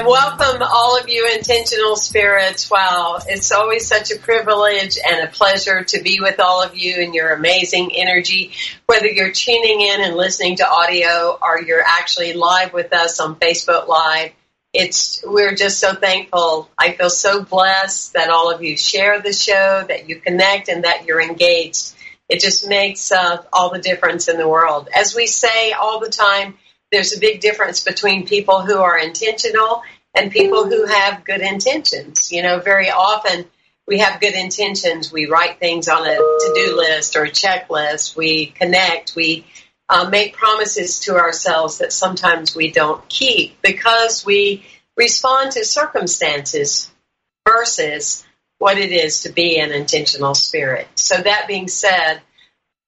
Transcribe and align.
And 0.00 0.08
welcome 0.08 0.62
all 0.62 0.98
of 0.98 1.10
you 1.10 1.30
intentional 1.36 1.94
spirits. 1.94 2.70
Wow, 2.70 3.18
it's 3.28 3.52
always 3.52 3.86
such 3.86 4.10
a 4.10 4.18
privilege 4.18 4.96
and 4.96 5.28
a 5.28 5.30
pleasure 5.30 5.84
to 5.84 6.02
be 6.02 6.20
with 6.22 6.40
all 6.40 6.62
of 6.62 6.74
you 6.74 7.02
and 7.02 7.14
your 7.14 7.34
amazing 7.34 7.90
energy. 7.94 8.52
Whether 8.86 9.08
you're 9.08 9.30
tuning 9.30 9.82
in 9.82 10.00
and 10.00 10.16
listening 10.16 10.56
to 10.56 10.66
audio 10.66 11.38
or 11.42 11.60
you're 11.60 11.82
actually 11.86 12.32
live 12.32 12.72
with 12.72 12.94
us 12.94 13.20
on 13.20 13.36
Facebook 13.36 13.88
Live, 13.88 14.32
it's 14.72 15.22
we're 15.26 15.54
just 15.54 15.78
so 15.78 15.92
thankful. 15.92 16.70
I 16.78 16.92
feel 16.92 17.10
so 17.10 17.44
blessed 17.44 18.14
that 18.14 18.30
all 18.30 18.50
of 18.50 18.62
you 18.62 18.78
share 18.78 19.20
the 19.20 19.34
show, 19.34 19.84
that 19.86 20.08
you 20.08 20.18
connect, 20.18 20.70
and 20.70 20.84
that 20.84 21.04
you're 21.04 21.20
engaged. 21.20 21.92
It 22.26 22.40
just 22.40 22.66
makes 22.66 23.12
uh, 23.12 23.42
all 23.52 23.70
the 23.70 23.78
difference 23.78 24.28
in 24.28 24.38
the 24.38 24.48
world. 24.48 24.88
As 24.96 25.14
we 25.14 25.26
say 25.26 25.72
all 25.72 26.00
the 26.00 26.08
time 26.08 26.54
there's 26.90 27.16
a 27.16 27.20
big 27.20 27.40
difference 27.40 27.84
between 27.84 28.26
people 28.26 28.62
who 28.62 28.78
are 28.78 28.98
intentional 28.98 29.82
and 30.14 30.32
people 30.32 30.66
who 30.66 30.86
have 30.86 31.24
good 31.24 31.40
intentions. 31.40 32.32
You 32.32 32.42
know, 32.42 32.58
very 32.58 32.90
often 32.90 33.44
we 33.86 33.98
have 33.98 34.20
good 34.20 34.34
intentions. 34.34 35.12
We 35.12 35.26
write 35.26 35.58
things 35.58 35.88
on 35.88 36.06
a 36.06 36.16
to 36.16 36.52
do 36.54 36.76
list 36.76 37.16
or 37.16 37.24
a 37.24 37.30
checklist. 37.30 38.16
We 38.16 38.46
connect. 38.46 39.14
We 39.14 39.46
uh, 39.88 40.08
make 40.08 40.34
promises 40.34 41.00
to 41.00 41.16
ourselves 41.16 41.78
that 41.78 41.92
sometimes 41.92 42.54
we 42.54 42.70
don't 42.70 43.06
keep 43.08 43.60
because 43.62 44.24
we 44.24 44.64
respond 44.96 45.52
to 45.52 45.64
circumstances 45.64 46.90
versus 47.48 48.24
what 48.58 48.78
it 48.78 48.92
is 48.92 49.22
to 49.22 49.32
be 49.32 49.58
an 49.58 49.72
intentional 49.72 50.34
spirit. 50.34 50.86
So, 50.94 51.16
that 51.16 51.48
being 51.48 51.66
said, 51.66 52.20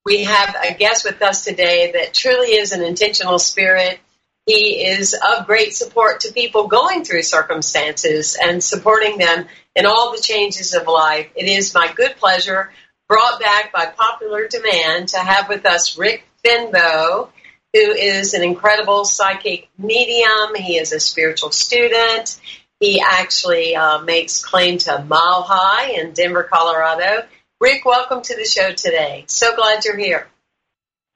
we 0.05 0.25
have 0.25 0.57
a 0.63 0.75
guest 0.75 1.05
with 1.05 1.23
us 1.23 1.45
today 1.45 1.93
that 1.93 2.15
truly 2.15 2.55
is 2.55 2.73
an 2.73 2.83
intentional 2.83 3.39
spirit. 3.39 4.01
He 4.47 4.85
is 4.85 5.15
of 5.15 5.47
great 5.47 5.75
support 5.75 6.21
to 6.21 6.33
people 6.33 6.67
going 6.67 7.05
through 7.05 7.23
circumstances 7.23 8.37
and 8.41 8.63
supporting 8.63 9.19
them 9.19 9.47
in 9.77 9.87
all 9.87 10.13
the 10.13 10.21
changes 10.21 10.75
of 10.75 10.89
life. 10.89 11.29
It 11.37 11.47
is 11.47 11.75
my 11.75 11.93
good 11.95 12.17
pleasure, 12.17 12.73
brought 13.09 13.41
back 13.41 13.73
by 13.73 13.87
popular 13.87 14.49
demand, 14.49 15.11
to 15.11 15.19
have 15.19 15.49
with 15.49 15.65
us 15.65 15.97
Rick 15.97 16.25
Finbow, 16.45 17.29
who 17.73 17.93
is 17.93 18.35
an 18.35 18.43
incredible 18.43 19.05
psychic 19.05 19.69
medium. 19.79 20.57
He 20.57 20.77
is 20.77 20.93
a 20.93 20.99
spiritual 20.99 21.53
student. 21.53 22.41
He 22.81 23.01
actually 23.01 23.77
uh, 23.77 24.03
makes 24.03 24.45
claim 24.45 24.79
to 24.79 25.05
Mile 25.05 25.43
High 25.43 25.93
in 25.93 26.13
Denver, 26.13 26.43
Colorado. 26.43 27.25
Rick, 27.63 27.85
welcome 27.85 28.23
to 28.23 28.35
the 28.35 28.45
show 28.45 28.73
today. 28.73 29.23
So 29.29 29.55
glad 29.55 29.85
you're 29.85 29.97
here. 29.97 30.27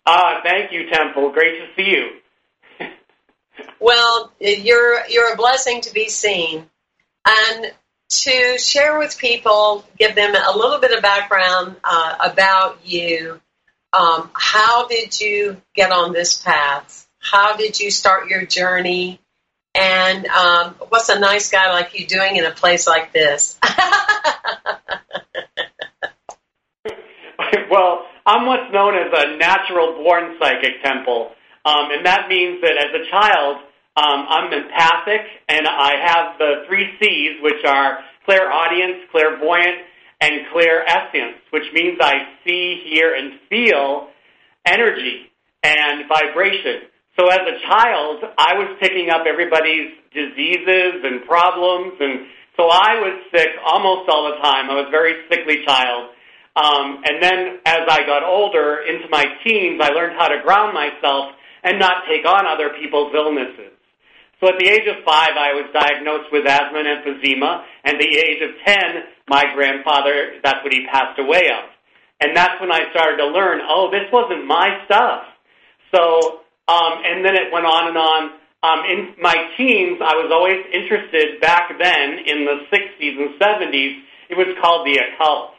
Ah, 0.06 0.42
thank 0.44 0.70
you, 0.70 0.88
Temple. 0.88 1.32
Great 1.32 1.58
to 1.58 1.66
see 1.74 1.90
you. 1.90 2.86
well, 3.80 4.32
you're 4.38 5.04
you're 5.08 5.32
a 5.32 5.36
blessing 5.36 5.80
to 5.80 5.92
be 5.92 6.08
seen, 6.08 6.70
and 7.26 7.72
to 8.08 8.58
share 8.58 8.96
with 8.96 9.18
people, 9.18 9.84
give 9.98 10.14
them 10.14 10.36
a 10.36 10.56
little 10.56 10.78
bit 10.78 10.92
of 10.92 11.02
background 11.02 11.74
uh, 11.82 12.14
about 12.20 12.78
you. 12.84 13.40
Um, 13.92 14.30
how 14.32 14.86
did 14.86 15.20
you 15.20 15.60
get 15.74 15.90
on 15.90 16.12
this 16.12 16.40
path? 16.40 17.08
How 17.18 17.56
did 17.56 17.80
you 17.80 17.90
start 17.90 18.28
your 18.28 18.46
journey? 18.46 19.18
And 19.74 20.26
um, 20.26 20.76
what's 20.90 21.08
a 21.08 21.18
nice 21.18 21.50
guy 21.50 21.72
like 21.72 21.98
you 21.98 22.06
doing 22.06 22.36
in 22.36 22.44
a 22.44 22.52
place 22.52 22.86
like 22.86 23.12
this? 23.12 23.58
well, 27.70 28.06
I'm 28.24 28.46
what's 28.46 28.72
known 28.72 28.94
as 28.94 29.12
a 29.12 29.36
natural 29.36 30.02
born 30.02 30.36
psychic 30.40 30.82
temple. 30.82 31.32
Um, 31.64 31.90
and 31.90 32.06
that 32.06 32.28
means 32.28 32.60
that 32.62 32.76
as 32.78 32.92
a 32.94 33.10
child, 33.10 33.56
um, 33.96 34.26
I'm 34.28 34.52
empathic 34.52 35.22
and 35.48 35.66
I 35.66 35.92
have 36.04 36.38
the 36.38 36.64
three 36.68 36.94
C's, 37.00 37.42
which 37.42 37.64
are 37.66 37.98
clairaudience, 38.24 39.08
clairvoyant, 39.10 39.82
and 40.20 40.46
clairsentience, 40.54 41.40
which 41.50 41.64
means 41.72 41.98
I 42.00 42.14
see, 42.46 42.82
hear, 42.84 43.14
and 43.14 43.40
feel 43.48 44.08
energy 44.66 45.30
and 45.62 46.08
vibration. 46.08 46.88
So 47.18 47.28
as 47.28 47.40
a 47.40 47.56
child, 47.66 48.24
I 48.36 48.54
was 48.54 48.76
picking 48.80 49.08
up 49.10 49.24
everybody's 49.26 49.92
diseases 50.12 51.00
and 51.04 51.24
problems, 51.26 51.94
and 52.00 52.26
so 52.56 52.68
I 52.68 53.00
was 53.00 53.24
sick 53.32 53.48
almost 53.64 54.08
all 54.08 54.30
the 54.32 54.42
time. 54.42 54.70
I 54.70 54.74
was 54.74 54.88
a 54.88 54.90
very 54.90 55.24
sickly 55.30 55.64
child. 55.66 56.10
Um, 56.56 57.04
and 57.04 57.22
then 57.22 57.60
as 57.66 57.84
I 57.84 58.06
got 58.06 58.24
older, 58.24 58.80
into 58.80 59.08
my 59.10 59.24
teens, 59.44 59.78
I 59.82 59.92
learned 59.92 60.16
how 60.16 60.28
to 60.28 60.40
ground 60.42 60.72
myself 60.72 61.36
and 61.62 61.78
not 61.78 62.08
take 62.08 62.24
on 62.24 62.46
other 62.46 62.70
people's 62.80 63.12
illnesses. 63.14 63.76
So 64.40 64.48
at 64.48 64.58
the 64.58 64.68
age 64.68 64.88
of 64.88 65.04
five, 65.04 65.36
I 65.36 65.52
was 65.52 65.68
diagnosed 65.72 66.32
with 66.32 66.46
asthma 66.46 66.80
and 66.80 66.88
emphysema, 66.88 67.64
and 67.84 67.96
at 67.96 68.00
the 68.00 68.08
age 68.08 68.40
of 68.40 68.50
ten, 68.64 69.04
my 69.28 69.44
grandfather, 69.54 70.40
that's 70.42 70.64
what 70.64 70.72
he 70.72 70.86
passed 70.92 71.18
away 71.18 71.48
of. 71.52 71.68
And 72.20 72.36
that's 72.36 72.60
when 72.60 72.72
I 72.72 72.88
started 72.92 73.16
to 73.18 73.28
learn, 73.28 73.60
oh, 73.68 73.90
this 73.90 74.08
wasn't 74.12 74.46
my 74.46 74.80
stuff. 74.84 75.24
So, 75.94 76.40
um, 76.68 77.04
and 77.04 77.24
then 77.24 77.36
it 77.36 77.52
went 77.52 77.66
on 77.66 77.88
and 77.88 77.98
on. 77.98 78.22
Um, 78.62 78.80
in 78.88 79.14
my 79.20 79.36
teens, 79.56 80.00
I 80.00 80.16
was 80.16 80.32
always 80.32 80.64
interested 80.72 81.40
back 81.40 81.72
then 81.78 82.18
in 82.24 82.44
the 82.44 82.64
60s 82.72 83.16
and 83.20 83.40
70s. 83.40 84.00
It 84.28 84.36
was 84.36 84.56
called 84.60 84.86
the 84.86 85.00
occult. 85.00 85.55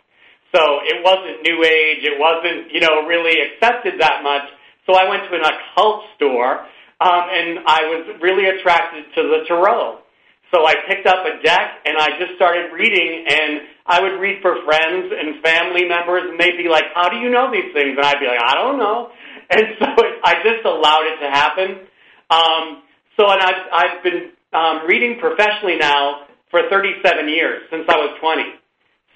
So 0.57 0.81
it 0.81 1.05
wasn't 1.05 1.45
new 1.45 1.61
age. 1.61 2.01
It 2.01 2.17
wasn't, 2.17 2.73
you 2.73 2.81
know, 2.81 3.05
really 3.05 3.37
accepted 3.45 4.01
that 4.01 4.25
much. 4.25 4.41
So 4.89 4.97
I 4.97 5.05
went 5.05 5.29
to 5.29 5.37
an 5.37 5.45
occult 5.45 6.09
store, 6.15 6.65
um, 6.97 7.23
and 7.29 7.61
I 7.61 7.85
was 7.93 8.17
really 8.25 8.49
attracted 8.49 9.05
to 9.13 9.21
the 9.21 9.45
tarot. 9.45 10.01
So 10.49 10.65
I 10.65 10.73
picked 10.89 11.05
up 11.05 11.27
a 11.27 11.43
deck 11.43 11.85
and 11.85 11.99
I 11.99 12.17
just 12.17 12.33
started 12.41 12.73
reading, 12.73 13.27
and 13.29 13.69
I 13.85 14.01
would 14.01 14.17
read 14.17 14.41
for 14.41 14.57
friends 14.65 15.13
and 15.13 15.43
family 15.43 15.85
members, 15.85 16.25
and 16.25 16.39
they'd 16.39 16.57
be 16.57 16.69
like, 16.69 16.89
"How 16.95 17.09
do 17.09 17.17
you 17.17 17.29
know 17.29 17.51
these 17.51 17.69
things?" 17.73 17.93
And 17.93 18.05
I'd 18.05 18.17
be 18.19 18.25
like, 18.25 18.41
"I 18.41 18.55
don't 18.55 18.79
know." 18.79 19.11
And 19.49 19.63
so 19.79 19.87
it, 20.03 20.19
I 20.25 20.43
just 20.43 20.65
allowed 20.65 21.07
it 21.07 21.23
to 21.23 21.29
happen. 21.31 21.87
Um, 22.29 22.83
so, 23.15 23.31
and 23.31 23.39
I've, 23.39 23.63
I've 23.71 24.03
been 24.03 24.31
um, 24.51 24.85
reading 24.85 25.19
professionally 25.21 25.77
now 25.77 26.27
for 26.51 26.67
37 26.69 27.29
years 27.29 27.63
since 27.71 27.85
I 27.87 27.95
was 27.95 28.17
20. 28.19 28.43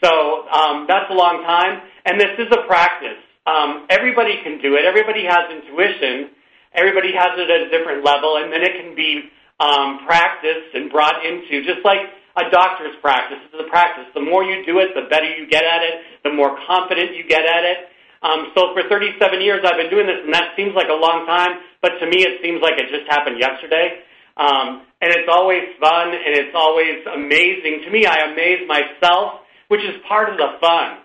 So 0.03 0.48
um, 0.50 0.86
that's 0.88 1.09
a 1.09 1.13
long 1.13 1.44
time, 1.45 1.81
and 2.06 2.19
this 2.19 2.33
is 2.39 2.48
a 2.51 2.65
practice. 2.68 3.21
um, 3.45 3.88
everybody 3.89 4.38
can 4.44 4.62
do 4.62 4.75
it. 4.75 4.86
Everybody 4.86 5.25
has 5.25 5.50
intuition. 5.50 6.30
Everybody 6.74 7.12
has 7.18 7.33
it 7.38 7.50
at 7.50 7.68
a 7.68 7.69
different 7.69 8.06
level, 8.06 8.38
and 8.38 8.53
then 8.53 8.62
it 8.62 8.74
can 8.80 8.95
be 8.95 9.30
um, 9.59 10.06
practiced 10.06 10.74
and 10.74 10.89
brought 10.92 11.25
into 11.25 11.65
just 11.65 11.83
like 11.83 12.00
a 12.38 12.50
doctor's 12.50 12.95
practice. 13.01 13.39
It's 13.51 13.59
a 13.59 13.69
practice. 13.69 14.06
The 14.13 14.21
more 14.21 14.44
you 14.44 14.63
do 14.65 14.80
it, 14.80 14.94
the 14.95 15.09
better 15.09 15.27
you 15.27 15.48
get 15.50 15.63
at 15.65 15.81
it. 15.83 15.95
The 16.24 16.31
more 16.33 16.56
confident 16.68 17.15
you 17.18 17.27
get 17.27 17.44
at 17.44 17.65
it. 17.65 17.77
Um, 18.24 18.53
so 18.56 18.74
for 18.77 18.88
37 18.88 19.42
years, 19.42 19.65
I've 19.65 19.77
been 19.81 19.89
doing 19.89 20.06
this, 20.06 20.21
and 20.24 20.33
that 20.33 20.53
seems 20.56 20.74
like 20.77 20.88
a 20.94 20.95
long 20.95 21.25
time, 21.25 21.57
but 21.81 21.98
to 22.00 22.06
me, 22.06 22.21
it 22.21 22.38
seems 22.45 22.62
like 22.62 22.77
it 22.77 22.88
just 22.94 23.09
happened 23.09 23.42
yesterday. 23.42 24.06
Um, 24.38 24.86
and 25.01 25.09
it's 25.12 25.27
always 25.27 25.65
fun, 25.81 26.13
and 26.13 26.38
it's 26.38 26.53
always 26.56 27.01
amazing. 27.09 27.81
To 27.86 27.89
me, 27.89 28.06
I 28.06 28.30
amaze 28.31 28.62
myself, 28.69 29.40
which 29.71 29.79
is 29.88 30.03
part 30.06 30.29
of 30.29 30.35
the 30.35 30.59
fun. 30.59 30.97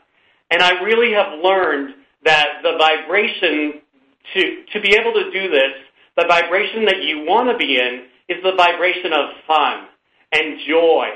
And 0.51 0.61
I 0.61 0.83
really 0.83 1.15
have 1.15 1.39
learned 1.39 1.95
that 2.25 2.47
the 2.65 2.75
vibration 2.77 3.81
to, 4.35 4.43
to 4.73 4.81
be 4.81 4.97
able 4.99 5.13
to 5.15 5.31
do 5.31 5.49
this, 5.49 5.71
the 6.17 6.27
vibration 6.27 6.85
that 6.87 7.05
you 7.05 7.23
want 7.23 7.49
to 7.49 7.57
be 7.57 7.79
in, 7.79 8.11
is 8.29 8.43
the 8.43 8.57
vibration 8.57 9.13
of 9.13 9.39
fun 9.47 9.87
and 10.33 10.59
joy, 10.67 11.07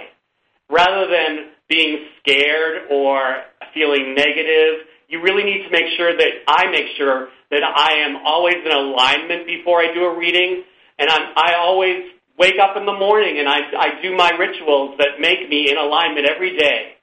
rather 0.70 1.10
than 1.10 1.50
being 1.68 2.06
scared 2.20 2.86
or 2.88 3.42
feeling 3.74 4.14
negative. 4.14 4.86
You 5.08 5.20
really 5.20 5.42
need 5.42 5.64
to 5.64 5.70
make 5.70 5.90
sure 5.96 6.16
that 6.16 6.30
I 6.46 6.70
make 6.70 6.96
sure 6.96 7.30
that 7.50 7.64
I 7.64 8.06
am 8.06 8.22
always 8.24 8.62
in 8.64 8.70
alignment 8.70 9.44
before 9.44 9.82
I 9.82 9.92
do 9.92 10.04
a 10.04 10.16
reading, 10.16 10.62
and 11.00 11.10
I'm, 11.10 11.32
I 11.34 11.54
always 11.58 12.14
wake 12.38 12.60
up 12.62 12.76
in 12.76 12.86
the 12.86 12.94
morning 12.94 13.38
and 13.40 13.48
I, 13.48 13.58
I 13.76 14.00
do 14.00 14.16
my 14.16 14.30
rituals 14.30 14.96
that 14.98 15.20
make 15.20 15.48
me 15.50 15.68
in 15.68 15.76
alignment 15.76 16.26
every 16.26 16.56
day. 16.56 16.94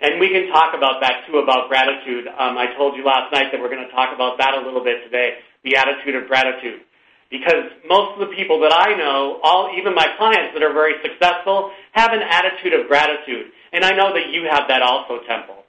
And 0.00 0.20
we 0.20 0.30
can 0.30 0.46
talk 0.48 0.74
about 0.74 1.00
that 1.02 1.26
too, 1.26 1.38
about 1.38 1.68
gratitude. 1.68 2.26
Um, 2.28 2.56
I 2.56 2.70
told 2.76 2.96
you 2.96 3.04
last 3.04 3.32
night 3.32 3.50
that 3.50 3.60
we're 3.60 3.70
going 3.70 3.84
to 3.84 3.90
talk 3.90 4.14
about 4.14 4.38
that 4.38 4.54
a 4.54 4.62
little 4.62 4.82
bit 4.82 5.02
today, 5.04 5.42
the 5.64 5.76
attitude 5.76 6.14
of 6.14 6.28
gratitude. 6.28 6.86
Because 7.30 7.68
most 7.86 8.14
of 8.14 8.20
the 8.28 8.34
people 8.34 8.60
that 8.60 8.72
I 8.72 8.96
know, 8.96 9.40
all 9.42 9.74
even 9.76 9.94
my 9.94 10.06
clients 10.16 10.54
that 10.54 10.62
are 10.62 10.72
very 10.72 10.94
successful, 11.02 11.72
have 11.92 12.12
an 12.12 12.22
attitude 12.22 12.72
of 12.72 12.86
gratitude. 12.88 13.52
And 13.72 13.84
I 13.84 13.90
know 13.90 14.14
that 14.14 14.30
you 14.30 14.48
have 14.48 14.64
that 14.68 14.80
also, 14.82 15.20
Temple. 15.26 15.66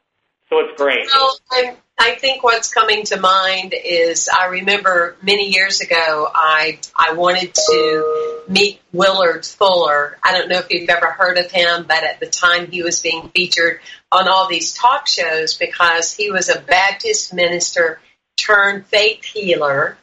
So 0.49 0.59
it's 0.59 0.77
great. 0.79 1.05
Well, 1.13 1.37
I, 1.51 1.75
I 2.01 2.16
think 2.16 2.44
what's 2.44 2.74
coming 2.74 3.04
to 3.07 3.19
mind 3.19 3.74
is 3.74 4.30
I 4.30 4.46
remember 4.46 5.18
many 5.22 5.50
years 5.50 5.81
ago 5.81 6.30
I 6.34 6.80
I 6.96 7.12
wanted 7.13 7.54
to 7.54 8.44
meet 8.48 8.80
Willard 8.94 9.46
Fuller. 9.46 10.18
I 10.24 10.31
don't 10.31 10.48
know 10.48 10.60
if 10.60 10.68
you've 10.69 10.90
ever 10.90 11.12
heard 11.12 11.38
of 11.38 11.51
him, 11.51 11.86
but 11.86 12.06
at 12.06 12.22
the 12.22 12.28
time 12.28 12.72
he 12.72 12.84
was 12.84 13.01
being 13.01 13.28
featured 13.36 13.81
on 14.13 14.30
all 14.30 14.48
these 14.48 14.74
talk 14.74 15.07
shows 15.07 15.56
because 15.56 16.13
he 16.13 16.31
was 16.31 16.48
a 16.48 16.62
Baptist 16.62 17.34
minister 17.34 18.00
turned 18.38 18.86
faith 18.86 19.25
healer 19.25 19.98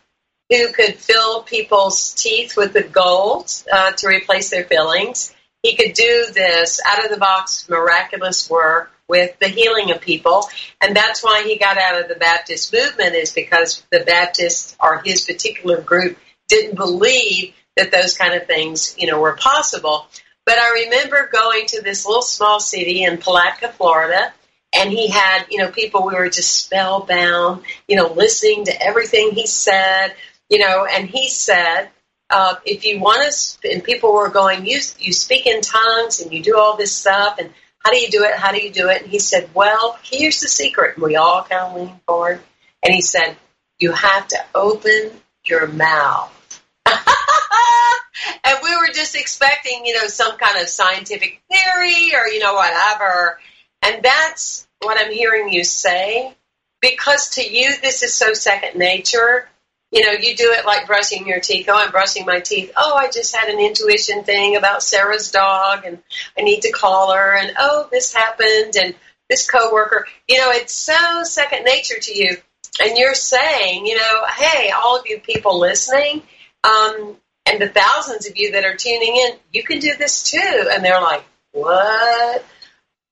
who 0.51 0.71
could 0.73 0.97
fill 0.97 1.45
people's 1.45 2.13
teeth 2.13 2.59
with 2.59 2.75
the 2.75 2.83
gold 2.83 3.51
uh, 3.73 3.93
to 3.93 4.07
replace 4.07 4.51
their 4.51 4.65
fillings. 4.65 5.35
He 5.63 5.75
could 5.75 5.95
do 5.95 6.27
this 6.35 6.79
out 6.87 7.05
of 7.07 7.11
the 7.11 7.17
box 7.17 7.67
miraculous 7.71 8.51
work 8.51 8.93
with 9.08 9.38
the 9.38 9.49
healing 9.49 9.91
of 9.91 10.00
people. 10.00 10.49
And 10.81 10.97
that's 10.97 11.23
why 11.23 11.43
he 11.44 11.58
got 11.58 11.79
out 11.79 12.00
of 12.00 12.08
the 12.08 12.17
Baptist 12.17 12.73
movement 12.73 13.14
is 13.14 13.32
because 13.32 13.85
the 13.91 14.00
Baptists 14.00 14.76
or 14.81 15.03
his 15.05 15.25
particular 15.25 15.81
group 15.81 16.19
didn't 16.49 16.76
believe 16.76 17.55
that 17.76 17.93
those 17.93 18.17
kind 18.17 18.35
of 18.35 18.47
things, 18.47 18.97
you 18.99 19.06
know, 19.06 19.20
were 19.20 19.37
possible. 19.37 20.06
But 20.44 20.58
I 20.58 20.85
remember 20.85 21.29
going 21.32 21.67
to 21.67 21.82
this 21.82 22.06
little 22.06 22.23
small 22.23 22.61
city 22.61 23.05
in 23.05 23.19
Palatka, 23.19 23.69
Florida, 23.73 24.32
and 24.75 24.91
he 24.91 25.09
had, 25.09 25.47
you 25.50 25.59
know, 25.59 25.70
people 25.70 26.06
we 26.06 26.14
were 26.14 26.29
just 26.29 26.64
spellbound, 26.64 27.62
you 27.88 27.97
know, 27.97 28.12
listening 28.12 28.64
to 28.67 28.82
everything 28.82 29.32
he 29.32 29.47
said, 29.47 30.14
you 30.49 30.59
know, 30.59 30.87
and 30.91 31.09
he 31.09 31.29
said, 31.29 31.88
uh, 32.31 32.56
if 32.64 32.85
you 32.85 33.00
want 33.00 33.32
to, 33.32 33.70
and 33.70 33.85
people 33.85 34.12
were 34.12 34.29
going, 34.29 34.67
you 34.67 34.81
you 34.99 35.12
speak 35.12 35.47
in 35.47 35.61
tongues 35.61 36.20
and 36.20 36.32
you 36.32 36.43
do 36.43 36.59
all 36.59 36.76
this 36.76 36.94
stuff, 36.94 37.38
and 37.38 37.50
how 37.87 37.93
do 37.93 37.99
you 37.99 38.09
do 38.09 38.25
it? 38.25 38.35
How 38.35 38.50
do 38.50 38.59
you 38.59 38.73
do 38.73 38.88
it? 38.88 39.03
And 39.03 39.11
he 39.12 39.21
said, 39.21 39.49
Well, 39.55 39.97
here's 40.03 40.41
the 40.41 40.49
secret. 40.49 40.97
And 40.97 41.05
we 41.05 41.15
all 41.15 41.44
kind 41.44 41.61
of 41.61 41.77
leaned 41.77 42.00
forward. 42.05 42.41
And 42.83 42.93
he 42.93 43.00
said, 43.00 43.37
You 43.79 43.93
have 43.93 44.27
to 44.27 44.38
open 44.56 45.12
your 45.44 45.69
mouth. 45.69 46.33
and 46.87 48.59
we 48.61 48.77
were 48.77 48.93
just 48.93 49.15
expecting, 49.15 49.87
you 49.87 49.94
know, 49.94 50.09
some 50.09 50.37
kind 50.37 50.61
of 50.61 50.69
scientific 50.69 51.41
theory 51.49 52.12
or, 52.12 52.27
you 52.27 52.41
know, 52.41 52.55
whatever. 52.55 53.38
And 53.83 54.03
that's 54.03 54.67
what 54.83 54.99
I'm 54.99 55.12
hearing 55.12 55.53
you 55.53 55.62
say. 55.62 56.35
Because 56.81 57.37
to 57.37 57.49
you, 57.49 57.73
this 57.83 58.03
is 58.03 58.12
so 58.12 58.33
second 58.33 58.77
nature 58.77 59.49
you 59.97 60.05
know, 60.05 60.13
you 60.13 60.37
do 60.37 60.53
it 60.53 60.67
like 60.67 60.87
brushing 60.87 61.27
your 61.27 61.41
teeth. 61.41 61.71
Oh, 61.71 61.75
I'm 61.75 61.91
brushing 61.91 62.27
my 62.27 62.41
teeth. 62.41 62.71
Oh, 62.77 62.95
I 62.95 63.11
just 63.11 63.35
had 63.35 63.49
an 63.49 63.59
intuition 63.59 64.25
thing 64.25 64.55
about 64.55 64.83
Sarah's 64.83 65.31
dog 65.31 65.87
and 65.87 66.03
I 66.39 66.43
need 66.43 66.61
to 66.63 66.71
call 66.71 67.15
her 67.15 67.35
and 67.35 67.53
oh, 67.59 67.89
this 67.91 68.13
happened 68.13 68.77
and 68.77 68.95
this 69.31 69.51
coworker. 69.51 70.07
You 70.29 70.37
know, 70.37 70.51
it's 70.51 70.75
so 70.75 71.23
second 71.23 71.65
nature 71.65 71.99
to 71.99 72.15
you. 72.15 72.37
And 72.79 72.99
you're 72.99 73.15
saying, 73.15 73.87
you 73.87 73.97
know, 73.97 74.27
hey, 74.37 74.71
all 74.71 74.99
of 74.99 75.07
you 75.07 75.19
people 75.19 75.59
listening, 75.59 76.23
um, 76.63 77.17
and 77.47 77.59
the 77.59 77.71
thousands 77.71 78.29
of 78.29 78.37
you 78.37 78.53
that 78.53 78.65
are 78.65 78.77
tuning 78.77 79.17
in, 79.17 79.39
you 79.51 79.63
can 79.63 79.79
do 79.79 79.95
this 79.97 80.31
too. 80.31 80.69
And 80.71 80.85
they're 80.85 81.01
like, 81.01 81.25
what? 81.53 82.45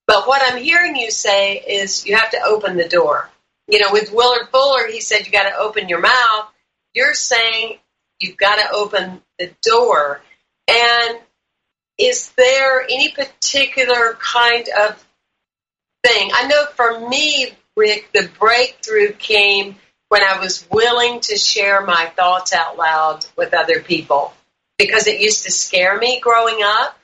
But 0.05 0.27
what 0.27 0.43
I'm 0.45 0.61
hearing 0.61 0.95
you 0.95 1.09
say 1.09 1.55
is 1.55 2.05
you 2.05 2.15
have 2.15 2.29
to 2.29 2.41
open 2.45 2.77
the 2.77 2.87
door. 2.87 3.31
You 3.67 3.79
know, 3.79 3.87
with 3.91 4.13
Willard 4.13 4.49
Fuller, 4.51 4.87
he 4.87 5.01
said 5.01 5.25
you 5.25 5.31
got 5.31 5.49
to 5.49 5.57
open 5.57 5.89
your 5.89 6.01
mouth 6.01 6.51
you're 6.95 7.13
saying 7.13 7.77
you've 8.19 8.37
got 8.37 8.55
to 8.55 8.73
open 8.73 9.21
the 9.37 9.51
door. 9.61 10.21
And 10.67 11.19
is 11.99 12.31
there 12.31 12.81
any 12.83 13.09
particular 13.11 14.17
kind 14.19 14.67
of 14.79 15.05
thing? 16.03 16.31
I 16.33 16.47
know 16.47 16.65
for 16.75 17.07
me, 17.07 17.51
Rick, 17.77 18.09
the 18.13 18.29
breakthrough 18.39 19.11
came 19.11 19.75
when 20.09 20.23
I 20.23 20.39
was 20.39 20.67
willing 20.71 21.19
to 21.21 21.35
share 21.35 21.85
my 21.85 22.11
thoughts 22.15 22.53
out 22.53 22.77
loud 22.77 23.25
with 23.35 23.53
other 23.53 23.81
people 23.81 24.33
because 24.77 25.07
it 25.07 25.21
used 25.21 25.43
to 25.43 25.51
scare 25.51 25.97
me 25.97 26.19
growing 26.19 26.59
up. 26.63 26.97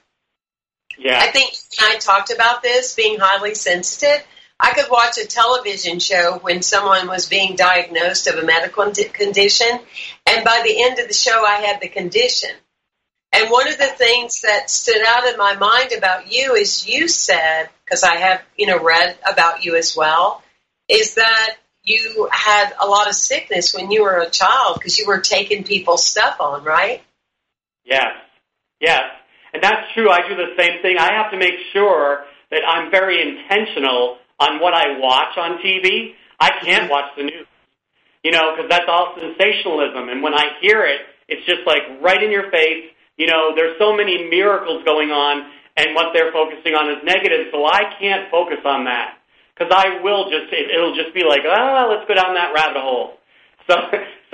Yeah. 0.98 1.20
I 1.20 1.28
think 1.28 1.54
I 1.80 1.98
talked 1.98 2.32
about 2.32 2.62
this 2.62 2.96
being 2.96 3.18
highly 3.20 3.56
sensitive. 3.56 4.24
I 4.64 4.74
could 4.74 4.92
watch 4.92 5.18
a 5.18 5.26
television 5.26 5.98
show 5.98 6.38
when 6.44 6.62
someone 6.62 7.08
was 7.08 7.28
being 7.28 7.56
diagnosed 7.56 8.28
of 8.28 8.36
a 8.36 8.46
medical 8.46 8.92
condition, 8.92 9.80
and 10.28 10.46
by 10.46 10.62
the 10.64 10.84
end 10.84 11.00
of 11.00 11.08
the 11.08 11.16
show, 11.16 11.44
I 11.44 11.62
had 11.62 11.82
the 11.82 11.88
condition. 11.88 12.52
And 13.34 13.50
one 13.50 13.68
of 13.68 13.80
the 13.80 13.88
things 13.88 14.42
that 14.42 14.70
stood 14.70 15.02
out 15.08 15.28
in 15.28 15.38
my 15.38 15.56
mind 15.56 15.94
about 15.98 16.32
you 16.32 16.54
is 16.54 16.88
you 16.88 17.08
said, 17.08 17.70
because 17.84 18.04
I 18.04 18.18
have, 18.18 18.42
you 18.56 18.68
know, 18.68 18.78
read 18.78 19.18
about 19.28 19.66
you 19.66 19.78
as 19.78 19.96
well, 19.96 20.44
is 20.88 21.16
that 21.16 21.56
you 21.84 22.30
had 22.32 22.72
a 22.80 22.86
lot 22.86 23.08
of 23.08 23.16
sickness 23.16 23.74
when 23.74 23.90
you 23.90 24.04
were 24.04 24.20
a 24.20 24.30
child 24.30 24.76
because 24.76 25.00
you 25.00 25.08
were 25.08 25.22
taking 25.22 25.64
people's 25.64 26.06
stuff 26.06 26.40
on, 26.40 26.64
right? 26.64 27.02
Yes, 27.84 28.14
yes. 28.80 29.02
And 29.54 29.64
that's 29.64 29.92
true. 29.96 30.12
I 30.12 30.28
do 30.28 30.36
the 30.36 30.54
same 30.56 30.84
thing. 30.84 30.98
I 31.00 31.14
have 31.14 31.32
to 31.32 31.38
make 31.38 31.56
sure 31.74 32.26
that 32.52 32.62
I'm 32.68 32.92
very 32.92 33.22
intentional 33.22 34.18
on 34.42 34.60
what 34.60 34.74
I 34.74 34.98
watch 34.98 35.38
on 35.38 35.62
TV. 35.62 36.18
I 36.40 36.50
can't 36.66 36.90
mm-hmm. 36.90 36.92
watch 36.92 37.14
the 37.16 37.24
news, 37.30 37.46
you 38.26 38.32
know, 38.34 38.58
because 38.58 38.70
that's 38.70 38.90
all 38.90 39.14
sensationalism. 39.14 40.10
And 40.10 40.26
when 40.26 40.34
I 40.34 40.58
hear 40.60 40.82
it, 40.84 41.06
it's 41.30 41.46
just 41.46 41.62
like 41.70 42.02
right 42.02 42.22
in 42.22 42.34
your 42.34 42.50
face. 42.50 42.90
You 43.18 43.28
know, 43.30 43.54
there's 43.54 43.78
so 43.78 43.94
many 43.96 44.28
miracles 44.28 44.82
going 44.84 45.14
on, 45.14 45.46
and 45.78 45.94
what 45.94 46.10
they're 46.14 46.34
focusing 46.34 46.74
on 46.74 46.90
is 46.90 47.06
negative. 47.06 47.54
So 47.54 47.64
I 47.64 47.94
can't 48.02 48.32
focus 48.34 48.66
on 48.66 48.86
that 48.86 49.22
because 49.54 49.70
I 49.70 50.02
will 50.02 50.26
just 50.34 50.50
it, 50.50 50.74
it'll 50.74 50.98
just 50.98 51.14
be 51.14 51.22
like, 51.22 51.46
oh, 51.46 51.94
let's 51.94 52.10
go 52.10 52.18
down 52.18 52.34
that 52.34 52.52
rabbit 52.54 52.82
hole. 52.82 53.14
So 53.70 53.78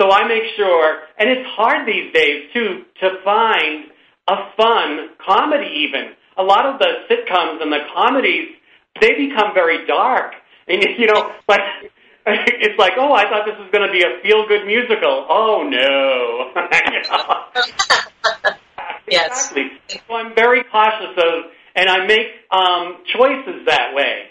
so 0.00 0.10
I 0.10 0.26
make 0.26 0.56
sure, 0.56 1.04
and 1.18 1.28
it's 1.28 1.46
hard 1.52 1.86
these 1.86 2.14
days 2.14 2.48
too 2.54 2.88
to 3.02 3.20
find 3.22 3.92
a 4.26 4.36
fun 4.56 5.10
comedy. 5.20 5.84
Even 5.84 6.16
a 6.38 6.42
lot 6.42 6.64
of 6.64 6.78
the 6.80 7.04
sitcoms 7.10 7.60
and 7.60 7.70
the 7.70 7.84
comedies 7.94 8.56
they 9.00 9.14
become 9.14 9.54
very 9.54 9.86
dark. 9.86 10.34
And 10.70 10.84
you 10.98 11.06
know, 11.06 11.32
like 11.48 11.62
it's 12.60 12.78
like, 12.78 12.92
oh, 12.98 13.14
I 13.14 13.24
thought 13.24 13.46
this 13.46 13.58
was 13.58 13.70
going 13.72 13.86
to 13.86 13.92
be 13.92 14.02
a 14.02 14.20
feel-good 14.22 14.66
musical. 14.66 15.24
Oh 15.30 15.62
no. 15.64 16.50
yes. 19.08 19.50
Exactly. 19.50 19.70
So 20.06 20.14
I'm 20.14 20.34
very 20.34 20.62
cautious 20.64 21.16
of, 21.16 21.44
and 21.74 21.88
I 21.88 22.04
make 22.06 22.26
um, 22.50 22.98
choices 23.16 23.64
that 23.64 23.94
way. 23.94 24.24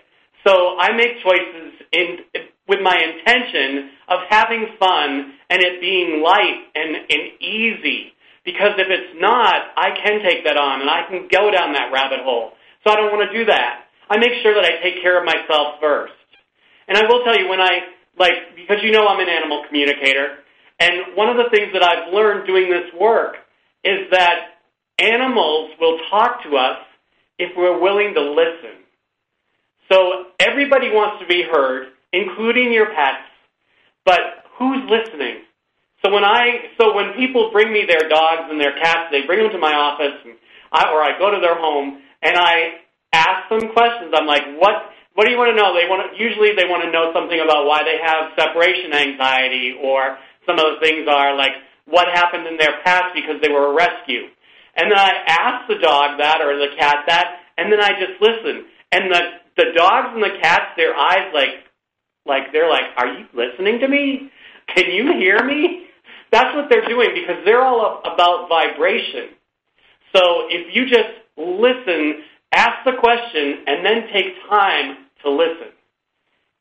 So 0.46 0.78
I 0.78 0.92
make 0.96 1.24
choices 1.24 1.74
in 1.92 2.20
with 2.68 2.82
my 2.84 3.02
intention 3.02 3.90
of 4.10 4.20
having 4.30 4.68
fun 4.78 5.34
and 5.50 5.60
it 5.62 5.82
being 5.82 6.22
light 6.22 6.68
and, 6.76 6.96
and 6.96 7.42
easy. 7.42 8.14
Because 8.46 8.74
if 8.78 8.90
it's 8.90 9.20
not, 9.20 9.74
I 9.76 9.90
can 9.92 10.22
take 10.22 10.44
that 10.46 10.58
on 10.58 10.82
and 10.82 10.90
I 10.90 11.08
can 11.10 11.28
go 11.32 11.50
down 11.50 11.74
that 11.74 11.92
rabbit 11.92 12.20
hole. 12.24 12.52
So 12.86 12.92
I 12.94 12.96
don't 12.96 13.12
want 13.12 13.28
to 13.32 13.38
do 13.38 13.46
that. 13.46 13.87
I 14.10 14.18
make 14.18 14.42
sure 14.42 14.54
that 14.54 14.64
I 14.64 14.82
take 14.82 15.02
care 15.02 15.20
of 15.20 15.26
myself 15.26 15.80
first. 15.82 16.14
And 16.88 16.98
I 16.98 17.04
will 17.08 17.24
tell 17.24 17.38
you, 17.38 17.50
when 17.50 17.60
I 17.60 17.82
like 18.18 18.56
because 18.56 18.78
you 18.84 18.92
know 18.92 19.08
I'm 19.08 19.20
an 19.20 19.30
animal 19.30 19.64
communicator, 19.68 20.40
and 20.80 21.16
one 21.16 21.30
of 21.30 21.38
the 21.38 21.50
things 21.50 21.74
that 21.74 21.84
I've 21.84 22.14
learned 22.14 22.48
doing 22.48 22.70
this 22.70 22.94
work 23.00 23.36
is 23.84 24.10
that 24.12 24.60
animals 25.00 25.72
will 25.80 26.00
talk 26.10 26.44
to 26.44 26.56
us 26.58 26.80
if 27.38 27.56
we're 27.56 27.80
willing 27.80 28.14
to 28.14 28.22
listen. 28.22 28.84
So 29.92 30.26
everybody 30.40 30.90
wants 30.90 31.22
to 31.22 31.28
be 31.28 31.44
heard, 31.44 31.88
including 32.12 32.74
your 32.74 32.88
pets, 32.88 33.28
but 34.06 34.46
who's 34.58 34.84
listening? 34.90 35.44
So 36.04 36.14
when 36.14 36.24
I 36.24 36.72
so 36.80 36.96
when 36.96 37.14
people 37.14 37.52
bring 37.52 37.72
me 37.72 37.86
their 37.88 38.08
dogs 38.10 38.50
and 38.50 38.60
their 38.60 38.78
cats, 38.80 39.10
they 39.12 39.26
bring 39.26 39.40
them 39.40 39.52
to 39.52 39.58
my 39.58 39.74
office, 39.74 40.20
and 40.24 40.36
I, 40.72 40.92
or 40.92 41.02
I 41.02 41.18
go 41.18 41.32
to 41.32 41.40
their 41.42 41.60
home 41.60 42.02
and 42.22 42.38
I 42.38 42.87
ask 43.18 43.50
them 43.50 43.74
questions. 43.74 44.14
I'm 44.14 44.30
like, 44.30 44.46
what 44.62 44.94
what 45.18 45.26
do 45.26 45.34
you 45.34 45.40
want 45.42 45.50
to 45.50 45.58
know? 45.58 45.74
They 45.74 45.90
want 45.90 46.06
to, 46.06 46.10
usually 46.14 46.54
they 46.54 46.70
want 46.70 46.86
to 46.86 46.94
know 46.94 47.10
something 47.10 47.42
about 47.42 47.66
why 47.66 47.82
they 47.82 47.98
have 47.98 48.38
separation 48.38 48.94
anxiety, 48.94 49.74
or 49.82 50.22
some 50.46 50.62
of 50.62 50.78
the 50.78 50.80
things 50.86 51.10
are 51.10 51.34
like 51.34 51.58
what 51.90 52.06
happened 52.14 52.46
in 52.46 52.62
their 52.62 52.86
past 52.86 53.18
because 53.18 53.42
they 53.42 53.50
were 53.50 53.74
a 53.74 53.76
rescue. 53.76 54.30
And 54.78 54.92
then 54.94 55.00
I 55.00 55.26
ask 55.26 55.68
the 55.68 55.82
dog 55.82 56.22
that 56.22 56.38
or 56.46 56.54
the 56.62 56.78
cat 56.78 57.10
that, 57.10 57.42
and 57.58 57.74
then 57.74 57.82
I 57.82 57.98
just 57.98 58.22
listen. 58.22 58.70
And 58.92 59.10
the 59.10 59.22
the 59.58 59.74
dogs 59.76 60.14
and 60.14 60.22
the 60.22 60.38
cats, 60.40 60.78
their 60.78 60.94
eyes 60.96 61.34
like 61.34 61.66
like 62.26 62.54
they're 62.54 62.70
like, 62.70 62.94
"Are 62.98 63.08
you 63.08 63.26
listening 63.34 63.80
to 63.80 63.88
me? 63.88 64.30
Can 64.70 64.92
you 64.94 65.18
hear 65.18 65.44
me?" 65.44 65.88
That's 66.32 66.54
what 66.56 66.70
they're 66.70 66.88
doing 66.88 67.10
because 67.16 67.44
they're 67.46 67.64
all 67.64 68.02
about 68.06 68.50
vibration. 68.50 69.34
So 70.14 70.48
if 70.50 70.76
you 70.76 70.86
just 70.86 71.10
listen, 71.38 72.22
ask 72.54 72.84
the 72.86 72.94
question, 73.00 73.64
and 73.68 73.86
then 73.86 74.08
take 74.14 74.34
time 74.50 74.98
to 75.24 75.32
listen, 75.32 75.74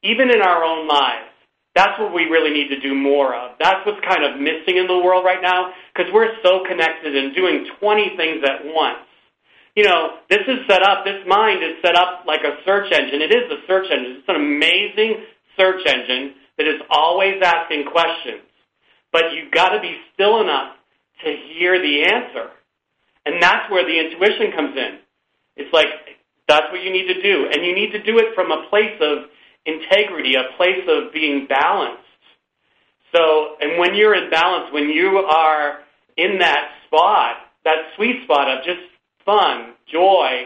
even 0.03 0.31
in 0.31 0.43
our 0.43 0.65
own 0.65 0.89
lives, 0.89 1.31
that's 1.75 1.99
what 2.01 2.15
we 2.15 2.25
really 2.25 2.51
need 2.51 2.69
to 2.69 2.81
do 2.81 2.95
more 2.95 3.35
of. 3.35 3.53
That's 3.61 3.85
what's 3.85 4.01
kind 4.01 4.25
of 4.25 4.41
missing 4.41 4.79
in 4.79 4.87
the 4.87 4.99
world 4.99 5.25
right 5.25 5.43
now 5.43 5.73
because 5.95 6.11
we're 6.13 6.33
so 6.43 6.65
connected 6.67 7.15
and 7.15 7.35
doing 7.35 7.67
20 7.81 8.17
things 8.17 8.43
at 8.45 8.65
once 8.65 9.07
you 9.77 9.85
know, 9.85 10.17
this 10.31 10.41
is 10.49 10.67
set 10.67 10.83
up, 10.83 11.05
this 11.05 11.21
mind 11.29 11.63
is 11.63 11.77
set 11.85 11.95
up 11.95 12.25
like 12.27 12.41
a 12.41 12.65
search 12.65 12.91
engine. 12.91 13.21
It 13.21 13.31
is 13.31 13.45
a 13.53 13.61
search 13.69 13.87
engine. 13.93 14.17
It's 14.19 14.29
an 14.29 14.37
amazing 14.37 15.21
search 15.57 15.85
engine 15.87 16.35
that 16.57 16.67
is 16.67 16.81
always 16.91 17.37
asking 17.45 17.85
questions. 17.93 18.49
But 19.13 19.35
you've 19.35 19.53
got 19.53 19.77
to 19.77 19.81
be 19.81 19.95
still 20.15 20.41
enough 20.41 20.73
to 21.25 21.31
hear 21.31 21.81
the 21.81 22.05
answer. 22.05 22.49
And 23.27 23.43
that's 23.43 23.71
where 23.71 23.85
the 23.85 23.99
intuition 24.01 24.53
comes 24.57 24.77
in. 24.77 24.99
It's 25.57 25.73
like, 25.73 25.87
that's 26.49 26.71
what 26.71 26.83
you 26.83 26.93
need 26.93 27.09
to 27.09 27.23
do. 27.23 27.49
And 27.53 27.65
you 27.65 27.75
need 27.75 27.93
to 27.93 28.03
do 28.03 28.19
it 28.19 28.35
from 28.35 28.51
a 28.53 28.67
place 28.69 28.97
of 29.01 29.31
integrity, 29.65 30.35
a 30.35 30.57
place 30.57 30.85
of 30.89 31.13
being 31.13 31.47
balanced. 31.47 32.03
So, 33.15 33.57
and 33.61 33.79
when 33.79 33.95
you're 33.95 34.15
in 34.15 34.31
balance, 34.31 34.73
when 34.73 34.91
you 34.91 35.19
are 35.19 35.79
in 36.17 36.39
that 36.39 36.71
spot, 36.87 37.37
that 37.65 37.95
sweet 37.97 38.25
spot 38.25 38.49
of 38.49 38.65
just 38.65 38.81
fun, 39.25 39.75
joy, 39.91 40.45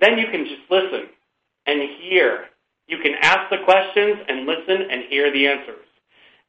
then 0.00 0.18
you 0.18 0.26
can 0.30 0.44
just 0.44 0.62
listen 0.70 1.08
and 1.66 1.80
hear. 2.00 2.46
You 2.86 2.98
can 2.98 3.12
ask 3.20 3.50
the 3.50 3.64
questions 3.64 4.18
and 4.28 4.46
listen 4.46 4.90
and 4.90 5.04
hear 5.08 5.32
the 5.32 5.46
answers. 5.46 5.86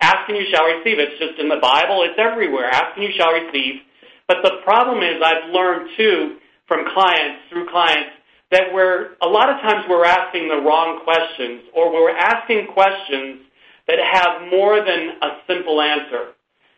Ask 0.02 0.28
and 0.28 0.38
you 0.38 0.46
shall 0.52 0.66
receive. 0.66 1.00
It's 1.00 1.20
just 1.20 1.40
in 1.40 1.48
the 1.48 1.60
Bible. 1.62 2.04
It's 2.04 2.20
everywhere. 2.20 2.66
Ask 2.66 2.98
and 2.98 3.06
you 3.06 3.14
shall 3.16 3.32
receive. 3.32 3.82
But 4.28 4.38
the 4.44 4.60
problem 4.64 5.04
is 5.04 5.22
I've 5.24 5.52
learned 5.52 5.90
too 5.96 6.38
from 6.68 6.86
clients, 6.94 7.42
through 7.50 7.70
clients, 7.70 8.12
that 8.52 8.74
we're, 8.74 9.16
a 9.22 9.28
lot 9.28 9.50
of 9.50 9.62
times 9.62 9.86
we're 9.90 10.06
asking 10.06 10.48
the 10.48 10.62
wrong 10.62 11.02
questions 11.04 11.64
or 11.74 11.92
we're 11.92 12.16
asking 12.16 12.68
questions 12.74 13.42
that 13.88 14.00
have 14.00 14.50
more 14.50 14.84
than 14.84 15.18
a 15.22 15.42
simple 15.48 15.82
answer. 15.82 16.34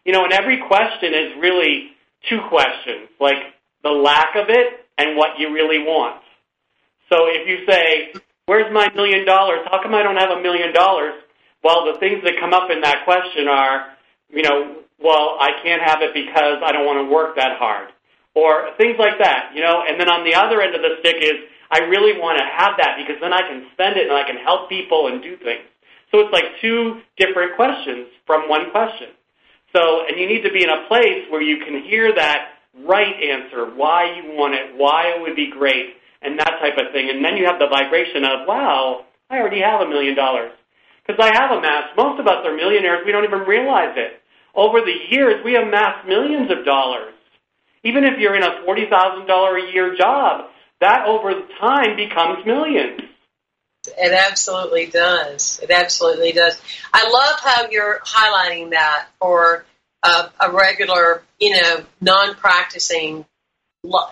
You 0.06 0.14
know, 0.14 0.24
and 0.24 0.34
every 0.34 0.62
question 0.68 1.14
is 1.14 1.34
really 1.40 1.92
two 2.30 2.40
questions, 2.50 3.10
like 3.20 3.54
the 3.84 3.92
lack 3.92 4.36
of 4.36 4.50
it 4.50 4.86
and 4.98 5.18
what 5.18 5.40
you 5.40 5.54
really 5.54 5.80
want. 5.80 6.22
So 7.10 7.28
if 7.28 7.48
you 7.48 7.66
say, 7.68 8.14
Where's 8.48 8.72
my 8.74 8.88
million 8.96 9.26
dollars? 9.26 9.60
How 9.70 9.84
come 9.84 9.94
I 9.94 10.04
don't 10.04 10.16
have 10.16 10.32
a 10.32 10.42
million 10.42 10.74
dollars? 10.74 11.14
Well, 11.66 11.92
the 11.92 12.00
things 12.00 12.24
that 12.24 12.40
come 12.40 12.54
up 12.54 12.72
in 12.72 12.80
that 12.80 13.04
question 13.04 13.50
are, 13.50 13.92
you 14.30 14.42
know, 14.42 14.78
well, 15.04 15.36
I 15.38 15.50
can't 15.62 15.82
have 15.82 16.02
it 16.02 16.14
because 16.14 16.64
I 16.64 16.72
don't 16.72 16.86
want 16.86 17.06
to 17.06 17.14
work 17.14 17.36
that 17.36 17.60
hard. 17.60 17.90
Or 18.38 18.78
things 18.78 19.02
like 19.02 19.18
that, 19.18 19.58
you 19.58 19.66
know, 19.66 19.82
and 19.82 19.98
then 19.98 20.14
on 20.14 20.22
the 20.22 20.38
other 20.38 20.62
end 20.62 20.78
of 20.78 20.86
the 20.86 21.02
stick 21.02 21.18
is, 21.18 21.50
I 21.74 21.90
really 21.90 22.22
want 22.22 22.38
to 22.38 22.46
have 22.46 22.78
that 22.78 22.94
because 23.02 23.18
then 23.18 23.34
I 23.34 23.42
can 23.42 23.66
spend 23.74 23.98
it 23.98 24.06
and 24.06 24.14
I 24.14 24.30
can 24.30 24.38
help 24.38 24.70
people 24.70 25.10
and 25.10 25.26
do 25.26 25.42
things. 25.42 25.66
So 26.14 26.22
it's 26.22 26.30
like 26.30 26.46
two 26.62 27.02
different 27.18 27.58
questions 27.58 28.14
from 28.30 28.46
one 28.46 28.70
question. 28.70 29.10
So, 29.74 30.06
and 30.06 30.22
you 30.22 30.30
need 30.30 30.46
to 30.46 30.54
be 30.54 30.62
in 30.62 30.70
a 30.70 30.86
place 30.86 31.26
where 31.34 31.42
you 31.42 31.66
can 31.66 31.82
hear 31.82 32.14
that 32.14 32.62
right 32.86 33.18
answer, 33.18 33.74
why 33.74 34.14
you 34.22 34.38
want 34.38 34.54
it, 34.54 34.78
why 34.78 35.18
it 35.18 35.20
would 35.20 35.36
be 35.36 35.50
great, 35.50 35.98
and 36.22 36.38
that 36.38 36.62
type 36.62 36.78
of 36.78 36.94
thing. 36.94 37.10
And 37.10 37.26
then 37.26 37.42
you 37.42 37.50
have 37.50 37.58
the 37.58 37.74
vibration 37.74 38.22
of, 38.22 38.46
wow, 38.46 39.10
I 39.34 39.42
already 39.42 39.66
have 39.66 39.82
a 39.82 39.90
million 39.90 40.14
dollars. 40.14 40.54
Because 41.02 41.18
I 41.18 41.34
have 41.34 41.58
amassed, 41.58 41.98
most 41.98 42.22
of 42.22 42.28
us 42.30 42.46
are 42.46 42.56
millionaires, 42.56 43.02
we 43.02 43.12
don't 43.12 43.26
even 43.26 43.50
realize 43.50 43.98
it. 43.98 44.22
Over 44.54 44.86
the 44.86 44.94
years, 45.10 45.42
we 45.44 45.58
amassed 45.58 46.06
millions 46.08 46.52
of 46.54 46.64
dollars. 46.66 47.17
Even 47.88 48.04
if 48.04 48.20
you're 48.20 48.36
in 48.36 48.44
a 48.44 48.64
$40,000 48.68 49.70
a 49.70 49.74
year 49.74 49.96
job, 49.96 50.50
that 50.82 51.08
over 51.08 51.32
time 51.58 51.96
becomes 51.96 52.46
millions. 52.46 53.00
It 53.98 54.12
absolutely 54.12 54.88
does. 54.88 55.62
It 55.64 55.72
absolutely 55.72 56.34
does. 56.34 56.60
I 56.94 57.10
love 57.10 57.40
how 57.40 57.70
you're 57.72 58.00
highlighting 58.04 58.72
that 58.72 59.08
for 59.22 59.66
a, 60.04 60.30
a 60.42 60.52
regular, 60.52 61.24
you 61.40 61.52
know, 61.52 61.86
non-practicing 62.02 63.26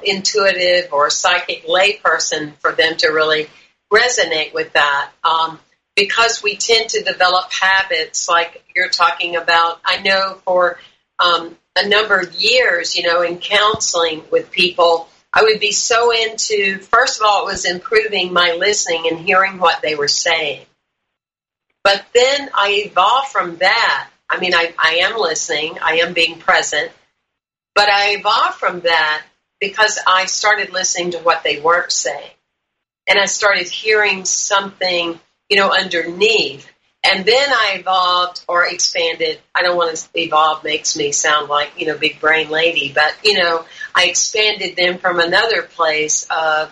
intuitive 0.04 0.94
or 0.94 1.10
psychic 1.10 1.66
layperson 1.66 2.54
for 2.60 2.72
them 2.72 2.96
to 2.98 3.10
really 3.10 3.50
resonate 3.92 4.54
with 4.54 4.72
that. 4.72 5.12
Um, 5.26 5.60
because 5.98 6.42
we 6.42 6.56
tend 6.56 6.90
to 6.92 7.04
develop 7.04 7.52
habits 7.52 8.30
like 8.30 8.64
you're 8.74 8.90
talking 8.90 9.36
about. 9.36 9.82
I 9.84 10.02
know 10.02 10.40
for 10.46 10.80
um, 11.20 11.58
a 11.76 11.88
number 11.88 12.20
of 12.20 12.34
years, 12.34 12.96
you 12.96 13.04
know, 13.08 13.22
in 13.22 13.38
counseling 13.38 14.24
with 14.32 14.52
people, 14.52 15.10
I 15.34 15.44
would 15.44 15.60
be 15.60 15.72
so 15.72 16.12
into, 16.12 16.80
first 16.80 17.20
of 17.20 17.26
all, 17.26 17.48
it 17.48 17.52
was 17.52 17.66
improving 17.66 18.32
my 18.32 18.56
listening 18.58 19.08
and 19.10 19.20
hearing 19.20 19.58
what 19.58 19.82
they 19.82 19.96
were 19.96 20.08
saying. 20.08 20.66
But 21.84 22.06
then 22.14 22.50
I 22.54 22.84
evolved 22.86 23.28
from 23.28 23.58
that 23.58 24.10
I 24.30 24.40
mean, 24.40 24.54
I, 24.54 24.74
I 24.78 25.00
am 25.04 25.20
listening, 25.20 25.78
I 25.82 25.98
am 25.98 26.14
being 26.14 26.40
present, 26.40 26.92
but 27.74 27.90
I 27.90 28.16
evolved 28.16 28.56
from 28.56 28.82
that 28.82 29.24
because 29.60 30.00
I 30.06 30.26
started 30.26 30.74
listening 30.74 31.12
to 31.12 31.20
what 31.20 31.44
they 31.44 31.60
weren't 31.60 31.92
saying. 31.92 32.32
And 33.08 33.20
I 33.20 33.26
started 33.26 33.68
hearing 33.68 34.26
something, 34.26 35.20
you 35.50 35.58
know, 35.58 35.72
underneath. 35.72 36.72
And 37.06 37.26
then 37.26 37.50
I 37.50 37.78
evolved 37.80 38.44
or 38.48 38.66
expanded. 38.66 39.40
I 39.54 39.62
don't 39.62 39.78
want 39.78 39.96
to 39.96 40.20
evolve 40.20 40.64
makes 40.64 40.98
me 40.98 41.12
sound 41.12 41.50
like, 41.50 41.80
you 41.80 41.88
know, 41.88 41.98
big 41.98 42.20
brain 42.20 42.50
lady, 42.50 42.92
but, 42.94 43.16
you 43.24 43.38
know, 43.38 43.66
I 43.94 44.06
expanded 44.06 44.76
them 44.76 44.98
from 44.98 45.20
another 45.20 45.62
place 45.62 46.26
of, 46.30 46.72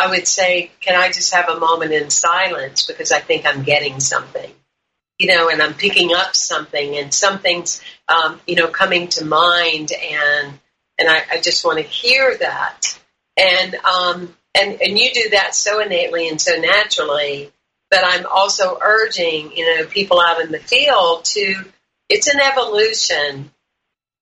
I 0.00 0.08
would 0.08 0.26
say, 0.26 0.70
can 0.80 0.98
I 0.98 1.08
just 1.08 1.34
have 1.34 1.48
a 1.48 1.60
moment 1.60 1.92
in 1.92 2.10
silence 2.10 2.86
because 2.86 3.12
I 3.12 3.20
think 3.20 3.46
I'm 3.46 3.62
getting 3.62 4.00
something 4.00 4.50
you 5.18 5.28
know, 5.28 5.48
and 5.48 5.62
I'm 5.62 5.74
picking 5.74 6.12
up 6.14 6.36
something 6.36 6.96
and 6.96 7.12
something's, 7.12 7.80
um, 8.08 8.40
you 8.46 8.56
know, 8.56 8.68
coming 8.68 9.08
to 9.08 9.24
mind 9.24 9.92
and, 9.92 10.58
and 10.98 11.08
I, 11.08 11.22
I 11.32 11.40
just 11.40 11.64
want 11.64 11.78
to 11.78 11.84
hear 11.84 12.36
that. 12.38 12.98
And, 13.36 13.74
um, 13.76 14.36
and, 14.58 14.80
and 14.80 14.98
you 14.98 15.12
do 15.12 15.30
that 15.30 15.54
so 15.54 15.80
innately 15.80 16.28
and 16.28 16.40
so 16.40 16.56
naturally 16.56 17.50
that 17.90 18.04
I'm 18.04 18.26
also 18.26 18.78
urging, 18.82 19.52
you 19.52 19.64
know, 19.64 19.86
people 19.86 20.20
out 20.20 20.40
in 20.40 20.50
the 20.50 20.58
field 20.58 21.24
to, 21.26 21.64
it's 22.08 22.26
an 22.26 22.40
evolution. 22.40 23.50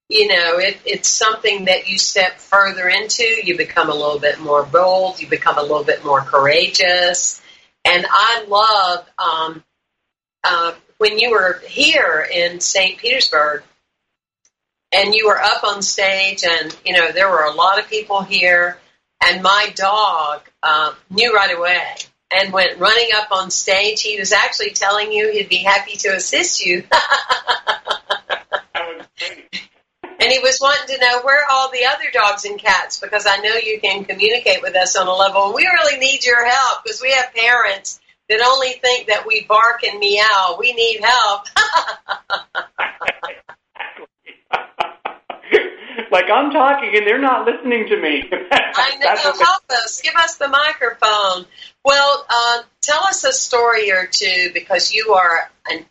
You 0.08 0.28
know, 0.28 0.58
it, 0.58 0.78
it's 0.84 1.08
something 1.08 1.64
that 1.64 1.88
you 1.88 1.98
step 1.98 2.38
further 2.38 2.88
into. 2.88 3.24
You 3.24 3.56
become 3.56 3.88
a 3.88 3.94
little 3.94 4.18
bit 4.18 4.38
more 4.38 4.64
bold. 4.64 5.20
You 5.20 5.28
become 5.28 5.58
a 5.58 5.62
little 5.62 5.84
bit 5.84 6.04
more 6.04 6.20
courageous. 6.20 7.40
And 7.86 8.04
I 8.08 8.44
love 8.46 9.06
um, 9.18 9.64
uh, 10.42 10.74
when 10.98 11.18
you 11.18 11.30
were 11.30 11.62
here 11.66 12.26
in 12.32 12.60
St. 12.60 12.98
Petersburg 12.98 13.62
and 14.92 15.14
you 15.14 15.26
were 15.26 15.40
up 15.40 15.64
on 15.64 15.80
stage 15.82 16.44
and, 16.44 16.76
you 16.84 16.94
know, 16.94 17.10
there 17.12 17.30
were 17.30 17.44
a 17.44 17.52
lot 17.52 17.78
of 17.78 17.88
people 17.88 18.20
here 18.20 18.78
and 19.24 19.42
my 19.42 19.72
dog 19.74 20.42
uh, 20.62 20.92
knew 21.10 21.34
right 21.34 21.56
away 21.56 21.94
and 22.34 22.52
went 22.52 22.78
running 22.78 23.08
up 23.14 23.30
on 23.32 23.50
stage. 23.50 24.02
He 24.02 24.18
was 24.18 24.32
actually 24.32 24.70
telling 24.70 25.12
you 25.12 25.30
he'd 25.30 25.48
be 25.48 25.62
happy 25.62 25.96
to 25.98 26.08
assist 26.08 26.64
you. 26.64 26.84
and 30.18 30.32
he 30.32 30.38
was 30.40 30.58
wanting 30.60 30.96
to 30.96 31.00
know 31.00 31.20
where 31.22 31.44
all 31.50 31.70
the 31.70 31.84
other 31.86 32.10
dogs 32.12 32.44
and 32.44 32.58
cats 32.58 32.98
because 33.00 33.26
I 33.26 33.38
know 33.38 33.54
you 33.54 33.80
can 33.80 34.04
communicate 34.04 34.62
with 34.62 34.74
us 34.74 34.96
on 34.96 35.06
a 35.06 35.14
level. 35.14 35.46
And 35.46 35.54
We 35.54 35.66
really 35.66 35.98
need 35.98 36.24
your 36.24 36.44
help 36.44 36.84
because 36.84 37.00
we 37.00 37.12
have 37.12 37.32
parents 37.34 38.00
that 38.28 38.40
only 38.40 38.72
think 38.72 39.08
that 39.08 39.26
we 39.26 39.44
bark 39.48 39.84
and 39.84 39.98
meow. 39.98 40.56
We 40.58 40.72
need 40.72 41.00
help. 41.02 41.46
like 46.10 46.26
I'm 46.32 46.50
talking 46.50 46.90
and 46.94 47.06
they're 47.06 47.20
not 47.20 47.46
listening 47.46 47.88
to 47.88 48.00
me. 48.00 48.28
I 48.32 48.96
know. 49.00 49.32
Help 49.32 49.62
us. 49.70 50.00
Give 50.00 50.14
us 50.14 50.36
the 50.36 50.48
microphone. 50.48 51.46
Well, 51.84 52.26
uh, 52.28 52.62
tell 52.80 53.04
us 53.04 53.24
a 53.24 53.32
story 53.32 53.90
or 53.92 54.06
two 54.06 54.50
because 54.54 54.92
you 54.92 55.14
are, 55.14 55.50
an, 55.70 55.84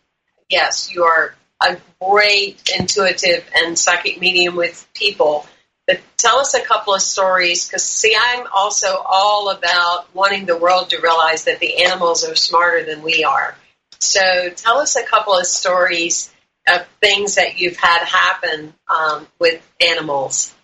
yes, 0.48 0.92
you 0.92 1.04
are 1.04 1.34
a 1.62 1.76
great 2.00 2.70
intuitive 2.78 3.48
and 3.56 3.78
psychic 3.78 4.20
medium 4.20 4.56
with 4.56 4.86
people. 4.94 5.46
But 5.86 6.00
tell 6.16 6.38
us 6.38 6.54
a 6.54 6.62
couple 6.62 6.94
of 6.94 7.02
stories 7.02 7.66
because, 7.66 7.84
see, 7.84 8.16
I'm 8.18 8.46
also 8.54 8.96
all 9.04 9.50
about 9.50 10.14
wanting 10.14 10.46
the 10.46 10.56
world 10.56 10.90
to 10.90 11.00
realize 11.00 11.44
that 11.44 11.60
the 11.60 11.84
animals 11.84 12.24
are 12.24 12.34
smarter 12.34 12.84
than 12.84 13.02
we 13.02 13.22
are. 13.22 13.54
So 14.00 14.50
tell 14.50 14.78
us 14.78 14.96
a 14.96 15.02
couple 15.02 15.38
of 15.38 15.46
stories 15.46 16.33
of 16.68 16.86
things 17.00 17.34
that 17.36 17.58
you've 17.58 17.76
had 17.76 18.04
happen 18.04 18.74
um, 18.88 19.26
with 19.38 19.62
animals. 19.80 20.54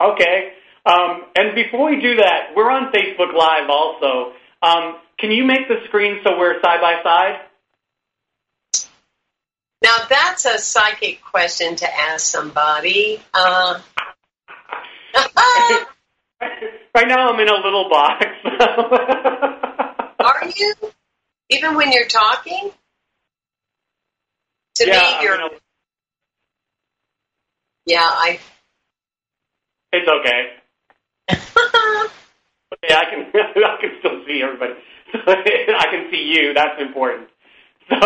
Okay. 0.00 0.52
Um, 0.84 1.24
and 1.36 1.54
before 1.54 1.90
we 1.90 2.00
do 2.00 2.16
that, 2.16 2.54
we're 2.56 2.70
on 2.70 2.92
Facebook 2.92 3.34
Live 3.34 3.68
also. 3.68 4.32
Um, 4.62 4.96
can 5.18 5.30
you 5.30 5.44
make 5.44 5.68
the 5.68 5.76
screen 5.86 6.20
so 6.24 6.38
we're 6.38 6.60
side 6.62 6.80
by 6.80 7.02
side? 7.02 7.40
Now 9.82 9.96
that's 10.08 10.44
a 10.44 10.58
psychic 10.58 11.22
question 11.22 11.76
to 11.76 11.86
ask 11.94 12.26
somebody. 12.26 13.20
Uh, 13.32 13.80
right 16.94 17.06
now 17.06 17.30
I'm 17.30 17.40
in 17.40 17.48
a 17.48 17.54
little 17.54 17.88
box. 17.88 18.26
Are 20.20 20.50
you? 20.54 20.74
Even 21.50 21.74
when 21.76 21.92
you're 21.92 22.08
talking? 22.08 22.70
To 24.80 24.86
yeah, 24.86 25.18
me, 25.18 25.24
you're. 25.24 25.34
A... 25.34 25.50
Yeah, 27.84 28.00
I. 28.00 28.40
It's 29.92 30.08
okay. 30.08 30.56
okay, 32.72 32.94
I 32.94 33.04
can 33.10 33.26
I 33.34 33.76
can 33.78 33.90
still 33.98 34.24
see 34.26 34.40
everybody. 34.42 34.72
I 35.14 35.86
can 35.90 36.08
see 36.10 36.32
you. 36.32 36.54
That's 36.54 36.80
important. 36.80 37.28
So 37.90 37.98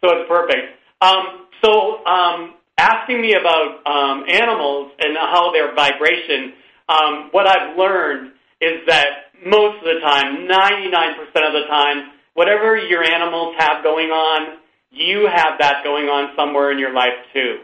so 0.00 0.08
it's 0.18 0.28
perfect. 0.28 0.78
Um, 1.00 1.48
so 1.64 2.06
um, 2.06 2.54
asking 2.78 3.20
me 3.20 3.34
about 3.34 3.84
um, 3.86 4.24
animals 4.28 4.92
and 5.00 5.16
how 5.16 5.50
their 5.52 5.74
vibration. 5.74 6.52
Um, 6.88 7.28
what 7.32 7.48
I've 7.48 7.76
learned 7.76 8.32
is 8.60 8.86
that 8.86 9.34
most 9.44 9.78
of 9.78 9.84
the 9.84 10.00
time, 10.00 10.46
99% 10.46 11.46
of 11.46 11.52
the 11.54 11.66
time, 11.68 12.12
whatever 12.34 12.76
your 12.76 13.02
animals 13.02 13.54
have 13.58 13.82
going 13.82 14.10
on, 14.10 14.59
you 14.90 15.26
have 15.26 15.58
that 15.60 15.82
going 15.84 16.06
on 16.06 16.34
somewhere 16.36 16.72
in 16.72 16.78
your 16.78 16.92
life 16.92 17.14
too. 17.32 17.62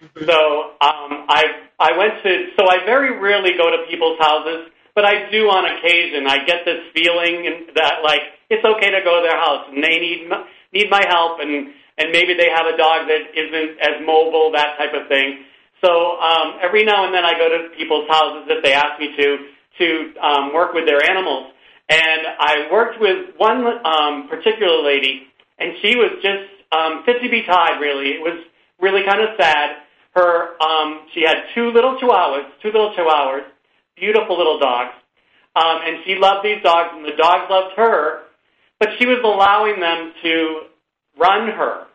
Mm-hmm. 0.00 0.24
So 0.24 0.36
um, 0.80 1.28
I 1.28 1.68
I 1.78 1.96
went 1.96 2.22
to 2.22 2.30
so 2.56 2.68
I 2.68 2.84
very 2.84 3.18
rarely 3.18 3.52
go 3.56 3.70
to 3.70 3.84
people's 3.88 4.18
houses, 4.20 4.72
but 4.94 5.04
I 5.04 5.30
do 5.30 5.48
on 5.48 5.64
occasion. 5.64 6.26
I 6.26 6.44
get 6.44 6.64
this 6.64 6.80
feeling 6.94 7.72
that 7.74 8.00
like 8.04 8.20
it's 8.48 8.64
okay 8.64 8.90
to 8.92 9.00
go 9.04 9.20
to 9.20 9.22
their 9.28 9.40
house 9.40 9.68
and 9.68 9.82
they 9.82 10.00
need 10.00 10.28
need 10.72 10.88
my 10.90 11.04
help 11.08 11.40
and 11.40 11.72
and 11.98 12.12
maybe 12.12 12.32
they 12.32 12.48
have 12.48 12.64
a 12.64 12.76
dog 12.76 13.08
that 13.08 13.22
isn't 13.36 13.70
as 13.80 14.00
mobile, 14.04 14.52
that 14.56 14.78
type 14.78 14.96
of 14.96 15.08
thing. 15.08 15.44
So 15.84 16.20
um, 16.20 16.60
every 16.62 16.84
now 16.84 17.04
and 17.04 17.12
then 17.12 17.24
I 17.24 17.36
go 17.36 17.48
to 17.48 17.76
people's 17.76 18.08
houses 18.08 18.48
if 18.48 18.64
they 18.64 18.72
ask 18.72 19.00
me 19.00 19.16
to 19.16 19.28
to 19.80 19.86
um, 20.20 20.52
work 20.52 20.72
with 20.72 20.84
their 20.86 21.00
animals. 21.04 21.52
And 21.88 22.22
I 22.38 22.68
worked 22.70 23.00
with 23.00 23.34
one 23.36 23.66
um, 23.84 24.28
particular 24.28 24.84
lady 24.84 25.29
and 25.60 25.76
she 25.82 25.94
was 25.94 26.18
just 26.22 26.48
um, 26.72 27.04
fit 27.04 27.22
to 27.22 27.28
be 27.28 27.44
tied. 27.44 27.78
Really, 27.80 28.16
it 28.16 28.22
was 28.22 28.42
really 28.80 29.04
kind 29.06 29.20
of 29.20 29.36
sad. 29.38 29.84
Her, 30.14 30.60
um, 30.60 31.06
she 31.14 31.22
had 31.22 31.54
two 31.54 31.70
little 31.70 32.00
chihuahuas, 32.00 32.50
two 32.62 32.72
little 32.72 32.92
chihuahuas, 32.98 33.44
beautiful 33.96 34.36
little 34.36 34.58
dogs, 34.58 34.96
um, 35.54 35.78
and 35.84 36.02
she 36.04 36.16
loved 36.16 36.44
these 36.44 36.62
dogs, 36.64 36.90
and 36.94 37.04
the 37.04 37.14
dogs 37.16 37.46
loved 37.48 37.76
her. 37.76 38.22
But 38.80 38.88
she 38.98 39.06
was 39.06 39.20
allowing 39.22 39.78
them 39.78 40.12
to 40.22 40.60
run 41.20 41.52
her, 41.52 41.86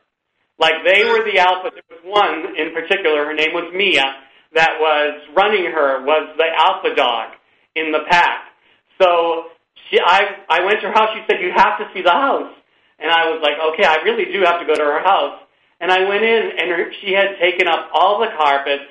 like 0.59 0.85
they 0.85 1.03
were 1.03 1.25
the 1.25 1.39
alpha. 1.39 1.71
There 1.73 1.89
was 1.89 2.05
one 2.05 2.55
in 2.55 2.71
particular. 2.73 3.25
Her 3.25 3.33
name 3.33 3.51
was 3.53 3.73
Mia. 3.73 4.05
That 4.53 4.79
was 4.79 5.19
running 5.35 5.65
her 5.65 6.05
was 6.05 6.37
the 6.37 6.45
alpha 6.55 6.95
dog 6.95 7.33
in 7.75 7.91
the 7.91 8.05
pack. 8.07 8.53
So 9.01 9.51
she, 9.89 9.99
I, 9.99 10.45
I 10.47 10.63
went 10.63 10.79
to 10.79 10.87
her 10.87 10.93
house. 10.93 11.09
She 11.13 11.25
said, 11.27 11.41
"You 11.41 11.51
have 11.53 11.79
to 11.79 11.89
see 11.93 12.01
the 12.01 12.11
house." 12.11 12.53
And 12.99 13.11
I 13.11 13.29
was 13.29 13.41
like, 13.41 13.57
okay, 13.73 13.83
I 13.83 14.03
really 14.03 14.31
do 14.31 14.41
have 14.43 14.59
to 14.59 14.65
go 14.65 14.75
to 14.75 14.83
her 14.83 15.03
house. 15.03 15.39
And 15.79 15.91
I 15.91 16.07
went 16.07 16.23
in, 16.23 16.51
and 16.57 16.69
her, 16.71 16.91
she 17.01 17.13
had 17.13 17.37
taken 17.39 17.67
up 17.67 17.89
all 17.93 18.19
the 18.19 18.27
carpets, 18.37 18.89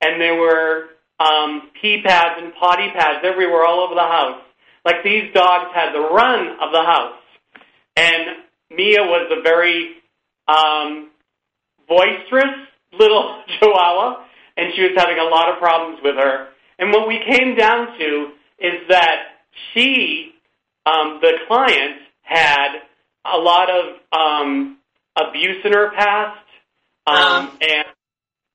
and 0.00 0.20
there 0.20 0.36
were 0.36 0.90
um, 1.18 1.70
pee 1.80 2.02
pads 2.04 2.40
and 2.42 2.54
potty 2.54 2.90
pads 2.94 3.24
everywhere, 3.24 3.64
all 3.64 3.80
over 3.80 3.94
the 3.94 4.00
house. 4.00 4.42
Like 4.84 5.02
these 5.02 5.32
dogs 5.34 5.70
had 5.74 5.92
the 5.92 6.00
run 6.00 6.58
of 6.60 6.72
the 6.72 6.82
house. 6.82 7.18
And 7.96 8.44
Mia 8.70 9.02
was 9.02 9.30
a 9.32 9.42
very 9.42 9.96
um, 10.46 11.10
boisterous 11.88 12.68
little 12.92 13.42
chihuahua, 13.58 14.24
and 14.56 14.72
she 14.74 14.82
was 14.82 14.92
having 14.96 15.18
a 15.18 15.24
lot 15.24 15.52
of 15.52 15.58
problems 15.58 15.98
with 16.02 16.14
her. 16.16 16.48
And 16.78 16.92
what 16.92 17.08
we 17.08 17.20
came 17.26 17.56
down 17.56 17.98
to 17.98 18.28
is 18.58 18.88
that 18.88 19.16
she, 19.72 20.32
um, 20.84 21.18
the 21.20 21.32
client, 21.48 21.96
had 22.22 22.82
a 23.34 23.38
lot 23.38 23.68
of 23.70 23.84
um, 24.12 24.78
abuse 25.16 25.64
in 25.64 25.72
her 25.72 25.90
past, 25.92 26.44
um, 27.06 27.16
um, 27.16 27.58
and 27.60 27.86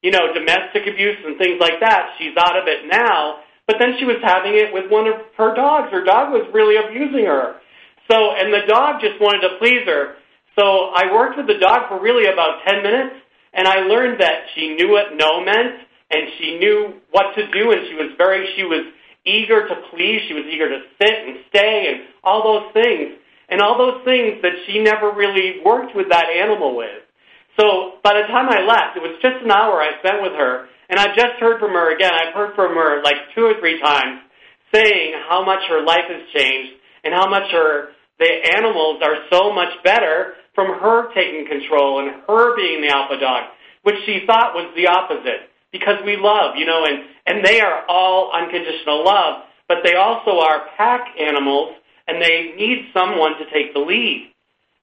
you 0.02 0.12
know, 0.12 0.34
domestic 0.34 0.88
abuse 0.88 1.18
and 1.26 1.38
things 1.38 1.58
like 1.60 1.80
that. 1.80 2.18
She's 2.18 2.36
out 2.38 2.58
of 2.58 2.68
it 2.68 2.90
now, 2.90 3.40
but 3.68 3.78
then 3.80 3.96
she 4.00 4.06
was 4.06 4.18
having 4.24 4.56
it 4.56 4.74
with 4.74 4.90
one 4.90 5.08
of 5.08 5.14
her 5.38 5.54
dogs. 5.54 5.92
Her 5.92 6.04
dog 6.04 6.34
was 6.34 6.50
really 6.54 6.76
abusing 6.78 7.26
her. 7.26 7.62
So, 8.10 8.34
and 8.34 8.52
the 8.52 8.66
dog 8.68 9.00
just 9.00 9.22
wanted 9.22 9.48
to 9.48 9.58
please 9.60 9.86
her. 9.86 10.16
So 10.58 10.92
I 10.92 11.14
worked 11.14 11.38
with 11.38 11.48
the 11.48 11.60
dog 11.62 11.88
for 11.88 12.02
really 12.02 12.26
about 12.32 12.66
10 12.68 12.84
minutes, 12.84 13.16
and 13.54 13.68
I 13.68 13.86
learned 13.88 14.20
that 14.20 14.52
she 14.56 14.74
knew 14.74 14.90
what 14.90 15.16
no 15.16 15.40
meant, 15.46 15.86
and 16.10 16.28
she 16.38 16.58
knew 16.58 17.00
what 17.12 17.36
to 17.36 17.48
do, 17.52 17.72
and 17.72 17.88
she 17.88 17.96
was 17.96 18.12
very, 18.18 18.52
she 18.58 18.64
was 18.64 18.84
eager 19.24 19.68
to 19.68 19.76
please, 19.94 20.22
she 20.28 20.34
was 20.34 20.44
eager 20.52 20.68
to 20.68 20.82
sit 21.00 21.16
and 21.28 21.38
stay, 21.50 21.94
and 21.94 22.10
all 22.24 22.44
those 22.44 22.74
things 22.74 23.22
and 23.52 23.62
all 23.62 23.78
those 23.78 24.02
things 24.06 24.42
that 24.42 24.56
she 24.66 24.80
never 24.80 25.12
really 25.12 25.60
worked 25.64 25.94
with 25.94 26.10
that 26.10 26.32
animal 26.32 26.76
with. 26.76 27.04
So 27.60 28.00
by 28.02 28.16
the 28.16 28.28
time 28.32 28.48
I 28.48 28.64
left, 28.64 28.96
it 28.96 29.04
was 29.04 29.20
just 29.22 29.44
an 29.44 29.52
hour 29.52 29.84
I 29.84 30.00
spent 30.00 30.24
with 30.24 30.32
her, 30.34 30.72
and 30.90 30.98
I've 30.98 31.16
just 31.16 31.36
heard 31.40 31.60
from 31.60 31.76
her 31.76 31.94
again. 31.94 32.14
I've 32.16 32.34
heard 32.34 32.56
from 32.56 32.74
her 32.76 33.04
like 33.04 33.36
two 33.36 33.44
or 33.44 33.60
three 33.60 33.80
times 33.80 34.22
saying 34.74 35.14
how 35.28 35.44
much 35.44 35.60
her 35.68 35.84
life 35.84 36.08
has 36.08 36.24
changed 36.34 36.80
and 37.04 37.14
how 37.14 37.30
much 37.30 37.52
her 37.52 37.90
the 38.20 38.32
animals 38.56 39.02
are 39.04 39.28
so 39.30 39.52
much 39.52 39.70
better 39.84 40.36
from 40.56 40.80
her 40.80 41.14
taking 41.14 41.46
control 41.48 42.00
and 42.00 42.24
her 42.28 42.56
being 42.56 42.82
the 42.82 42.90
alpha 42.90 43.20
dog, 43.20 43.52
which 43.84 43.96
she 44.06 44.24
thought 44.26 44.56
was 44.56 44.72
the 44.76 44.88
opposite 44.88 45.52
because 45.72 46.00
we 46.06 46.16
love, 46.16 46.56
you 46.56 46.66
know, 46.66 46.86
and 46.86 47.04
and 47.28 47.46
they 47.46 47.60
are 47.60 47.84
all 47.88 48.32
unconditional 48.32 49.04
love, 49.04 49.44
but 49.68 49.78
they 49.84 49.96
also 49.96 50.40
are 50.40 50.68
pack 50.78 51.08
animals 51.20 51.76
and 52.12 52.22
they 52.22 52.54
need 52.58 52.90
someone 52.94 53.38
to 53.38 53.46
take 53.54 53.74
the 53.74 53.80
lead. 53.80 54.32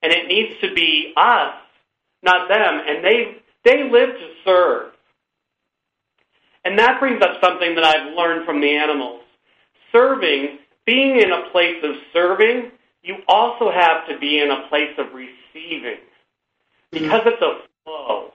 And 0.03 0.13
it 0.13 0.29
needs 0.29 0.59
to 0.63 0.73
be 0.73 1.13
us, 1.17 1.55
not 2.23 2.49
them. 2.49 2.81
And 2.87 3.05
they 3.05 3.37
they 3.65 3.91
live 3.91 4.11
to 4.11 4.29
serve. 4.45 4.93
And 6.65 6.79
that 6.79 7.01
brings 7.01 7.21
up 7.23 7.41
something 7.43 7.75
that 7.75 7.85
I've 7.85 8.15
learned 8.17 8.47
from 8.47 8.61
the 8.61 8.71
animals. 8.71 9.23
Serving, 9.93 10.59
being 10.87 11.21
in 11.21 11.33
a 11.33 11.51
place 11.51 11.83
of 11.83 11.97
serving, 12.13 12.71
you 13.03 13.17
also 13.27 13.71
have 13.71 14.09
to 14.09 14.19
be 14.19 14.39
in 14.39 14.51
a 14.51 14.69
place 14.69 14.95
of 14.99 15.07
receiving. 15.13 16.01
Because 16.91 17.23
it's 17.27 17.43
a 17.43 17.61
flow. 17.85 18.33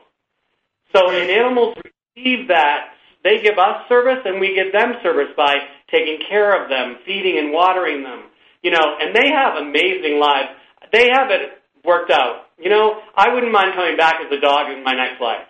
So 0.96 1.08
when 1.08 1.30
animals 1.30 1.76
receive 2.16 2.48
that, 2.50 2.94
they 3.24 3.42
give 3.42 3.58
us 3.58 3.88
service 3.88 4.20
and 4.26 4.40
we 4.40 4.54
give 4.54 4.72
them 4.72 4.94
service 5.02 5.30
by 5.36 5.56
taking 5.90 6.20
care 6.28 6.62
of 6.62 6.70
them, 6.70 6.98
feeding 7.06 7.38
and 7.40 7.52
watering 7.52 8.04
them, 8.04 8.24
you 8.64 8.72
know, 8.72 8.98
and 9.00 9.16
they 9.16 9.30
have 9.30 9.56
amazing 9.62 10.20
lives. 10.20 10.50
They 10.92 11.10
have 11.14 11.30
it 11.30 11.62
worked 11.86 12.12
out. 12.12 12.48
You 12.58 12.70
know, 12.70 13.02
I 13.16 13.34
wouldn't 13.34 13.52
mind 13.52 13.74
coming 13.76 13.98
back 13.98 14.16
as 14.26 14.32
a 14.32 14.40
dog 14.40 14.72
in 14.72 14.84
my 14.84 14.94
next 14.94 15.20
life. 15.22 15.48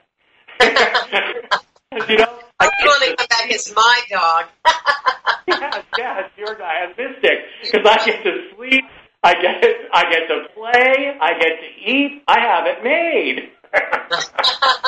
you 2.09 2.17
know, 2.17 2.39
I 2.59 2.65
want 2.65 3.03
to 3.03 3.15
come 3.15 3.27
back 3.29 3.51
as 3.51 3.71
my 3.75 4.01
dog. 4.09 4.45
yes, 5.47 5.83
yes, 5.97 6.31
your 6.37 6.55
dog, 6.55 6.71
as 6.89 6.97
Mystic, 6.97 7.39
because 7.61 7.85
I 7.85 8.05
get 8.05 8.23
to 8.23 8.31
sleep, 8.55 8.83
I 9.23 9.33
get, 9.35 9.63
I 9.93 10.03
get 10.09 10.27
to 10.27 10.47
play, 10.55 11.17
I 11.21 11.33
get 11.39 11.59
to 11.61 11.91
eat, 11.91 12.23
I 12.27 12.39
have 12.39 12.65
it 12.65 12.83
made. 12.83 13.51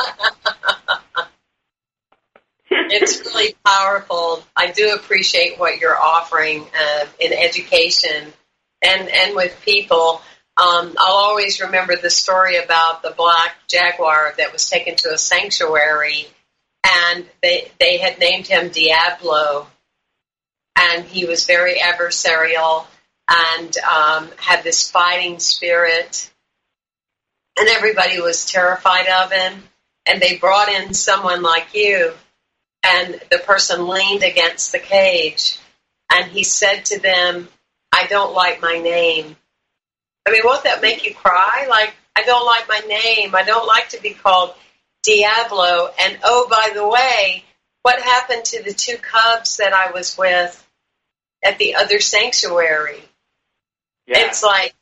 it's 2.91 3.19
really 3.25 3.55
powerful. 3.65 4.43
I 4.55 4.71
do 4.71 4.93
appreciate 4.93 5.59
what 5.59 5.79
you're 5.79 5.99
offering 5.99 6.65
uh, 6.77 7.05
in 7.19 7.33
education 7.33 8.33
and 8.81 9.09
and 9.09 9.35
with 9.35 9.59
people. 9.63 10.21
Um, 10.57 10.95
I'll 10.97 11.15
always 11.15 11.59
remember 11.59 11.95
the 11.95 12.09
story 12.09 12.57
about 12.57 13.01
the 13.01 13.11
black 13.11 13.55
jaguar 13.67 14.33
that 14.37 14.53
was 14.53 14.69
taken 14.69 14.95
to 14.97 15.13
a 15.13 15.17
sanctuary, 15.17 16.27
and 16.85 17.25
they 17.41 17.71
they 17.79 17.97
had 17.97 18.19
named 18.19 18.47
him 18.47 18.69
Diablo, 18.69 19.67
and 20.77 21.03
he 21.05 21.25
was 21.25 21.45
very 21.45 21.79
adversarial 21.79 22.85
and 23.27 23.77
um, 23.79 24.29
had 24.37 24.63
this 24.63 24.89
fighting 24.89 25.39
spirit, 25.39 26.29
and 27.57 27.67
everybody 27.69 28.21
was 28.21 28.45
terrified 28.45 29.07
of 29.07 29.31
him. 29.31 29.63
And 30.07 30.21
they 30.21 30.37
brought 30.37 30.69
in 30.69 30.93
someone 30.93 31.41
like 31.41 31.73
you, 31.73 32.13
and 32.85 33.19
the 33.31 33.39
person 33.39 33.87
leaned 33.87 34.23
against 34.23 34.71
the 34.71 34.79
cage, 34.79 35.57
and 36.13 36.29
he 36.31 36.43
said 36.43 36.85
to 36.85 36.99
them, 36.99 37.49
"I 37.91 38.07
don't 38.07 38.33
like 38.33 38.61
my 38.61 38.77
name." 38.77 39.35
I 40.27 40.31
mean, 40.31 40.41
won't 40.43 40.63
that 40.63 40.81
make 40.81 41.05
you 41.05 41.13
cry? 41.13 41.67
Like, 41.69 41.93
I 42.15 42.23
don't 42.23 42.45
like 42.45 42.67
my 42.67 42.79
name. 42.87 43.35
I 43.35 43.43
don't 43.43 43.67
like 43.67 43.89
to 43.89 44.01
be 44.01 44.11
called 44.13 44.55
Diablo. 45.03 45.91
And 45.99 46.17
oh, 46.23 46.47
by 46.49 46.71
the 46.73 46.87
way, 46.87 47.43
what 47.83 48.01
happened 48.01 48.45
to 48.45 48.63
the 48.63 48.73
two 48.73 48.97
cubs 48.97 49.57
that 49.57 49.73
I 49.73 49.91
was 49.91 50.17
with 50.17 50.65
at 51.43 51.59
the 51.59 51.75
other 51.75 51.99
sanctuary? 51.99 53.03
Yeah. 54.07 54.25
It's 54.25 54.41
like, 54.41 54.73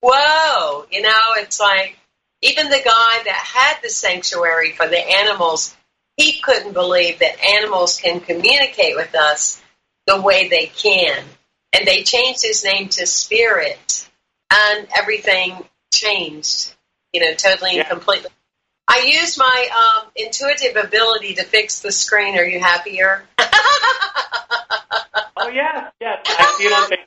whoa, 0.00 0.86
you 0.90 1.02
know, 1.02 1.34
it's 1.36 1.58
like 1.58 1.98
even 2.42 2.68
the 2.68 2.82
guy 2.84 3.22
that 3.24 3.50
had 3.54 3.82
the 3.82 3.88
sanctuary 3.88 4.72
for 4.72 4.86
the 4.86 4.98
animals, 4.98 5.74
he 6.16 6.40
couldn't 6.40 6.72
believe 6.72 7.18
that 7.20 7.42
animals 7.42 7.98
can 8.00 8.20
communicate 8.20 8.96
with 8.96 9.14
us 9.14 9.60
the 10.06 10.20
way 10.20 10.48
they 10.48 10.66
can. 10.66 11.24
And 11.72 11.86
they 11.86 12.02
changed 12.02 12.42
his 12.42 12.64
name 12.64 12.88
to 12.90 13.06
Spirit 13.06 14.08
and 14.52 14.86
everything 14.96 15.56
changed, 15.92 16.72
you 17.12 17.20
know, 17.20 17.34
totally 17.34 17.74
Yeah. 17.76 17.80
and 17.80 17.88
completely. 17.90 18.30
I 18.86 19.00
used 19.06 19.38
my 19.38 19.68
um, 20.02 20.10
intuitive 20.14 20.76
ability 20.76 21.34
to 21.34 21.44
fix 21.44 21.80
the 21.80 21.90
screen. 21.90 22.38
Are 22.38 22.44
you 22.44 22.60
happier? 22.60 23.24
Oh 25.36 25.48
yeah, 25.48 25.90
yes. 26.00 26.22
I 26.26 26.54
see 26.58 26.64
it 26.64 26.72
on 26.72 26.88
Facebook. 26.90 27.06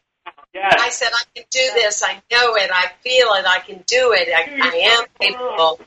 Yes. 0.54 0.76
I 0.80 0.90
said, 0.90 1.10
I 1.14 1.24
can 1.36 1.46
do 1.50 1.60
this. 1.76 2.04
I 2.04 2.14
know 2.32 2.56
it. 2.56 2.70
I 2.74 2.92
feel 3.02 3.28
it. 3.34 3.46
I 3.48 3.60
can 3.60 3.84
do 3.88 4.14
it. 4.14 4.28
I, 4.30 4.60
I 4.62 4.76
am 5.00 5.06
capable. 5.20 5.80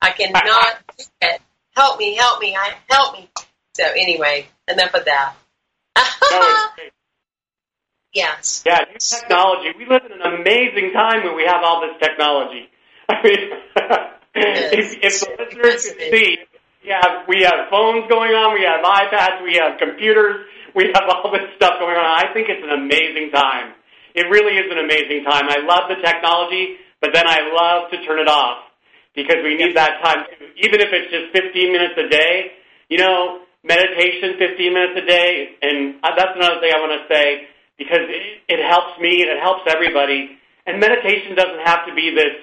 I 0.00 0.10
cannot 0.10 0.78
do 0.96 1.04
it. 1.22 1.40
Help 1.76 1.98
me, 1.98 2.14
help 2.14 2.40
me, 2.40 2.56
I 2.56 2.74
help 2.88 3.14
me. 3.14 3.28
So 3.74 3.84
anyway, 3.84 4.46
enough 4.68 4.94
of 4.94 5.04
that. 5.04 5.34
No, 6.30 6.66
yes. 8.14 8.62
Yeah, 8.64 8.78
new 8.88 8.98
technology. 8.98 9.70
We 9.76 9.86
live 9.86 10.02
in 10.06 10.12
an 10.12 10.22
amazing 10.22 10.92
time 10.92 11.24
when 11.24 11.34
we 11.34 11.44
have 11.44 11.62
all 11.64 11.80
this 11.82 11.98
technology. 12.00 12.70
I 13.08 13.22
mean, 13.22 13.38
if, 14.34 14.98
if 15.02 15.20
the 15.20 15.34
listeners 15.38 15.86
could 15.86 16.00
see, 16.10 16.38
we 16.84 16.90
have, 16.90 17.26
we 17.26 17.42
have 17.42 17.68
phones 17.70 18.08
going 18.08 18.32
on, 18.32 18.54
we 18.54 18.62
have 18.62 18.84
iPads, 18.84 19.42
we 19.42 19.56
have 19.56 19.78
computers, 19.78 20.46
we 20.74 20.92
have 20.94 21.04
all 21.10 21.32
this 21.32 21.50
stuff 21.56 21.80
going 21.80 21.96
on. 21.96 22.04
I 22.04 22.32
think 22.32 22.48
it's 22.48 22.62
an 22.62 22.70
amazing 22.70 23.30
time. 23.32 23.74
It 24.14 24.30
really 24.30 24.54
is 24.54 24.70
an 24.70 24.78
amazing 24.78 25.24
time. 25.24 25.50
I 25.50 25.58
love 25.66 25.90
the 25.90 25.98
technology, 26.00 26.76
but 27.00 27.10
then 27.12 27.26
I 27.26 27.50
love 27.50 27.90
to 27.90 28.04
turn 28.06 28.20
it 28.20 28.28
off 28.28 28.63
because 29.14 29.40
we 29.42 29.56
need 29.56 29.76
that 29.76 30.02
time 30.02 30.26
too. 30.26 30.46
Even 30.58 30.82
if 30.82 30.90
it's 30.90 31.10
just 31.10 31.32
15 31.32 31.72
minutes 31.72 31.94
a 31.96 32.08
day, 32.08 32.52
you 32.88 32.98
know, 32.98 33.42
meditation 33.62 34.36
15 34.38 34.74
minutes 34.74 35.00
a 35.00 35.06
day, 35.06 35.56
and 35.62 36.02
that's 36.02 36.34
another 36.36 36.60
thing 36.60 36.70
I 36.74 36.78
want 36.78 36.94
to 37.00 37.06
say 37.08 37.48
because 37.78 38.06
it, 38.06 38.42
it 38.46 38.60
helps 38.62 39.00
me 39.00 39.22
and 39.22 39.30
it 39.30 39.40
helps 39.40 39.62
everybody. 39.66 40.38
And 40.66 40.80
meditation 40.80 41.34
doesn't 41.34 41.64
have 41.64 41.86
to 41.86 41.94
be 41.94 42.14
this 42.14 42.36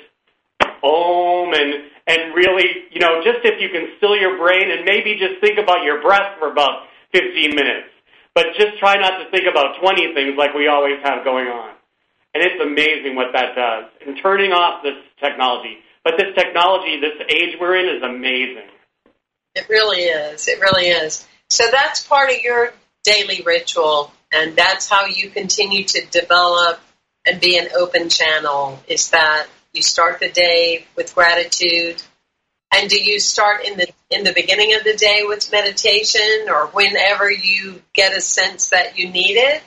om 0.84 1.54
and 1.54 1.92
and 2.08 2.34
really, 2.34 2.90
you 2.90 3.00
know, 3.00 3.22
just 3.24 3.46
if 3.46 3.62
you 3.62 3.70
can 3.70 3.94
still 3.98 4.18
your 4.18 4.38
brain 4.38 4.72
and 4.72 4.84
maybe 4.84 5.16
just 5.16 5.40
think 5.40 5.60
about 5.62 5.86
your 5.86 6.02
breath 6.02 6.40
for 6.40 6.52
about 6.52 6.90
15 7.14 7.54
minutes. 7.56 7.94
But 8.34 8.58
just 8.58 8.80
try 8.80 8.96
not 8.96 9.22
to 9.22 9.30
think 9.30 9.46
about 9.46 9.80
20 9.80 10.14
things 10.14 10.34
like 10.38 10.54
we 10.54 10.68
always 10.68 10.98
have 11.04 11.24
going 11.24 11.48
on. 11.48 11.76
And 12.34 12.44
it's 12.44 12.60
amazing 12.64 13.16
what 13.16 13.34
that 13.34 13.56
does. 13.56 13.92
And 14.06 14.18
turning 14.24 14.52
off 14.52 14.84
this 14.84 14.98
technology. 15.20 15.78
But 16.04 16.16
this 16.18 16.34
technology, 16.36 17.00
this 17.00 17.26
age 17.30 17.58
we're 17.60 17.78
in 17.78 17.96
is 17.96 18.04
amazing. 18.04 18.70
It 19.56 19.68
really 19.70 20.02
is. 20.02 20.48
It 20.48 20.60
really 20.60 20.88
is. 20.88 21.28
So 21.50 21.66
that's 21.72 22.06
part 22.06 22.32
of 22.32 22.42
your 22.42 22.74
daily 23.04 23.42
ritual, 23.46 24.12
and 24.32 24.56
that's 24.56 24.90
how 24.90 25.06
you 25.06 25.30
continue 25.30 25.84
to 25.84 26.06
develop 26.08 26.80
and 27.26 27.40
be 27.40 27.58
an 27.58 27.68
open 27.78 28.10
channel. 28.10 28.82
Is 28.88 29.12
that 29.12 29.48
you 29.74 29.82
start 29.82 30.20
the 30.20 30.30
day 30.30 30.86
with 30.96 31.14
gratitude, 31.14 32.02
and 32.74 32.90
do 32.90 33.02
you 33.02 33.20
start 33.20 33.66
in 33.66 33.78
the 33.78 33.88
in 34.10 34.24
the 34.24 34.34
beginning 34.34 34.74
of 34.76 34.84
the 34.84 34.96
day 34.96 35.22
with 35.26 35.52
meditation, 35.52 36.48
or 36.48 36.68
whenever 36.68 37.30
you 37.30 37.82
get 37.94 38.16
a 38.16 38.22
sense 38.22 38.70
that 38.70 38.98
you 38.98 39.10
need 39.10 39.36
it? 39.36 39.62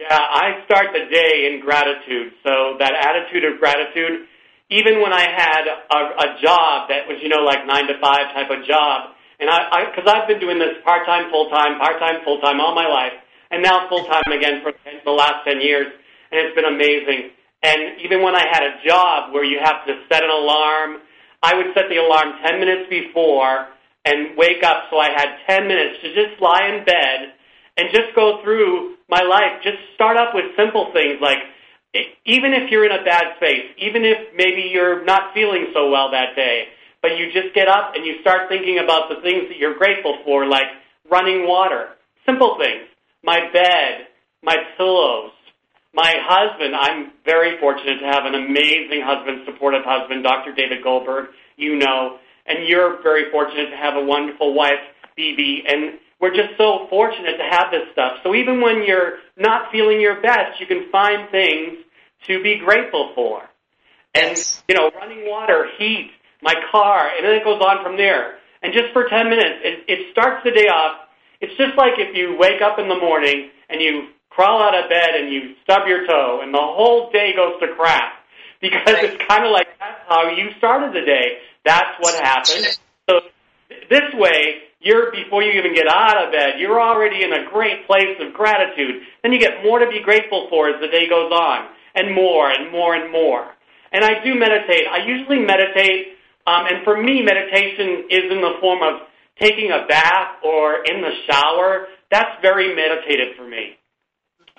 Yeah, 0.00 0.18
I 0.18 0.64
start 0.64 0.86
the 0.92 1.04
day 1.14 1.52
in 1.52 1.60
gratitude. 1.60 2.32
So 2.42 2.76
that 2.78 2.92
attitude 2.94 3.44
of 3.44 3.60
gratitude, 3.60 4.26
even 4.70 5.02
when 5.02 5.12
I 5.12 5.28
had 5.28 5.68
a, 5.68 6.00
a 6.24 6.28
job 6.40 6.88
that 6.88 7.04
was, 7.04 7.20
you 7.20 7.28
know, 7.28 7.44
like 7.44 7.66
nine 7.66 7.86
to 7.88 8.00
five 8.00 8.32
type 8.32 8.48
of 8.48 8.64
job, 8.64 9.12
and 9.40 9.50
I, 9.50 9.90
because 9.90 10.08
I've 10.08 10.28
been 10.28 10.40
doing 10.40 10.58
this 10.58 10.80
part 10.84 11.04
time, 11.04 11.30
full 11.30 11.50
time, 11.50 11.76
part 11.78 11.98
time, 11.98 12.24
full 12.24 12.40
time 12.40 12.60
all 12.60 12.74
my 12.74 12.86
life, 12.86 13.12
and 13.50 13.62
now 13.62 13.88
full 13.88 14.04
time 14.06 14.30
again 14.32 14.62
for 14.62 14.72
the 14.72 15.10
last 15.10 15.44
ten 15.44 15.60
years, 15.60 15.88
and 16.30 16.40
it's 16.40 16.54
been 16.54 16.64
amazing. 16.64 17.34
And 17.62 18.00
even 18.04 18.22
when 18.22 18.36
I 18.36 18.44
had 18.48 18.62
a 18.62 18.80
job 18.86 19.32
where 19.32 19.44
you 19.44 19.58
have 19.62 19.84
to 19.86 19.92
set 20.08 20.22
an 20.22 20.30
alarm, 20.30 21.00
I 21.42 21.56
would 21.56 21.72
set 21.74 21.88
the 21.88 21.96
alarm 21.96 22.40
ten 22.44 22.60
minutes 22.60 22.88
before 22.88 23.68
and 24.04 24.36
wake 24.36 24.62
up 24.62 24.88
so 24.90 24.98
I 24.98 25.10
had 25.12 25.28
ten 25.48 25.68
minutes 25.68 26.00
to 26.02 26.08
just 26.14 26.40
lie 26.40 26.72
in 26.72 26.84
bed 26.84 27.32
and 27.76 27.88
just 27.92 28.14
go 28.14 28.40
through 28.44 28.96
my 29.08 29.22
life. 29.22 29.60
Just 29.62 29.80
start 29.94 30.16
up 30.16 30.32
with 30.34 30.56
simple 30.56 30.92
things 30.92 31.20
like 31.20 31.38
even 32.26 32.52
if 32.52 32.70
you're 32.70 32.84
in 32.84 32.92
a 32.92 33.04
bad 33.04 33.36
space, 33.36 33.70
even 33.78 34.04
if 34.04 34.34
maybe 34.34 34.70
you're 34.72 35.04
not 35.04 35.32
feeling 35.32 35.68
so 35.72 35.90
well 35.90 36.10
that 36.10 36.34
day, 36.34 36.64
but 37.02 37.16
you 37.18 37.30
just 37.32 37.54
get 37.54 37.68
up 37.68 37.92
and 37.94 38.04
you 38.04 38.20
start 38.20 38.48
thinking 38.48 38.78
about 38.82 39.08
the 39.08 39.20
things 39.22 39.48
that 39.48 39.58
you're 39.58 39.76
grateful 39.76 40.18
for, 40.24 40.46
like 40.46 40.66
running 41.10 41.46
water, 41.46 41.90
simple 42.26 42.56
things, 42.58 42.88
my 43.22 43.38
bed, 43.52 44.08
my 44.42 44.56
pillows, 44.76 45.30
my 45.92 46.12
husband. 46.24 46.74
I'm 46.74 47.12
very 47.24 47.60
fortunate 47.60 48.00
to 48.00 48.06
have 48.06 48.24
an 48.24 48.34
amazing 48.34 49.02
husband, 49.04 49.42
supportive 49.46 49.82
husband, 49.84 50.24
Dr. 50.24 50.54
David 50.54 50.82
Goldberg, 50.82 51.28
you 51.56 51.76
know, 51.76 52.18
and 52.46 52.66
you're 52.66 53.02
very 53.02 53.30
fortunate 53.30 53.70
to 53.70 53.76
have 53.76 53.96
a 53.96 54.04
wonderful 54.04 54.54
wife, 54.54 54.82
BB, 55.16 55.70
and 55.70 55.98
we're 56.20 56.34
just 56.34 56.56
so 56.56 56.86
fortunate 56.88 57.36
to 57.36 57.44
have 57.50 57.70
this 57.70 57.84
stuff. 57.92 58.18
So 58.22 58.34
even 58.34 58.60
when 58.60 58.82
you're 58.82 59.18
not 59.36 59.70
feeling 59.70 60.00
your 60.00 60.22
best, 60.22 60.58
you 60.58 60.66
can 60.66 60.90
find 60.90 61.30
things 61.30 61.83
to 62.26 62.42
be 62.42 62.58
grateful 62.58 63.12
for. 63.14 63.42
And, 64.14 64.36
you 64.68 64.74
know, 64.74 64.90
running 64.94 65.28
water, 65.28 65.68
heat, 65.78 66.10
my 66.42 66.54
car, 66.70 67.10
and 67.16 67.24
then 67.24 67.34
it 67.34 67.44
goes 67.44 67.60
on 67.60 67.82
from 67.82 67.96
there. 67.96 68.38
And 68.62 68.72
just 68.72 68.92
for 68.92 69.08
10 69.08 69.28
minutes, 69.28 69.60
it, 69.62 69.84
it 69.88 70.12
starts 70.12 70.44
the 70.44 70.50
day 70.50 70.68
off. 70.68 71.08
It's 71.40 71.56
just 71.56 71.76
like 71.76 71.94
if 71.98 72.16
you 72.16 72.36
wake 72.38 72.62
up 72.62 72.78
in 72.78 72.88
the 72.88 72.96
morning 72.96 73.50
and 73.68 73.80
you 73.80 74.08
crawl 74.30 74.62
out 74.62 74.74
of 74.74 74.88
bed 74.88 75.14
and 75.14 75.32
you 75.32 75.54
stub 75.62 75.86
your 75.86 76.06
toe 76.06 76.40
and 76.42 76.54
the 76.54 76.58
whole 76.58 77.10
day 77.10 77.34
goes 77.34 77.60
to 77.60 77.74
crap. 77.74 78.14
Because 78.60 78.94
Right. 78.94 79.04
it's 79.04 79.24
kind 79.28 79.44
of 79.44 79.52
like 79.52 79.68
that's 79.78 80.00
how 80.08 80.30
you 80.30 80.50
started 80.56 80.94
the 80.94 81.04
day. 81.04 81.38
That's 81.64 81.98
what 82.00 82.14
happened. 82.22 82.78
So 83.10 83.20
this 83.90 84.14
way, 84.14 84.62
you're 84.80 85.10
before 85.10 85.42
you 85.42 85.52
even 85.52 85.74
get 85.74 85.86
out 85.88 86.16
of 86.24 86.32
bed, 86.32 86.58
you're 86.58 86.80
already 86.80 87.22
in 87.24 87.32
a 87.32 87.44
great 87.50 87.86
place 87.86 88.16
of 88.20 88.32
gratitude. 88.32 89.02
Then 89.22 89.32
you 89.32 89.38
get 89.40 89.64
more 89.64 89.78
to 89.80 89.88
be 89.88 90.00
grateful 90.00 90.46
for 90.48 90.68
as 90.68 90.80
the 90.80 90.88
day 90.88 91.08
goes 91.08 91.32
on, 91.32 91.68
and 91.94 92.14
more 92.14 92.50
and 92.50 92.70
more 92.70 92.94
and 92.94 93.10
more. 93.10 93.46
And 93.92 94.04
I 94.04 94.22
do 94.24 94.34
meditate. 94.34 94.86
I 94.90 95.06
usually 95.06 95.38
meditate, 95.38 96.18
um, 96.46 96.66
and 96.66 96.84
for 96.84 97.00
me, 97.00 97.22
meditation 97.22 98.06
is 98.10 98.24
in 98.30 98.40
the 98.40 98.58
form 98.60 98.82
of 98.82 99.06
taking 99.40 99.70
a 99.70 99.86
bath 99.86 100.42
or 100.44 100.84
in 100.84 101.00
the 101.00 101.10
shower. 101.30 101.86
That's 102.10 102.30
very 102.42 102.74
meditative 102.74 103.36
for 103.36 103.46
me. 103.46 103.78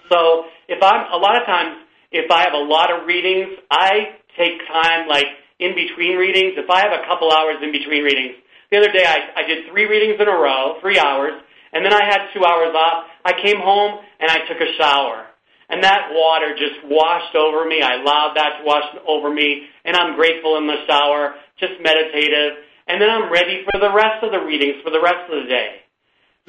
So 0.09 0.45
if 0.67 0.81
I'm 0.81 1.11
a 1.11 1.17
lot 1.17 1.39
of 1.39 1.45
times, 1.45 1.83
if 2.11 2.31
I 2.31 2.43
have 2.43 2.53
a 2.53 2.63
lot 2.63 2.91
of 2.91 3.07
readings, 3.07 3.57
I 3.69 4.15
take 4.37 4.59
time 4.67 5.07
like 5.07 5.25
in 5.59 5.75
between 5.75 6.17
readings. 6.17 6.53
If 6.57 6.69
I 6.69 6.79
have 6.81 6.91
a 6.91 7.05
couple 7.07 7.31
hours 7.31 7.57
in 7.61 7.71
between 7.71 8.03
readings, 8.03 8.35
the 8.71 8.77
other 8.77 8.91
day 8.91 9.05
I, 9.05 9.41
I 9.41 9.47
did 9.47 9.69
three 9.69 9.85
readings 9.85 10.19
in 10.19 10.27
a 10.27 10.31
row, 10.31 10.77
three 10.81 10.99
hours, 10.99 11.33
and 11.73 11.83
then 11.83 11.93
I 11.93 12.05
had 12.05 12.31
two 12.33 12.43
hours 12.45 12.73
off. 12.75 13.05
I 13.23 13.33
came 13.41 13.59
home 13.59 13.99
and 14.19 14.31
I 14.31 14.47
took 14.47 14.59
a 14.61 14.71
shower. 14.77 15.27
And 15.69 15.84
that 15.84 16.13
water 16.13 16.54
just 16.54 16.86
washed 16.86 17.36
over 17.36 17.65
me. 17.65 17.82
I 17.82 18.01
allowed 18.01 18.34
that 18.36 18.60
to 18.60 18.65
wash 18.65 18.86
over 19.08 19.34
me, 19.34 19.65
and 19.84 19.95
I'm 19.95 20.15
grateful 20.15 20.58
in 20.58 20.67
the 20.67 20.86
shower, 20.88 21.36
just 21.60 21.73
meditative. 21.82 22.62
And 22.88 23.01
then 23.01 23.10
I'm 23.10 23.32
ready 23.32 23.65
for 23.65 23.80
the 23.80 23.89
rest 23.89 24.21
of 24.21 24.32
the 24.32 24.45
readings 24.45 24.84
for 24.84 24.91
the 24.91 25.01
rest 25.01 25.25
of 25.25 25.41
the 25.41 25.49
day. 25.49 25.82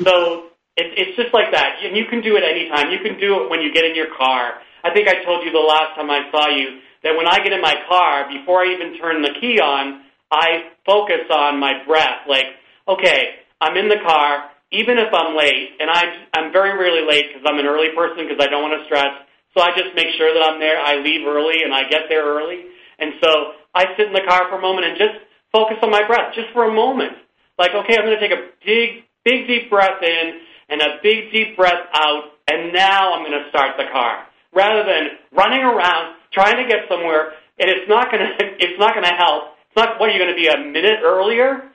So 0.05 0.53
it, 0.77 0.93
it's 0.97 1.17
just 1.17 1.33
like 1.33 1.53
that. 1.53 1.81
And 1.83 1.97
you 1.97 2.05
can 2.11 2.21
do 2.21 2.37
it 2.37 2.45
anytime. 2.45 2.93
You 2.93 3.01
can 3.01 3.19
do 3.19 3.41
it 3.41 3.51
when 3.51 3.63
you 3.63 3.73
get 3.73 3.85
in 3.85 3.97
your 3.97 4.13
car. 4.13 4.61
I 4.85 4.93
think 4.93 5.09
I 5.09 5.25
told 5.25 5.45
you 5.45 5.51
the 5.51 5.65
last 5.65 5.97
time 5.97 6.11
I 6.11 6.29
saw 6.31 6.53
you 6.53 6.85
that 7.03 7.17
when 7.17 7.27
I 7.27 7.41
get 7.41 7.53
in 7.53 7.61
my 7.61 7.75
car, 7.89 8.29
before 8.29 8.61
I 8.61 8.75
even 8.75 8.99
turn 9.01 9.23
the 9.23 9.33
key 9.41 9.59
on, 9.61 10.05
I 10.31 10.77
focus 10.85 11.25
on 11.31 11.59
my 11.59 11.85
breath. 11.87 12.29
Like, 12.29 12.47
okay, 12.87 13.47
I'm 13.61 13.77
in 13.77 13.89
the 13.89 14.03
car, 14.05 14.51
even 14.77 15.01
if 15.01 15.09
I'm 15.13 15.33
late, 15.37 15.81
and 15.81 15.89
I'm, 15.89 16.11
I'm 16.37 16.53
very 16.53 16.77
rarely 16.77 17.09
late 17.09 17.33
because 17.33 17.49
I'm 17.49 17.59
an 17.59 17.65
early 17.65 17.97
person 17.97 18.29
because 18.29 18.41
I 18.41 18.53
don't 18.53 18.61
want 18.61 18.77
to 18.77 18.85
stress. 18.85 19.09
So 19.57 19.65
I 19.65 19.73
just 19.73 19.97
make 19.97 20.13
sure 20.21 20.29
that 20.37 20.45
I'm 20.45 20.61
there. 20.61 20.77
I 20.77 21.01
leave 21.01 21.25
early 21.25 21.65
and 21.65 21.73
I 21.73 21.89
get 21.89 22.13
there 22.13 22.29
early. 22.29 22.69
And 23.01 23.17
so 23.25 23.57
I 23.75 23.97
sit 23.97 24.09
in 24.09 24.13
the 24.13 24.25
car 24.29 24.53
for 24.53 24.61
a 24.61 24.63
moment 24.63 24.87
and 24.87 24.97
just 25.01 25.17
focus 25.53 25.81
on 25.81 25.91
my 25.91 26.07
breath, 26.07 26.37
just 26.37 26.53
for 26.53 26.69
a 26.69 26.73
moment. 26.73 27.17
Like, 27.59 27.73
okay, 27.73 27.97
I'm 27.97 28.05
going 28.05 28.21
to 28.21 28.21
take 28.21 28.37
a 28.37 28.53
big, 28.61 29.09
big, 29.25 29.49
deep 29.49 29.73
breath 29.73 30.05
in 30.05 30.45
and 30.69 30.83
a 30.83 31.01
big, 31.03 31.33
deep 31.33 31.57
breath 31.57 31.89
out, 31.95 32.37
and 32.51 32.73
now 32.73 33.15
I'm 33.15 33.25
going 33.25 33.41
to 33.41 33.49
start 33.49 33.81
the 33.81 33.89
car. 33.93 34.29
Rather 34.53 34.85
than 34.85 35.17
running 35.33 35.65
around 35.65 36.17
trying 36.33 36.61
to 36.61 36.69
get 36.69 36.85
somewhere, 36.89 37.33
and 37.59 37.71
it's 37.71 37.89
not 37.89 38.13
going 38.13 38.21
to, 38.29 38.45
it's 38.61 38.79
not 38.79 38.93
going 38.93 39.09
to 39.09 39.17
help. 39.17 39.57
It's 39.73 39.77
not. 39.77 40.01
What 40.01 40.11
are 40.11 40.13
you 40.13 40.21
going 40.21 40.37
to 40.37 40.37
be 40.37 40.49
a 40.49 40.59
minute 40.59 41.01
earlier? 41.03 41.73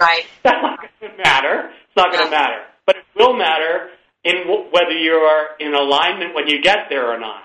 Right. 0.00 0.24
That's 0.42 0.62
not 0.62 0.78
going 1.00 1.12
to 1.12 1.22
matter. 1.22 1.70
It's 1.70 1.96
not 1.96 2.12
going 2.12 2.24
to 2.24 2.30
matter. 2.30 2.62
But 2.86 2.96
it 2.96 3.04
will 3.16 3.36
matter 3.36 3.90
in 4.24 4.46
w- 4.46 4.68
whether 4.70 4.92
you 4.92 5.12
are 5.12 5.48
in 5.60 5.74
alignment 5.74 6.34
when 6.34 6.48
you 6.48 6.60
get 6.62 6.88
there 6.88 7.10
or 7.12 7.18
not. 7.18 7.42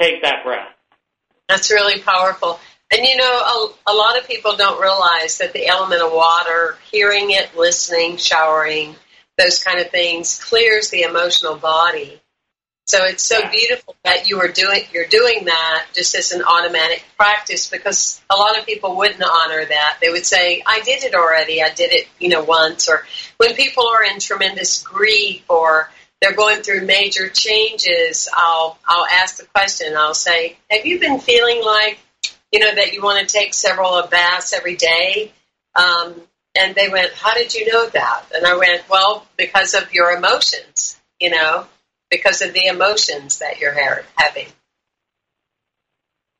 Take 0.00 0.22
that 0.22 0.44
breath. 0.44 0.68
That's 1.48 1.70
really 1.70 2.00
powerful. 2.00 2.60
And 2.92 3.06
you 3.06 3.16
know, 3.16 3.24
a, 3.24 3.92
a 3.92 3.94
lot 3.94 4.18
of 4.18 4.26
people 4.26 4.56
don't 4.56 4.80
realize 4.80 5.38
that 5.38 5.52
the 5.52 5.66
element 5.66 6.02
of 6.02 6.12
water, 6.12 6.76
hearing 6.90 7.30
it, 7.30 7.56
listening, 7.56 8.16
showering, 8.16 8.96
those 9.38 9.62
kind 9.62 9.80
of 9.80 9.90
things, 9.90 10.42
clears 10.42 10.90
the 10.90 11.02
emotional 11.02 11.56
body. 11.56 12.20
So 12.90 13.04
it's 13.04 13.22
so 13.22 13.48
beautiful 13.48 13.94
that 14.02 14.28
you 14.28 14.40
are 14.40 14.48
doing 14.48 14.82
you're 14.92 15.06
doing 15.06 15.44
that 15.44 15.86
just 15.94 16.16
as 16.16 16.32
an 16.32 16.42
automatic 16.42 17.04
practice 17.16 17.70
because 17.70 18.20
a 18.28 18.34
lot 18.34 18.58
of 18.58 18.66
people 18.66 18.96
wouldn't 18.96 19.22
honor 19.22 19.64
that. 19.64 19.98
They 20.00 20.08
would 20.08 20.26
say, 20.26 20.60
"I 20.66 20.80
did 20.80 21.04
it 21.04 21.14
already. 21.14 21.62
I 21.62 21.70
did 21.70 21.92
it, 21.92 22.08
you 22.18 22.30
know, 22.30 22.42
once." 22.42 22.88
Or 22.88 23.06
when 23.36 23.54
people 23.54 23.86
are 23.86 24.02
in 24.02 24.18
tremendous 24.18 24.82
grief 24.82 25.44
or 25.48 25.88
they're 26.20 26.34
going 26.34 26.62
through 26.62 26.80
major 26.84 27.28
changes, 27.28 28.28
I'll 28.34 28.76
I'll 28.88 29.06
ask 29.06 29.36
the 29.36 29.46
question. 29.46 29.96
I'll 29.96 30.12
say, 30.12 30.56
"Have 30.68 30.84
you 30.84 30.98
been 30.98 31.20
feeling 31.20 31.64
like, 31.64 32.00
you 32.50 32.58
know, 32.58 32.74
that 32.74 32.92
you 32.92 33.02
want 33.02 33.20
to 33.20 33.32
take 33.32 33.54
several 33.54 34.04
baths 34.08 34.52
every 34.52 34.74
day?" 34.74 35.32
Um, 35.76 36.20
and 36.56 36.74
they 36.74 36.88
went, 36.88 37.12
"How 37.12 37.34
did 37.34 37.54
you 37.54 37.70
know 37.72 37.88
that?" 37.90 38.24
And 38.34 38.44
I 38.44 38.56
went, 38.56 38.88
"Well, 38.88 39.28
because 39.36 39.74
of 39.74 39.94
your 39.94 40.10
emotions, 40.10 40.96
you 41.20 41.30
know." 41.30 41.68
Because 42.10 42.42
of 42.42 42.52
the 42.52 42.66
emotions 42.66 43.38
that 43.38 43.60
you're 43.60 43.76
having. 44.16 44.48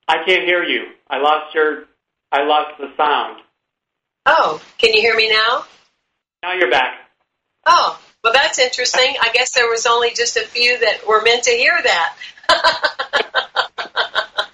I 0.08 0.24
can't 0.26 0.44
hear 0.44 0.64
you. 0.64 0.86
I 1.08 1.18
lost 1.18 1.54
your. 1.54 1.84
I 2.32 2.42
lost 2.42 2.78
the 2.78 2.92
sound. 2.96 3.40
Oh, 4.26 4.60
can 4.78 4.92
you 4.92 5.00
hear 5.00 5.16
me 5.16 5.30
now? 5.30 5.64
Now 6.42 6.54
you're 6.54 6.70
back. 6.70 6.94
Oh, 7.66 8.00
well, 8.22 8.32
that's 8.32 8.58
interesting. 8.58 9.14
I 9.20 9.30
guess 9.32 9.52
there 9.52 9.68
was 9.68 9.86
only 9.86 10.10
just 10.14 10.36
a 10.36 10.40
few 10.40 10.78
that 10.78 11.06
were 11.06 11.22
meant 11.22 11.44
to 11.44 11.50
hear 11.50 11.78
that. 11.82 12.16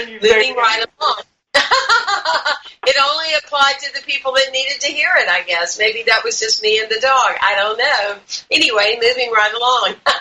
Moving 0.00 0.54
right 0.54 0.84
along. 1.00 1.22
it 2.86 2.96
only 3.02 3.26
applied 3.44 3.74
to 3.80 3.92
the 3.94 4.00
people 4.06 4.32
that 4.32 4.50
needed 4.52 4.80
to 4.80 4.88
hear 4.88 5.10
it, 5.16 5.28
I 5.28 5.42
guess. 5.42 5.78
Maybe 5.78 6.02
that 6.06 6.24
was 6.24 6.40
just 6.40 6.62
me 6.62 6.80
and 6.80 6.90
the 6.90 7.00
dog. 7.00 7.32
I 7.40 7.54
don't 7.56 7.78
know. 7.78 8.16
Anyway, 8.50 8.98
moving 9.00 9.30
right 9.30 9.54
along. 9.54 9.94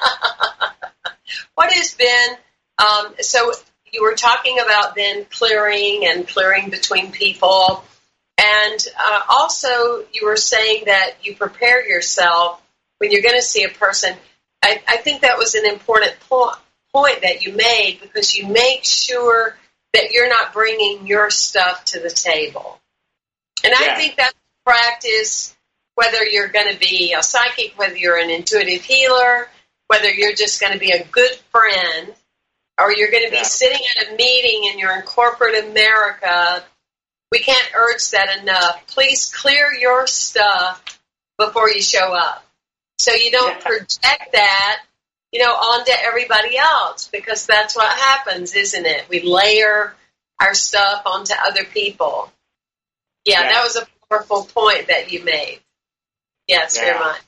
what 1.55 1.71
has 1.71 1.93
been, 1.93 2.37
um, 2.77 3.13
so 3.19 3.51
you 3.91 4.03
were 4.03 4.15
talking 4.15 4.59
about 4.59 4.95
then 4.95 5.25
clearing 5.25 6.05
and 6.05 6.27
clearing 6.27 6.69
between 6.69 7.11
people. 7.11 7.83
And 8.37 8.79
uh, 8.99 9.21
also, 9.29 10.05
you 10.13 10.25
were 10.25 10.37
saying 10.37 10.85
that 10.85 11.17
you 11.21 11.35
prepare 11.35 11.87
yourself 11.87 12.61
when 12.97 13.11
you're 13.11 13.21
going 13.21 13.35
to 13.35 13.41
see 13.41 13.63
a 13.63 13.69
person. 13.69 14.15
I, 14.63 14.81
I 14.87 14.97
think 14.97 15.21
that 15.21 15.37
was 15.37 15.55
an 15.55 15.65
important 15.65 16.13
po- 16.29 16.53
point 16.93 17.21
that 17.21 17.43
you 17.43 17.53
made 17.53 17.99
because 18.01 18.35
you 18.35 18.47
make 18.47 18.83
sure 18.83 19.57
that 19.93 20.11
you're 20.11 20.29
not 20.29 20.53
bringing 20.53 21.05
your 21.05 21.29
stuff 21.29 21.85
to 21.85 21.99
the 21.99 22.09
table. 22.09 22.79
And 23.63 23.73
yeah. 23.79 23.91
I 23.91 23.95
think 23.95 24.15
that's 24.15 24.33
practice 24.65 25.55
whether 25.95 26.23
you're 26.25 26.47
going 26.47 26.71
to 26.71 26.79
be 26.79 27.13
a 27.17 27.21
psychic, 27.21 27.73
whether 27.77 27.95
you're 27.95 28.17
an 28.17 28.29
intuitive 28.29 28.81
healer, 28.81 29.49
whether 29.91 30.09
you're 30.09 30.33
just 30.33 30.61
going 30.61 30.71
to 30.71 30.79
be 30.79 30.91
a 30.91 31.03
good 31.03 31.31
friend, 31.51 32.13
or 32.79 32.93
you're 32.93 33.11
going 33.11 33.25
to 33.25 33.29
be 33.29 33.35
yeah. 33.35 33.43
sitting 33.43 33.81
at 33.97 34.13
a 34.13 34.15
meeting 34.15 34.69
and 34.71 34.79
you're 34.79 34.95
in 34.95 35.01
corporate 35.01 35.65
America. 35.65 36.63
We 37.29 37.39
can't 37.39 37.71
urge 37.75 38.09
that 38.11 38.39
enough. 38.39 38.87
Please 38.87 39.29
clear 39.35 39.73
your 39.73 40.07
stuff 40.07 40.81
before 41.37 41.69
you 41.69 41.81
show 41.81 42.13
up. 42.13 42.45
So 42.99 43.11
you 43.11 43.31
don't 43.31 43.57
yeah. 43.57 43.59
project 43.59 44.31
that 44.31 44.81
you 45.33 45.41
know, 45.41 45.51
onto 45.51 45.91
everybody 45.91 46.57
else 46.57 47.09
because 47.11 47.45
that's 47.45 47.75
what 47.75 47.89
happens, 47.97 48.53
isn't 48.53 48.85
it? 48.85 49.05
We 49.09 49.21
layer 49.21 49.93
our 50.39 50.53
stuff 50.53 51.03
onto 51.05 51.33
other 51.47 51.65
people. 51.65 52.31
Yeah, 53.25 53.41
yeah. 53.41 53.51
that 53.51 53.63
was 53.63 53.75
a 53.75 53.87
powerful 54.09 54.43
point 54.43 54.87
that 54.87 55.11
you 55.11 55.23
made. 55.23 55.59
Yes, 56.47 56.75
yeah. 56.77 56.85
very 56.85 56.99
much. 56.99 57.21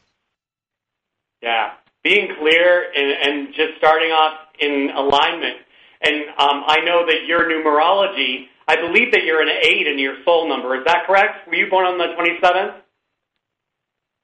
Yeah, 1.41 1.73
being 2.03 2.35
clear 2.39 2.91
and, 2.95 3.11
and 3.11 3.53
just 3.53 3.77
starting 3.77 4.11
off 4.11 4.37
in 4.59 4.89
alignment. 4.95 5.57
And 6.01 6.25
um, 6.37 6.63
I 6.67 6.79
know 6.83 7.05
that 7.05 7.25
your 7.25 7.49
numerology, 7.49 8.47
I 8.67 8.75
believe 8.75 9.11
that 9.13 9.23
you're 9.23 9.41
an 9.41 9.49
eight 9.49 9.87
in 9.87 9.97
your 9.97 10.15
soul 10.25 10.49
number. 10.49 10.75
Is 10.75 10.85
that 10.85 11.05
correct? 11.07 11.47
Were 11.47 11.55
you 11.55 11.69
born 11.69 11.85
on 11.85 11.97
the 11.97 12.13
27th? 12.15 12.75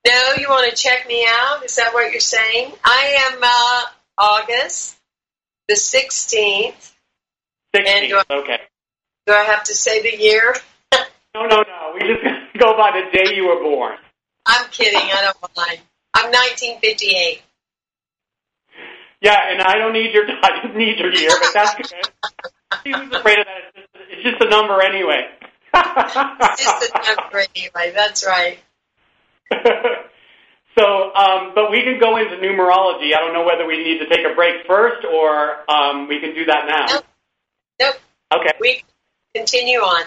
No, 0.06 0.34
you 0.38 0.50
want 0.50 0.70
to 0.70 0.76
check 0.76 1.08
me 1.08 1.26
out? 1.28 1.64
Is 1.64 1.76
that 1.76 1.94
what 1.94 2.12
you're 2.12 2.20
saying? 2.20 2.72
I 2.84 3.32
am 3.32 3.40
uh, 3.44 3.84
August 4.18 4.98
the 5.68 5.76
16th. 5.76 6.92
16th, 7.76 8.08
do 8.10 8.18
I, 8.18 8.24
okay. 8.40 8.60
Do 9.28 9.34
I 9.34 9.44
have 9.44 9.64
to 9.66 9.74
say 9.74 10.02
the 10.02 10.22
year? 10.22 10.56
no, 11.36 11.46
no, 11.46 11.58
no. 11.58 11.94
We 11.94 12.00
just 12.02 12.24
go 12.60 12.76
by 12.76 12.92
the 13.00 13.18
day 13.18 13.36
you 13.36 13.48
were 13.48 13.62
born. 13.62 13.98
I'm 14.46 14.68
kidding. 14.72 15.00
I 15.00 15.22
don't 15.22 15.56
mind. 15.56 15.80
I'm 16.14 16.32
1958. 16.32 17.42
Yeah, 19.22 19.38
and 19.52 19.62
I 19.62 19.78
don't 19.78 19.94
need 19.94 20.14
your 20.14 20.26
I 20.44 20.62
don't 20.62 20.76
need 20.76 20.98
your 20.98 21.14
year, 21.14 21.32
but 21.40 21.54
that's 21.54 21.76
good. 21.76 21.88
Who's 22.86 23.12
afraid 23.14 23.40
of 23.40 23.46
that? 23.46 23.62
It's 23.76 23.76
just, 23.76 23.90
it's 24.10 24.24
just 24.24 24.42
a 24.42 24.50
number 24.50 24.82
anyway. 24.82 25.28
it's 25.74 26.64
just 26.64 26.92
a 26.94 27.16
number 27.16 27.46
anyway. 27.56 27.92
That's 27.94 28.26
right. 28.26 28.60
so, 30.78 31.16
um, 31.16 31.52
but 31.56 31.72
we 31.72 31.84
can 31.84 32.00
go 32.00 32.18
into 32.18 32.36
numerology. 32.36 33.14
I 33.16 33.20
don't 33.20 33.34
know 33.34 33.46
whether 33.46 33.66
we 33.66 33.84
need 33.84 34.00
to 34.00 34.08
take 34.08 34.26
a 34.26 34.36
break 34.36 34.66
first 34.68 35.06
or 35.06 35.70
um, 35.70 36.08
we 36.08 36.20
can 36.20 36.34
do 36.34 36.46
that 36.46 36.66
now. 36.68 36.86
Nope. 36.88 37.06
nope. 37.80 37.96
Okay. 38.36 38.52
We 38.60 38.84
continue 39.36 39.80
on. 39.80 40.06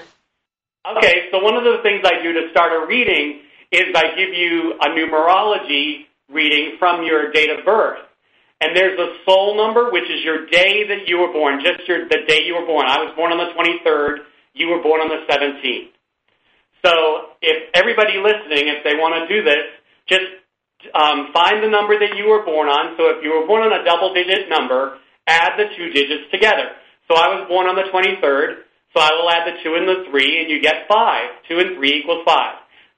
Okay, 0.96 1.28
so 1.30 1.38
one 1.38 1.54
of 1.54 1.62
the 1.62 1.78
things 1.82 2.02
I 2.04 2.22
do 2.22 2.32
to 2.32 2.50
start 2.50 2.72
a 2.72 2.86
reading 2.86 3.42
is 3.70 3.94
I 3.94 4.16
give 4.16 4.34
you 4.34 4.74
a 4.80 4.88
numerology 4.88 6.06
reading 6.28 6.76
from 6.78 7.04
your 7.04 7.30
date 7.30 7.50
of 7.50 7.64
birth. 7.64 8.00
And 8.62 8.76
there's 8.78 8.94
a 8.94 9.18
soul 9.26 9.58
number, 9.58 9.90
which 9.90 10.06
is 10.06 10.22
your 10.22 10.46
day 10.46 10.86
that 10.86 11.10
you 11.10 11.18
were 11.18 11.32
born, 11.34 11.58
just 11.66 11.82
your, 11.88 12.06
the 12.06 12.22
day 12.30 12.46
you 12.46 12.54
were 12.54 12.64
born. 12.64 12.86
I 12.86 13.02
was 13.02 13.10
born 13.18 13.34
on 13.34 13.42
the 13.42 13.50
23rd. 13.58 14.22
You 14.54 14.68
were 14.70 14.78
born 14.78 15.02
on 15.02 15.10
the 15.10 15.26
17th. 15.26 15.90
So 16.86 17.34
if 17.42 17.74
everybody 17.74 18.22
listening, 18.22 18.70
if 18.70 18.86
they 18.86 18.94
want 18.94 19.18
to 19.18 19.26
do 19.26 19.42
this, 19.42 19.66
just 20.06 20.30
um, 20.94 21.34
find 21.34 21.58
the 21.58 21.74
number 21.74 21.98
that 21.98 22.14
you 22.14 22.30
were 22.30 22.46
born 22.46 22.70
on. 22.70 22.94
So 22.94 23.10
if 23.10 23.26
you 23.26 23.34
were 23.34 23.50
born 23.50 23.66
on 23.66 23.74
a 23.74 23.82
double 23.82 24.14
digit 24.14 24.46
number, 24.46 24.98
add 25.26 25.58
the 25.58 25.66
two 25.74 25.90
digits 25.90 26.30
together. 26.30 26.78
So 27.10 27.18
I 27.18 27.34
was 27.34 27.50
born 27.50 27.66
on 27.66 27.74
the 27.74 27.90
23rd, 27.90 28.62
so 28.94 29.02
I 29.02 29.10
will 29.18 29.26
add 29.26 29.42
the 29.42 29.58
2 29.58 29.74
and 29.74 29.88
the 29.90 30.06
3, 30.06 30.42
and 30.42 30.50
you 30.50 30.62
get 30.62 30.86
5. 30.86 31.50
2 31.50 31.58
and 31.58 31.76
3 31.76 31.98
equals 31.98 32.22
5. 32.26 32.38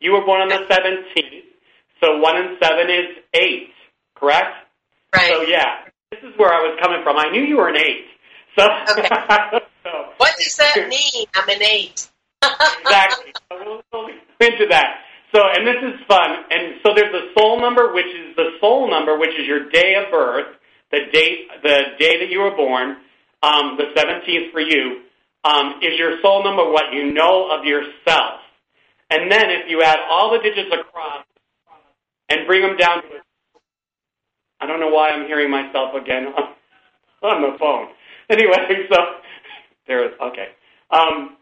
You 0.00 0.12
were 0.12 0.28
born 0.28 0.44
on 0.44 0.48
the 0.48 0.68
17th, 0.68 1.48
so 2.04 2.20
1 2.20 2.36
and 2.36 2.58
7 2.60 2.90
is 2.90 3.08
8, 3.32 3.72
correct? 4.14 4.63
Right. 5.14 5.32
So 5.32 5.42
yeah, 5.42 5.86
this 6.10 6.20
is 6.20 6.36
where 6.36 6.52
I 6.52 6.60
was 6.60 6.78
coming 6.82 7.02
from. 7.02 7.16
I 7.16 7.30
knew 7.30 7.42
you 7.42 7.58
were 7.58 7.68
an 7.68 7.76
8. 7.76 8.04
So, 8.58 8.68
okay. 8.92 9.08
so 9.84 9.90
what 10.18 10.34
does 10.38 10.56
that 10.56 10.88
mean? 10.88 11.26
I'm 11.34 11.48
an 11.48 11.62
8 11.62 12.08
exactly. 12.82 13.32
So 13.50 13.58
we'll, 13.64 13.82
we'll 13.92 14.08
into 14.40 14.66
that. 14.70 15.00
So, 15.34 15.40
and 15.42 15.66
this 15.66 15.82
is 15.82 16.06
fun. 16.06 16.30
And 16.50 16.78
so 16.84 16.94
there's 16.94 17.14
a 17.14 17.32
soul 17.38 17.60
number, 17.60 17.92
which 17.92 18.06
is 18.06 18.36
the 18.36 18.50
soul 18.60 18.88
number, 18.90 19.18
which 19.18 19.34
is 19.38 19.46
your 19.46 19.68
day 19.70 19.94
of 19.94 20.10
birth, 20.12 20.46
the 20.90 21.00
date, 21.12 21.48
the 21.62 21.82
day 21.98 22.20
that 22.20 22.30
you 22.30 22.40
were 22.40 22.54
born, 22.54 22.98
um, 23.42 23.76
the 23.76 23.90
17th 23.96 24.52
for 24.52 24.60
you, 24.60 25.02
um, 25.42 25.80
is 25.82 25.98
your 25.98 26.20
soul 26.22 26.44
number 26.44 26.70
what 26.70 26.92
you 26.92 27.12
know 27.12 27.50
of 27.50 27.64
yourself. 27.64 28.40
And 29.10 29.30
then 29.30 29.50
if 29.50 29.68
you 29.68 29.82
add 29.82 29.98
all 30.08 30.32
the 30.32 30.38
digits 30.38 30.70
across 30.72 31.24
and 32.28 32.46
bring 32.46 32.62
them 32.62 32.76
down 32.76 33.02
to 33.02 33.08
I 34.64 34.66
don't 34.66 34.80
know 34.80 34.88
why 34.88 35.10
I'm 35.10 35.26
hearing 35.26 35.50
myself 35.50 35.92
again. 35.94 36.32
on 36.32 36.44
on 37.22 37.42
the 37.44 37.58
phone. 37.58 37.88
Anyway, 38.30 38.88
so 38.92 38.98
there 39.86 40.08
is 40.08 40.12
okay. 40.20 40.48
Um, 40.90 41.36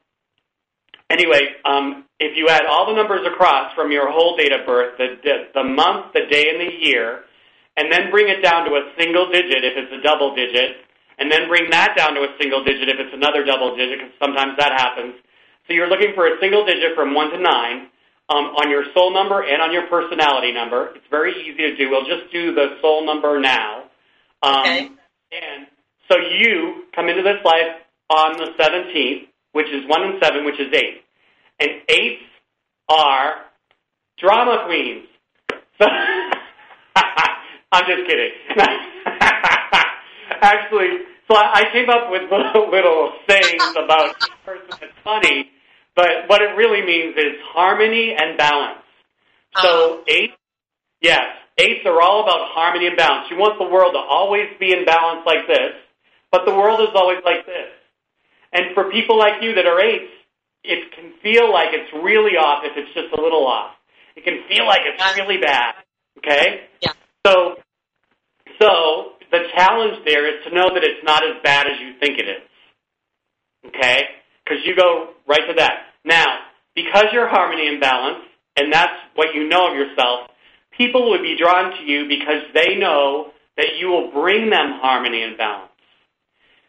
anyway, 1.11 1.55
um, 1.65 2.07
if 2.19 2.37
you 2.37 2.49
add 2.49 2.67
all 2.67 2.87
the 2.87 2.95
numbers 2.95 3.27
across 3.27 3.75
from 3.75 3.93
your 3.93 4.11
whole 4.11 4.37
date 4.37 4.53
of 4.53 4.67
birth, 4.67 4.99
the, 4.99 5.51
the 5.55 5.63
month, 5.63 6.15
the 6.15 6.27
day, 6.31 6.51
and 6.51 6.59
the 6.59 6.87
year, 6.87 7.23
and 7.77 7.91
then 7.93 8.11
bring 8.11 8.29
it 8.29 8.43
down 8.43 8.67
to 8.67 8.73
a 8.75 8.91
single 8.99 9.31
digit 9.31 9.63
if 9.63 9.75
it's 9.79 9.93
a 9.93 10.03
double 10.03 10.35
digit, 10.35 10.83
and 11.19 11.31
then 11.31 11.47
bring 11.47 11.71
that 11.71 11.95
down 11.97 12.15
to 12.15 12.23
a 12.23 12.35
single 12.41 12.65
digit 12.65 12.89
if 12.89 12.99
it's 12.99 13.15
another 13.15 13.45
double 13.45 13.77
digit, 13.77 13.99
because 13.99 14.15
sometimes 14.19 14.59
that 14.59 14.73
happens. 14.75 15.15
So 15.67 15.75
you're 15.75 15.89
looking 15.89 16.15
for 16.15 16.27
a 16.27 16.39
single 16.41 16.67
digit 16.67 16.95
from 16.95 17.15
1 17.15 17.31
to 17.31 17.39
9 17.39 17.89
um, 18.33 18.57
on 18.57 18.71
your 18.71 18.85
soul 18.95 19.13
number 19.13 19.43
and 19.43 19.61
on 19.61 19.73
your 19.73 19.87
personality 19.89 20.53
number. 20.53 20.91
It's 20.95 21.05
very 21.11 21.33
easy 21.43 21.59
to 21.69 21.77
do. 21.77 21.91
We'll 21.91 22.07
just 22.07 22.33
do 22.33 22.55
the 22.55 22.79
soul 22.81 23.05
number 23.05 23.39
now. 23.41 23.85
Um, 24.43 24.61
Okay. 24.61 24.89
And 25.33 25.67
so 26.11 26.19
you 26.19 26.85
come 26.95 27.09
into 27.09 27.23
this 27.23 27.39
life 27.45 27.81
on 28.11 28.37
the 28.37 28.53
17th, 28.59 29.29
which 29.53 29.69
is 29.69 29.89
1 29.89 30.03
and 30.03 30.23
7, 30.23 30.45
which 30.45 30.61
is 30.61 30.69
8. 30.73 30.83
And 31.61 31.71
8s 31.89 32.19
are 32.89 33.35
drama 34.19 34.65
queens. 34.67 35.07
So, 35.81 35.87
I'm 37.73 37.85
just 37.87 38.07
kidding. 38.07 38.33
Actually, 40.43 40.99
so 41.29 41.37
I 41.37 41.61
I 41.61 41.65
came 41.73 41.89
up 41.89 42.11
with 42.11 42.23
little, 42.31 42.71
little 42.71 43.13
sayings 43.29 43.63
about 43.77 44.11
each 44.11 44.45
person 44.45 44.69
that's 44.81 44.93
funny, 45.05 45.51
but 45.95 46.29
what 46.29 46.43
it 46.43 46.57
really 46.57 46.85
means 46.85 47.17
is 47.17 47.41
harmony 47.53 48.15
and 48.19 48.37
balance. 48.39 48.81
So 49.61 49.95
uh-huh. 49.95 50.05
eight, 50.09 50.31
yes, 51.01 51.25
eights 51.59 51.85
are 51.85 52.01
all 52.01 52.23
about 52.23 52.49
harmony 52.53 52.87
and 52.87 52.97
balance. 52.97 53.29
You 53.31 53.37
want 53.37 53.59
the 53.59 53.69
world 53.69 53.95
to 53.95 54.01
always 54.01 54.49
be 54.59 54.73
in 54.73 54.85
balance 54.85 55.23
like 55.27 55.47
this, 55.47 55.73
but 56.31 56.45
the 56.47 56.55
world 56.55 56.81
is 56.81 56.95
always 56.95 57.19
like 57.25 57.45
this. 57.47 57.71
And 58.53 58.75
for 58.75 58.91
people 58.91 59.19
like 59.19 59.43
you 59.43 59.55
that 59.55 59.67
are 59.67 59.81
eights, 59.81 60.13
it 60.65 60.93
can 60.95 61.13
feel 61.23 61.53
like 61.53 61.69
it's 61.73 61.93
really 61.93 62.37
off 62.37 62.65
if 62.65 62.73
it's 62.77 62.93
just 62.95 63.13
a 63.17 63.21
little 63.21 63.47
off. 63.47 63.73
It 64.15 64.25
can 64.25 64.45
feel 64.49 64.67
like 64.67 64.81
it's 64.85 65.17
really 65.17 65.39
bad. 65.39 65.75
Okay? 66.19 66.69
Yeah. 66.81 66.93
So, 67.27 67.57
so 68.61 69.13
the 69.31 69.49
challenge 69.55 70.05
there 70.05 70.29
is 70.29 70.45
to 70.45 70.55
know 70.55 70.69
that 70.75 70.85
it's 70.85 71.03
not 71.05 71.23
as 71.25 71.43
bad 71.43 71.67
as 71.67 71.81
you 71.81 71.95
think 71.99 72.19
it 72.19 72.29
is. 72.29 72.49
Okay? 73.69 74.03
Because 74.45 74.59
you 74.65 74.77
go 74.77 75.15
right 75.27 75.47
to 75.49 75.55
that. 75.59 75.95
Now, 76.05 76.27
because 76.75 77.07
you're 77.13 77.29
harmony 77.29 77.69
and 77.69 77.81
balance, 77.81 78.25
and 78.57 78.73
that's 78.73 78.93
what 79.15 79.35
you 79.35 79.49
know 79.49 79.71
of 79.71 79.75
yourself, 79.75 80.29
people 80.77 81.11
would 81.11 81.23
be 81.23 81.37
drawn 81.39 81.71
to 81.79 81.85
you 81.85 82.09
because 82.09 82.43
they 82.55 82.77
know 82.77 83.33
that 83.57 83.77
you 83.79 83.89
will 83.89 84.11
bring 84.11 84.51
them 84.51 84.81
harmony 84.81 85.23
and 85.23 85.37
balance, 85.37 85.71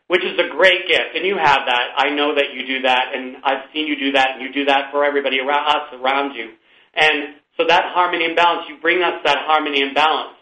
which 0.07 0.23
is 0.23 0.37
a 0.37 0.51
great 0.51 0.87
gift. 0.87 1.15
And 1.15 1.25
you 1.25 1.37
have 1.37 1.61
that. 1.65 1.95
I 1.97 2.09
know 2.09 2.35
that 2.35 2.53
you 2.53 2.67
do 2.67 2.81
that, 2.83 3.15
and 3.15 3.37
I've 3.43 3.71
seen 3.73 3.87
you 3.87 3.95
do 3.97 4.11
that, 4.13 4.35
and 4.35 4.41
you 4.41 4.51
do 4.53 4.65
that 4.65 4.91
for 4.91 5.05
everybody 5.05 5.39
around 5.39 5.67
us 5.67 5.93
around 5.93 6.35
you. 6.35 6.51
And 6.93 7.35
so 7.57 7.65
that 7.67 7.93
harmony 7.93 8.25
and 8.25 8.35
balance, 8.35 8.67
you 8.69 8.77
bring 8.81 9.01
us 9.01 9.21
that 9.23 9.37
harmony 9.47 9.81
and 9.81 9.95
balance. 9.95 10.35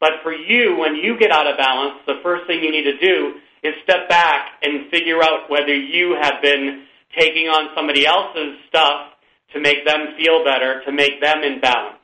But 0.00 0.22
for 0.22 0.32
you, 0.32 0.76
when 0.78 0.94
you 0.94 1.18
get 1.18 1.32
out 1.32 1.46
of 1.46 1.58
balance, 1.58 1.98
the 2.06 2.20
first 2.22 2.46
thing 2.46 2.62
you 2.62 2.70
need 2.70 2.84
to 2.84 2.98
do 2.98 3.34
is 3.62 3.74
step 3.84 4.08
back 4.08 4.50
and 4.62 4.90
figure 4.90 5.22
out 5.22 5.50
whether 5.50 5.74
you 5.74 6.16
have 6.20 6.42
been 6.42 6.84
taking 7.18 7.48
on 7.48 7.70
somebody 7.74 8.06
else's 8.06 8.58
stuff 8.68 9.12
to 9.54 9.60
make 9.60 9.84
them 9.86 10.14
feel 10.18 10.44
better, 10.44 10.82
to 10.84 10.92
make 10.92 11.20
them 11.20 11.42
in 11.42 11.60
balance. 11.60 11.96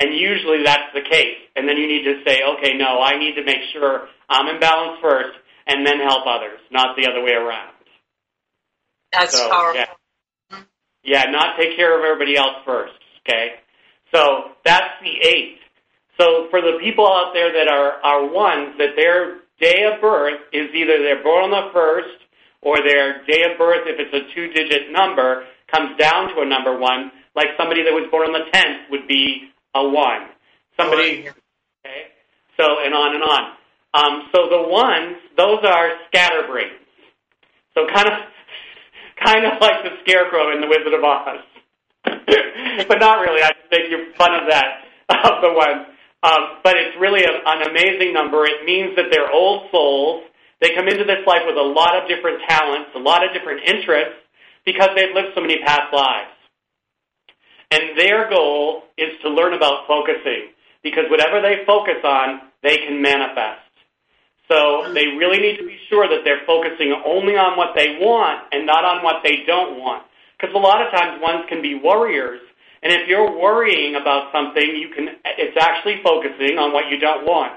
And 0.00 0.14
usually 0.14 0.62
that's 0.64 0.92
the 0.94 1.02
case. 1.02 1.38
And 1.56 1.68
then 1.68 1.76
you 1.76 1.86
need 1.86 2.04
to 2.04 2.22
say, 2.26 2.40
okay, 2.56 2.76
no, 2.76 3.00
I 3.00 3.18
need 3.18 3.34
to 3.36 3.44
make 3.44 3.60
sure 3.72 4.08
I'm 4.28 4.46
in 4.54 4.60
balance 4.60 4.98
first 5.02 5.36
and 5.66 5.86
then 5.86 5.98
help 6.00 6.24
others, 6.26 6.60
not 6.70 6.96
the 6.96 7.06
other 7.10 7.22
way 7.22 7.32
around. 7.32 7.74
That's 9.12 9.36
So, 9.36 9.50
powerful. 9.50 9.80
yeah. 9.80 9.86
Yeah, 11.02 11.24
not 11.30 11.56
take 11.58 11.76
care 11.76 11.98
of 11.98 12.04
everybody 12.04 12.36
else 12.36 12.56
first, 12.64 12.92
okay? 13.26 13.54
So 14.14 14.52
that's 14.64 14.94
the 15.02 15.28
eight. 15.28 15.58
So 16.20 16.48
for 16.50 16.60
the 16.60 16.78
people 16.82 17.06
out 17.06 17.32
there 17.32 17.52
that 17.52 17.68
are, 17.68 17.92
are 18.04 18.26
ones, 18.30 18.74
that 18.78 18.90
their 18.96 19.39
day 19.60 19.84
of 19.84 20.00
birth 20.00 20.40
is 20.52 20.68
either 20.74 20.98
they're 20.98 21.22
born 21.22 21.44
on 21.44 21.50
the 21.50 21.72
first 21.72 22.16
or 22.62 22.76
their 22.78 23.24
day 23.26 23.44
of 23.50 23.58
birth, 23.58 23.86
if 23.86 23.96
it's 23.98 24.12
a 24.12 24.34
two-digit 24.34 24.92
number, 24.92 25.44
comes 25.72 25.96
down 25.98 26.34
to 26.34 26.42
a 26.42 26.46
number 26.46 26.78
one, 26.78 27.10
like 27.34 27.48
somebody 27.56 27.82
that 27.82 27.92
was 27.92 28.08
born 28.10 28.28
on 28.28 28.32
the 28.32 28.50
10th 28.52 28.90
would 28.90 29.06
be 29.08 29.50
a 29.74 29.88
one. 29.88 30.28
Somebody, 30.76 31.28
okay? 31.28 32.12
So, 32.58 32.64
and 32.84 32.94
on 32.94 33.14
and 33.14 33.24
on. 33.24 33.42
Um, 33.92 34.28
so 34.34 34.48
the 34.50 34.68
ones, 34.68 35.16
those 35.36 35.60
are 35.64 35.90
scatterbrains. 36.08 36.84
So 37.74 37.86
kind 37.86 38.08
of, 38.08 38.14
kind 39.24 39.46
of 39.46 39.60
like 39.60 39.84
the 39.84 39.90
scarecrow 40.02 40.52
in 40.52 40.60
The 40.60 40.68
Wizard 40.68 40.94
of 40.94 41.04
Oz. 41.04 41.40
but 42.04 42.98
not 42.98 43.20
really. 43.20 43.42
I 43.42 43.50
just 43.52 43.70
make 43.70 43.90
you 43.90 44.12
fun 44.16 44.34
of 44.34 44.48
that, 44.48 44.84
of 45.08 45.42
the 45.42 45.52
ones. 45.52 45.89
Um, 46.22 46.60
but 46.62 46.76
it's 46.76 46.96
really 47.00 47.24
a, 47.24 47.32
an 47.32 47.70
amazing 47.70 48.12
number. 48.12 48.44
It 48.44 48.64
means 48.64 48.94
that 48.96 49.06
they're 49.10 49.32
old 49.32 49.70
souls. 49.70 50.24
They 50.60 50.74
come 50.76 50.88
into 50.88 51.04
this 51.04 51.24
life 51.26 51.42
with 51.46 51.56
a 51.56 51.62
lot 51.62 51.96
of 51.96 52.08
different 52.08 52.42
talents, 52.46 52.90
a 52.94 52.98
lot 52.98 53.24
of 53.24 53.32
different 53.32 53.64
interests, 53.64 54.20
because 54.66 54.90
they've 54.94 55.14
lived 55.14 55.32
so 55.34 55.40
many 55.40 55.58
past 55.64 55.92
lives. 55.92 56.36
And 57.70 57.96
their 57.96 58.28
goal 58.28 58.82
is 58.98 59.16
to 59.22 59.30
learn 59.30 59.54
about 59.54 59.86
focusing, 59.88 60.52
because 60.82 61.04
whatever 61.08 61.40
they 61.40 61.64
focus 61.64 62.04
on, 62.04 62.40
they 62.62 62.76
can 62.76 63.00
manifest. 63.00 63.64
So 64.50 64.92
they 64.92 65.06
really 65.06 65.38
need 65.38 65.56
to 65.58 65.64
be 65.64 65.78
sure 65.88 66.08
that 66.08 66.20
they're 66.24 66.44
focusing 66.44 66.92
only 67.06 67.36
on 67.36 67.56
what 67.56 67.70
they 67.74 67.96
want 68.00 68.52
and 68.52 68.66
not 68.66 68.84
on 68.84 69.02
what 69.02 69.22
they 69.22 69.44
don't 69.46 69.78
want. 69.78 70.02
Because 70.36 70.54
a 70.54 70.58
lot 70.58 70.84
of 70.84 70.90
times 70.92 71.22
ones 71.22 71.46
can 71.48 71.62
be 71.62 71.78
warriors, 71.80 72.40
and 72.82 72.92
if 72.92 73.08
you're 73.08 73.38
worrying 73.38 73.94
about 73.94 74.32
something, 74.32 74.64
you 74.64 74.88
can 74.94 75.16
it's 75.24 75.56
actually 75.60 76.00
focusing 76.02 76.58
on 76.58 76.72
what 76.72 76.88
you 76.88 76.98
don't 76.98 77.26
want. 77.26 77.52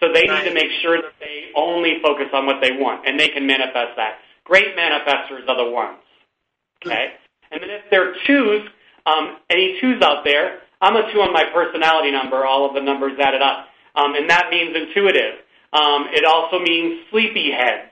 So 0.00 0.12
they 0.12 0.22
need 0.22 0.44
to 0.44 0.54
make 0.54 0.70
sure 0.80 1.02
that 1.02 1.18
they 1.18 1.50
only 1.56 1.98
focus 2.02 2.28
on 2.32 2.46
what 2.46 2.62
they 2.62 2.70
want, 2.72 3.06
and 3.06 3.18
they 3.18 3.28
can 3.28 3.46
manifest 3.46 3.96
that. 3.96 4.18
Great 4.44 4.76
manifestors 4.76 5.48
are 5.48 5.56
the 5.56 5.70
ones. 5.70 5.98
Okay? 6.86 7.14
And 7.50 7.60
then 7.60 7.70
if 7.70 7.82
they're 7.90 8.14
twos, 8.26 8.62
um, 9.06 9.38
any 9.50 9.78
twos 9.80 10.00
out 10.02 10.22
there, 10.24 10.60
I'm 10.80 10.94
a 10.94 11.10
two 11.12 11.20
on 11.20 11.32
my 11.32 11.44
personality 11.52 12.12
number, 12.12 12.46
all 12.46 12.68
of 12.68 12.74
the 12.74 12.80
numbers 12.80 13.18
added 13.18 13.42
up. 13.42 13.66
Um, 13.96 14.14
and 14.14 14.30
that 14.30 14.50
means 14.50 14.76
intuitive. 14.76 15.42
Um, 15.72 16.06
it 16.14 16.24
also 16.24 16.60
means 16.60 17.02
sleepy 17.10 17.50
heads. 17.50 17.90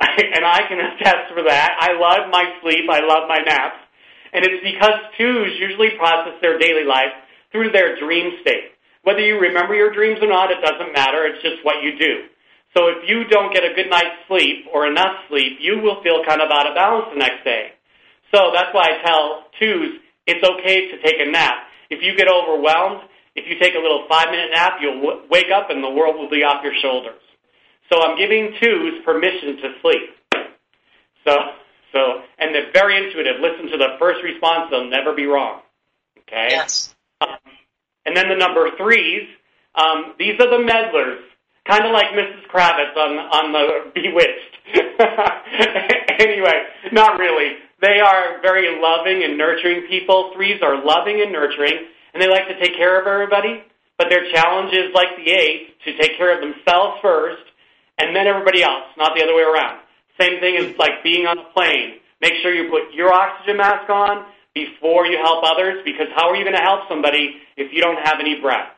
and 0.00 0.44
I 0.44 0.60
can 0.68 0.78
attest 0.80 1.32
for 1.32 1.42
that. 1.44 1.76
I 1.80 1.92
love 1.98 2.30
my 2.30 2.44
sleep. 2.62 2.88
I 2.90 3.00
love 3.00 3.28
my 3.28 3.38
naps. 3.38 3.80
And 4.32 4.44
it's 4.44 4.62
because 4.62 4.98
twos 5.18 5.58
usually 5.58 5.98
process 5.98 6.38
their 6.40 6.58
daily 6.58 6.84
life 6.84 7.12
through 7.52 7.72
their 7.72 7.98
dream 7.98 8.38
state. 8.42 8.74
Whether 9.02 9.20
you 9.20 9.40
remember 9.40 9.74
your 9.74 9.92
dreams 9.92 10.18
or 10.22 10.28
not, 10.28 10.50
it 10.50 10.60
doesn't 10.62 10.92
matter. 10.92 11.26
It's 11.26 11.42
just 11.42 11.64
what 11.64 11.82
you 11.82 11.98
do. 11.98 12.28
So 12.76 12.86
if 12.86 13.08
you 13.08 13.24
don't 13.26 13.52
get 13.52 13.64
a 13.64 13.74
good 13.74 13.90
night's 13.90 14.22
sleep 14.28 14.70
or 14.72 14.86
enough 14.86 15.26
sleep, 15.28 15.58
you 15.58 15.80
will 15.80 16.02
feel 16.02 16.22
kind 16.22 16.40
of 16.40 16.50
out 16.50 16.68
of 16.68 16.74
balance 16.74 17.06
the 17.10 17.18
next 17.18 17.42
day. 17.42 17.74
So 18.32 18.52
that's 18.54 18.70
why 18.72 18.94
I 18.94 19.02
tell 19.02 19.50
twos, 19.58 19.98
it's 20.26 20.44
okay 20.46 20.90
to 20.94 21.02
take 21.02 21.18
a 21.18 21.30
nap. 21.30 21.66
If 21.90 22.02
you 22.02 22.14
get 22.14 22.28
overwhelmed, 22.30 23.02
if 23.34 23.50
you 23.50 23.58
take 23.58 23.74
a 23.74 23.82
little 23.82 24.06
five 24.08 24.30
minute 24.30 24.50
nap, 24.54 24.78
you'll 24.80 25.02
w- 25.02 25.22
wake 25.30 25.50
up 25.50 25.70
and 25.70 25.82
the 25.82 25.90
world 25.90 26.14
will 26.14 26.30
be 26.30 26.44
off 26.46 26.62
your 26.62 26.74
shoulders. 26.80 27.18
So 27.90 27.98
I'm 28.02 28.16
giving 28.16 28.54
twos 28.62 29.02
permission 29.04 29.58
to 29.58 29.68
sleep. 29.82 30.06
So, 31.26 31.34
so, 31.92 32.22
and 32.38 32.54
they're 32.54 32.72
very 32.72 32.96
intuitive. 32.96 33.40
Listen 33.40 33.70
to 33.70 33.78
the 33.78 33.96
first 33.98 34.22
response; 34.22 34.70
they'll 34.70 34.90
never 34.90 35.14
be 35.14 35.26
wrong. 35.26 35.60
Okay. 36.18 36.48
Yes. 36.50 36.94
Um, 37.20 37.36
and 38.06 38.16
then 38.16 38.28
the 38.28 38.36
number 38.36 38.68
threes, 38.76 39.28
um, 39.74 40.14
these 40.18 40.34
are 40.40 40.50
the 40.50 40.64
meddlers, 40.64 41.20
kind 41.68 41.84
of 41.84 41.92
like 41.92 42.14
Mrs. 42.14 42.46
Kravitz 42.52 42.96
on 42.96 43.18
on 43.18 43.52
the 43.52 43.90
Bewitched. 43.94 44.54
anyway, 46.20 46.62
not 46.92 47.18
really. 47.18 47.56
They 47.80 47.98
are 48.00 48.40
very 48.42 48.80
loving 48.80 49.24
and 49.24 49.38
nurturing 49.38 49.86
people. 49.88 50.32
Threes 50.34 50.60
are 50.62 50.84
loving 50.84 51.20
and 51.22 51.32
nurturing, 51.32 51.88
and 52.12 52.22
they 52.22 52.28
like 52.28 52.46
to 52.48 52.58
take 52.60 52.76
care 52.76 53.00
of 53.00 53.06
everybody. 53.06 53.64
But 53.96 54.08
their 54.08 54.30
challenge 54.32 54.72
is 54.72 54.94
like 54.94 55.16
the 55.16 55.30
eight 55.30 55.76
to 55.84 55.96
take 55.98 56.16
care 56.16 56.34
of 56.34 56.40
themselves 56.40 56.98
first, 57.02 57.42
and 57.98 58.16
then 58.16 58.26
everybody 58.26 58.62
else, 58.62 58.84
not 58.96 59.12
the 59.14 59.22
other 59.22 59.34
way 59.34 59.42
around. 59.42 59.80
Same 60.20 60.40
thing 60.40 60.56
as 60.56 60.76
like 60.76 61.02
being 61.02 61.26
on 61.26 61.38
a 61.38 61.44
plane. 61.54 62.00
Make 62.20 62.34
sure 62.42 62.52
you 62.52 62.68
put 62.68 62.92
your 62.94 63.12
oxygen 63.12 63.56
mask 63.56 63.88
on 63.88 64.26
before 64.54 65.06
you 65.06 65.16
help 65.16 65.44
others, 65.44 65.82
because 65.84 66.08
how 66.14 66.28
are 66.28 66.36
you 66.36 66.44
going 66.44 66.56
to 66.56 66.62
help 66.62 66.88
somebody 66.88 67.36
if 67.56 67.72
you 67.72 67.80
don't 67.80 67.98
have 68.04 68.18
any 68.20 68.40
breath? 68.40 68.68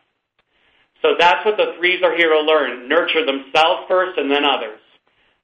So 1.00 1.14
that's 1.18 1.44
what 1.44 1.56
the 1.56 1.74
threes 1.78 2.02
are 2.04 2.16
here 2.16 2.28
to 2.32 2.40
learn. 2.40 2.88
Nurture 2.88 3.26
themselves 3.26 3.82
first 3.88 4.18
and 4.18 4.30
then 4.30 4.44
others. 4.44 4.78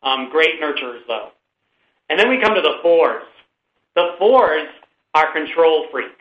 Um, 0.03 0.29
great 0.31 0.61
nurturers, 0.63 1.01
though. 1.09 1.31
And 2.09 2.19
then 2.21 2.31
we 2.31 2.41
come 2.41 2.55
to 2.55 2.61
the 2.61 2.79
fours. 2.83 3.25
The 3.97 4.15
fours 4.19 4.69
are 5.15 5.33
control 5.33 5.87
freaks. 5.91 6.15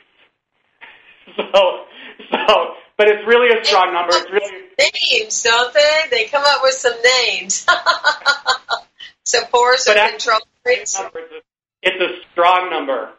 So 1.35 1.85
so, 2.31 2.73
but 2.97 3.09
it's 3.09 3.25
really 3.27 3.57
a 3.57 3.63
strong 3.63 3.93
number. 3.93 4.15
It's 4.15 4.31
really 4.31 4.65
names, 5.19 5.43
don't 5.43 5.73
they? 5.73 6.03
They 6.09 6.25
come 6.25 6.43
up 6.45 6.61
with 6.63 6.73
some 6.73 6.95
names. 7.03 7.67
so 9.27 9.45
fours 9.45 9.87
are 9.87 10.09
control. 10.09 10.39
It's 10.65 12.01
a 12.01 12.09
strong 12.31 12.69
number. 12.69 13.11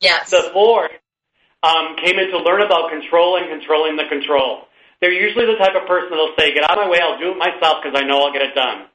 Yes. 0.00 0.30
The 0.30 0.50
four 0.52 0.88
um, 1.62 1.96
came 2.02 2.18
in 2.18 2.30
to 2.30 2.38
learn 2.38 2.62
about 2.62 2.90
control 2.90 3.36
and 3.36 3.48
controlling 3.48 3.96
the 3.96 4.04
control. 4.08 4.68
They're 5.00 5.12
usually 5.12 5.46
the 5.46 5.56
type 5.56 5.76
of 5.80 5.88
person 5.88 6.10
that'll 6.10 6.34
say, 6.38 6.52
"Get 6.52 6.64
out 6.64 6.78
of 6.78 6.84
my 6.84 6.90
way. 6.90 7.00
I'll 7.00 7.18
do 7.18 7.32
it 7.32 7.38
myself 7.38 7.82
because 7.82 7.98
I 7.98 8.04
know 8.06 8.22
I'll 8.22 8.32
get 8.32 8.42
it 8.42 8.54
done." 8.54 8.86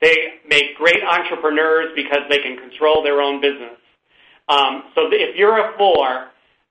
They 0.00 0.40
make 0.46 0.76
great 0.76 1.02
entrepreneurs 1.02 1.92
because 1.96 2.28
they 2.28 2.38
can 2.38 2.58
control 2.58 3.02
their 3.02 3.22
own 3.22 3.40
business. 3.40 3.80
Um, 4.48 4.84
so 4.94 5.08
if 5.10 5.36
you're 5.36 5.56
a 5.58 5.76
four, 5.78 6.28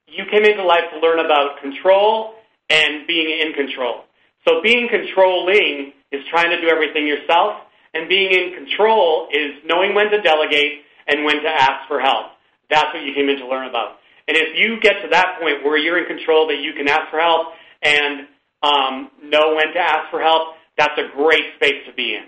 you 0.08 0.26
came 0.30 0.46
into 0.46 0.64
life 0.64 0.86
to 0.94 1.00
learn 1.00 1.20
about 1.20 1.62
control 1.62 2.36
and 2.70 3.08
being 3.08 3.42
in 3.42 3.54
control. 3.54 4.06
So 4.48 4.62
being 4.62 4.88
controlling 4.88 5.94
is 6.12 6.22
trying 6.30 6.52
to 6.52 6.62
do 6.62 6.70
everything 6.70 7.08
yourself, 7.08 7.65
and 7.96 8.10
being 8.10 8.32
in 8.32 8.54
control 8.54 9.30
is 9.32 9.64
knowing 9.66 9.96
when 9.96 10.12
to 10.12 10.22
delegate 10.22 10.84
and 11.08 11.24
when 11.24 11.42
to 11.42 11.50
ask 11.50 11.88
for 11.88 12.00
help. 12.00 12.28
That's 12.70 12.94
what 12.94 13.04
you 13.04 13.14
came 13.14 13.30
in 13.30 13.40
to 13.40 13.48
learn 13.48 13.70
about. 13.70 13.98
And 14.28 14.36
if 14.36 14.58
you 14.60 14.80
get 14.82 15.02
to 15.04 15.08
that 15.12 15.40
point 15.40 15.64
where 15.64 15.78
you're 15.78 15.98
in 15.98 16.06
control, 16.06 16.48
that 16.48 16.58
you 16.58 16.74
can 16.74 16.88
ask 16.90 17.10
for 17.10 17.20
help 17.20 17.54
and 17.82 18.28
um, 18.62 19.12
know 19.24 19.56
when 19.56 19.74
to 19.74 19.80
ask 19.80 20.12
for 20.12 20.22
help, 20.22 20.56
that's 20.78 20.98
a 20.98 21.16
great 21.16 21.56
space 21.56 21.86
to 21.88 21.94
be 21.94 22.16
in. 22.16 22.26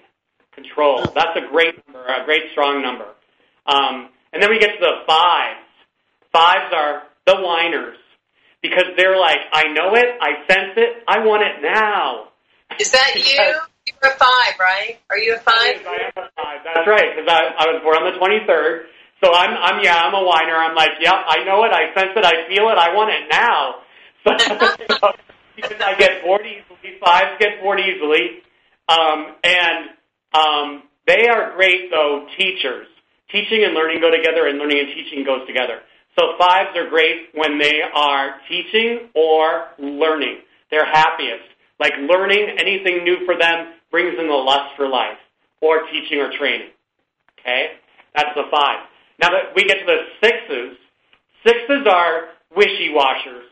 Control. 0.53 1.03
That's 1.13 1.35
a 1.35 1.49
great 1.51 1.75
number, 1.85 2.05
a 2.05 2.25
great 2.25 2.51
strong 2.51 2.81
number. 2.81 3.05
Um, 3.65 4.09
and 4.31 4.41
then 4.41 4.49
we 4.49 4.59
get 4.59 4.73
to 4.73 4.79
the 4.79 5.03
fives. 5.05 5.67
Fives 6.31 6.73
are 6.73 7.03
the 7.25 7.35
whiners 7.41 7.97
because 8.61 8.85
they're 8.95 9.19
like, 9.19 9.39
I 9.51 9.65
know 9.73 9.93
it, 9.95 10.05
I 10.21 10.47
sense 10.47 10.73
it, 10.77 11.03
I 11.07 11.19
want 11.19 11.43
it 11.43 11.61
now. 11.61 12.29
Is 12.79 12.91
that 12.91 13.11
you? 13.15 13.59
You're 13.87 14.11
a 14.11 14.17
five, 14.19 14.53
right? 14.59 14.99
Are 15.09 15.17
you 15.17 15.35
a 15.35 15.39
five? 15.39 15.79
I 15.87 16.11
am 16.11 16.17
a 16.19 16.27
five. 16.35 16.59
That's 16.63 16.87
right, 16.87 17.15
because 17.15 17.31
I, 17.31 17.55
I 17.55 17.71
was 17.71 17.79
born 17.83 17.95
on 18.03 18.11
the 18.11 18.19
23rd. 18.19 18.91
So 19.23 19.33
I'm, 19.33 19.55
I'm, 19.55 19.83
yeah, 19.83 19.95
I'm 19.95 20.13
a 20.13 20.23
whiner. 20.23 20.55
I'm 20.55 20.75
like, 20.75 20.99
yep, 20.99 21.15
I 21.15 21.43
know 21.45 21.63
it, 21.63 21.71
I 21.71 21.95
sense 21.95 22.11
it, 22.15 22.25
I 22.25 22.47
feel 22.51 22.67
it, 22.69 22.77
I 22.77 22.93
want 22.93 23.11
it 23.11 23.31
now. 23.31 23.75
So 24.27 24.33
I 25.79 25.95
get 25.97 26.23
bored 26.23 26.45
easily. 26.45 26.99
Fives 26.99 27.39
get 27.39 27.61
bored 27.61 27.79
easily, 27.79 28.43
um, 28.89 29.35
and 29.43 29.89
um, 30.33 30.83
they 31.07 31.27
are 31.27 31.55
great 31.55 31.89
though 31.89 32.27
teachers. 32.37 32.87
Teaching 33.31 33.63
and 33.63 33.73
learning 33.73 34.01
go 34.01 34.11
together, 34.11 34.47
and 34.47 34.59
learning 34.59 34.79
and 34.79 34.89
teaching 34.89 35.25
goes 35.25 35.47
together. 35.47 35.79
So 36.17 36.33
fives 36.37 36.75
are 36.75 36.89
great 36.89 37.29
when 37.33 37.57
they 37.59 37.81
are 37.93 38.35
teaching 38.49 39.09
or 39.15 39.67
learning. 39.79 40.39
They're 40.71 40.85
happiest. 40.85 41.45
Like 41.79 41.93
learning 42.09 42.57
anything 42.59 43.03
new 43.03 43.25
for 43.25 43.37
them 43.37 43.73
brings 43.91 44.15
in 44.19 44.27
the 44.27 44.33
lust 44.33 44.75
for 44.75 44.87
life, 44.87 45.17
or 45.61 45.87
teaching 45.91 46.19
or 46.19 46.31
training. 46.37 46.69
Okay, 47.39 47.77
that's 48.15 48.33
the 48.35 48.43
five. 48.51 48.85
Now 49.19 49.29
that 49.29 49.55
we 49.55 49.63
get 49.63 49.79
to 49.79 49.85
the 49.85 50.01
sixes, 50.21 50.77
sixes 51.45 51.87
are 51.89 52.29
wishy 52.55 52.91
washers, 52.93 53.45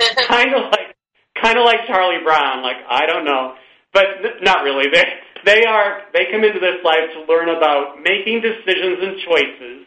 kind 0.28 0.54
of 0.54 0.70
like 0.70 0.96
kind 1.40 1.58
of 1.58 1.64
like 1.64 1.86
Charlie 1.86 2.22
Brown. 2.22 2.62
Like 2.62 2.78
I 2.88 3.06
don't 3.06 3.24
know, 3.24 3.54
but 3.92 4.04
not 4.42 4.64
really. 4.64 4.86
They 4.92 5.04
they 5.44 5.64
are 5.64 6.02
they 6.12 6.26
come 6.32 6.44
into 6.44 6.60
this 6.60 6.80
life 6.84 7.12
to 7.14 7.32
learn 7.32 7.48
about 7.48 8.02
making 8.02 8.40
decisions 8.40 8.98
and 9.00 9.16
choices 9.28 9.86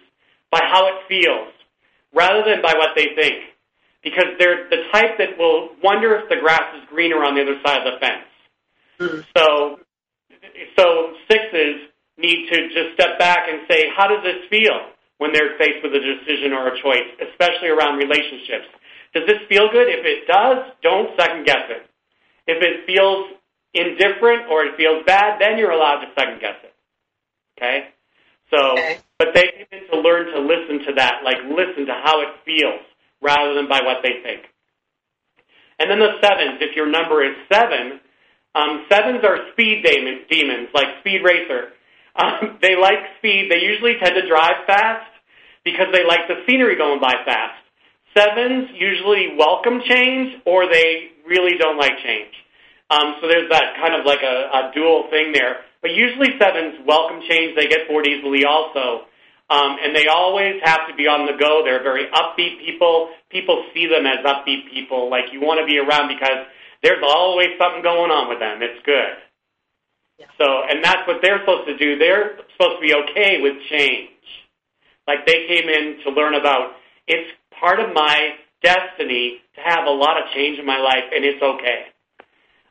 by 0.51 0.61
how 0.63 0.87
it 0.87 1.07
feels, 1.09 1.53
rather 2.13 2.43
than 2.45 2.61
by 2.61 2.73
what 2.77 2.95
they 2.95 3.09
think, 3.15 3.43
because 4.03 4.37
they're 4.39 4.69
the 4.69 4.87
type 4.93 5.17
that 5.17 5.37
will 5.37 5.69
wonder 5.83 6.15
if 6.15 6.29
the 6.29 6.37
grass 6.39 6.75
is 6.77 6.87
greener 6.89 7.23
on 7.23 7.35
the 7.35 7.41
other 7.41 7.59
side 7.65 7.85
of 7.85 7.93
the 7.93 7.99
fence. 7.99 8.25
So 8.99 9.79
so 10.75 11.13
sixes 11.29 11.89
need 12.17 12.49
to 12.49 12.69
just 12.69 12.93
step 12.95 13.19
back 13.19 13.47
and 13.49 13.61
say, 13.69 13.89
how 13.95 14.07
does 14.07 14.23
this 14.23 14.49
feel 14.49 14.89
when 15.17 15.33
they're 15.33 15.57
faced 15.57 15.83
with 15.83 15.93
a 15.93 16.01
decision 16.01 16.53
or 16.53 16.67
a 16.73 16.81
choice, 16.81 17.09
especially 17.29 17.69
around 17.69 17.97
relationships? 17.97 18.65
Does 19.13 19.25
this 19.27 19.41
feel 19.49 19.69
good? 19.71 19.87
If 19.89 20.05
it 20.05 20.27
does, 20.27 20.73
don't 20.81 21.09
second 21.19 21.45
guess 21.45 21.69
it. 21.69 21.85
If 22.47 22.61
it 22.61 22.85
feels 22.85 23.37
indifferent 23.73 24.49
or 24.49 24.65
it 24.65 24.77
feels 24.77 25.03
bad, 25.05 25.39
then 25.39 25.57
you're 25.57 25.71
allowed 25.71 26.01
to 26.01 26.07
second 26.17 26.41
guess 26.41 26.57
it. 26.63 26.73
Okay? 27.57 27.89
So, 28.53 28.73
okay. 28.73 28.99
but 29.19 29.29
they 29.33 29.67
need 29.71 29.87
to 29.91 29.99
learn 29.99 30.31
to 30.33 30.39
listen 30.39 30.85
to 30.87 30.93
that, 30.95 31.21
like 31.23 31.37
listen 31.49 31.85
to 31.85 31.93
how 32.03 32.21
it 32.21 32.29
feels 32.45 32.81
rather 33.21 33.53
than 33.53 33.67
by 33.67 33.81
what 33.83 33.97
they 34.03 34.21
think. 34.23 34.45
And 35.79 35.91
then 35.91 35.99
the 35.99 36.17
sevens, 36.21 36.57
if 36.61 36.75
your 36.75 36.87
number 36.89 37.23
is 37.23 37.35
seven, 37.51 37.99
um, 38.57 38.85
sevens 38.89 39.23
are 39.23 39.37
speed 39.53 39.85
demons, 39.85 40.69
like 40.73 40.87
Speed 41.01 41.21
Racer. 41.23 41.73
Um, 42.17 42.57
they 42.63 42.75
like 42.75 42.97
speed. 43.19 43.51
They 43.51 43.61
usually 43.61 43.93
tend 44.01 44.15
to 44.15 44.27
drive 44.27 44.65
fast 44.65 45.05
because 45.63 45.93
they 45.93 46.03
like 46.03 46.27
the 46.27 46.41
scenery 46.47 46.75
going 46.75 46.99
by 46.99 47.13
fast. 47.25 47.61
Sevens 48.17 48.69
usually 48.73 49.37
welcome 49.37 49.81
change 49.85 50.41
or 50.45 50.65
they 50.65 51.13
really 51.27 51.59
don't 51.59 51.77
like 51.77 51.93
change. 52.03 52.33
Um, 52.89 53.21
so 53.21 53.27
there's 53.27 53.49
that 53.51 53.77
kind 53.77 53.93
of 53.93 54.05
like 54.05 54.23
a, 54.23 54.49
a 54.49 54.71
dual 54.73 55.05
thing 55.11 55.31
there. 55.31 55.61
But 55.83 55.91
usually 55.91 56.33
sevens 56.41 56.81
welcome 56.87 57.21
change. 57.29 57.55
They 57.55 57.67
get 57.67 57.87
bored 57.87 58.07
easily 58.07 58.45
also. 58.45 59.05
Um, 59.49 59.77
and 59.79 59.95
they 59.95 60.07
always 60.07 60.59
have 60.63 60.89
to 60.89 60.95
be 60.95 61.05
on 61.05 61.27
the 61.29 61.37
go. 61.37 61.61
They're 61.63 61.83
very 61.83 62.07
upbeat 62.09 62.65
people. 62.65 63.09
People 63.29 63.63
see 63.75 63.85
them 63.85 64.07
as 64.07 64.25
upbeat 64.25 64.73
people. 64.73 65.11
Like 65.11 65.31
you 65.31 65.39
want 65.39 65.61
to 65.61 65.67
be 65.69 65.77
around 65.77 66.09
because 66.09 66.49
there's 66.83 67.03
always 67.05 67.49
something 67.59 67.81
going 67.81 68.11
on 68.11 68.29
with 68.29 68.39
them. 68.39 68.61
It's 68.61 68.83
good. 68.85 69.17
So, 70.37 70.45
and 70.69 70.83
that's 70.83 71.07
what 71.07 71.21
they're 71.21 71.39
supposed 71.39 71.67
to 71.67 71.77
do. 71.77 71.97
They're 71.97 72.37
supposed 72.57 72.81
to 72.81 72.85
be 72.85 72.93
okay 72.93 73.41
with 73.41 73.53
change. 73.69 74.09
Like 75.07 75.25
they 75.25 75.45
came 75.47 75.69
in 75.69 76.03
to 76.03 76.09
learn 76.11 76.35
about 76.35 76.73
it's 77.07 77.29
part 77.59 77.79
of 77.79 77.93
my 77.93 78.35
destiny 78.63 79.39
to 79.55 79.61
have 79.61 79.85
a 79.85 79.91
lot 79.91 80.17
of 80.17 80.33
change 80.33 80.59
in 80.59 80.65
my 80.65 80.79
life, 80.79 81.05
and 81.13 81.23
it's 81.23 81.41
okay. 81.41 81.93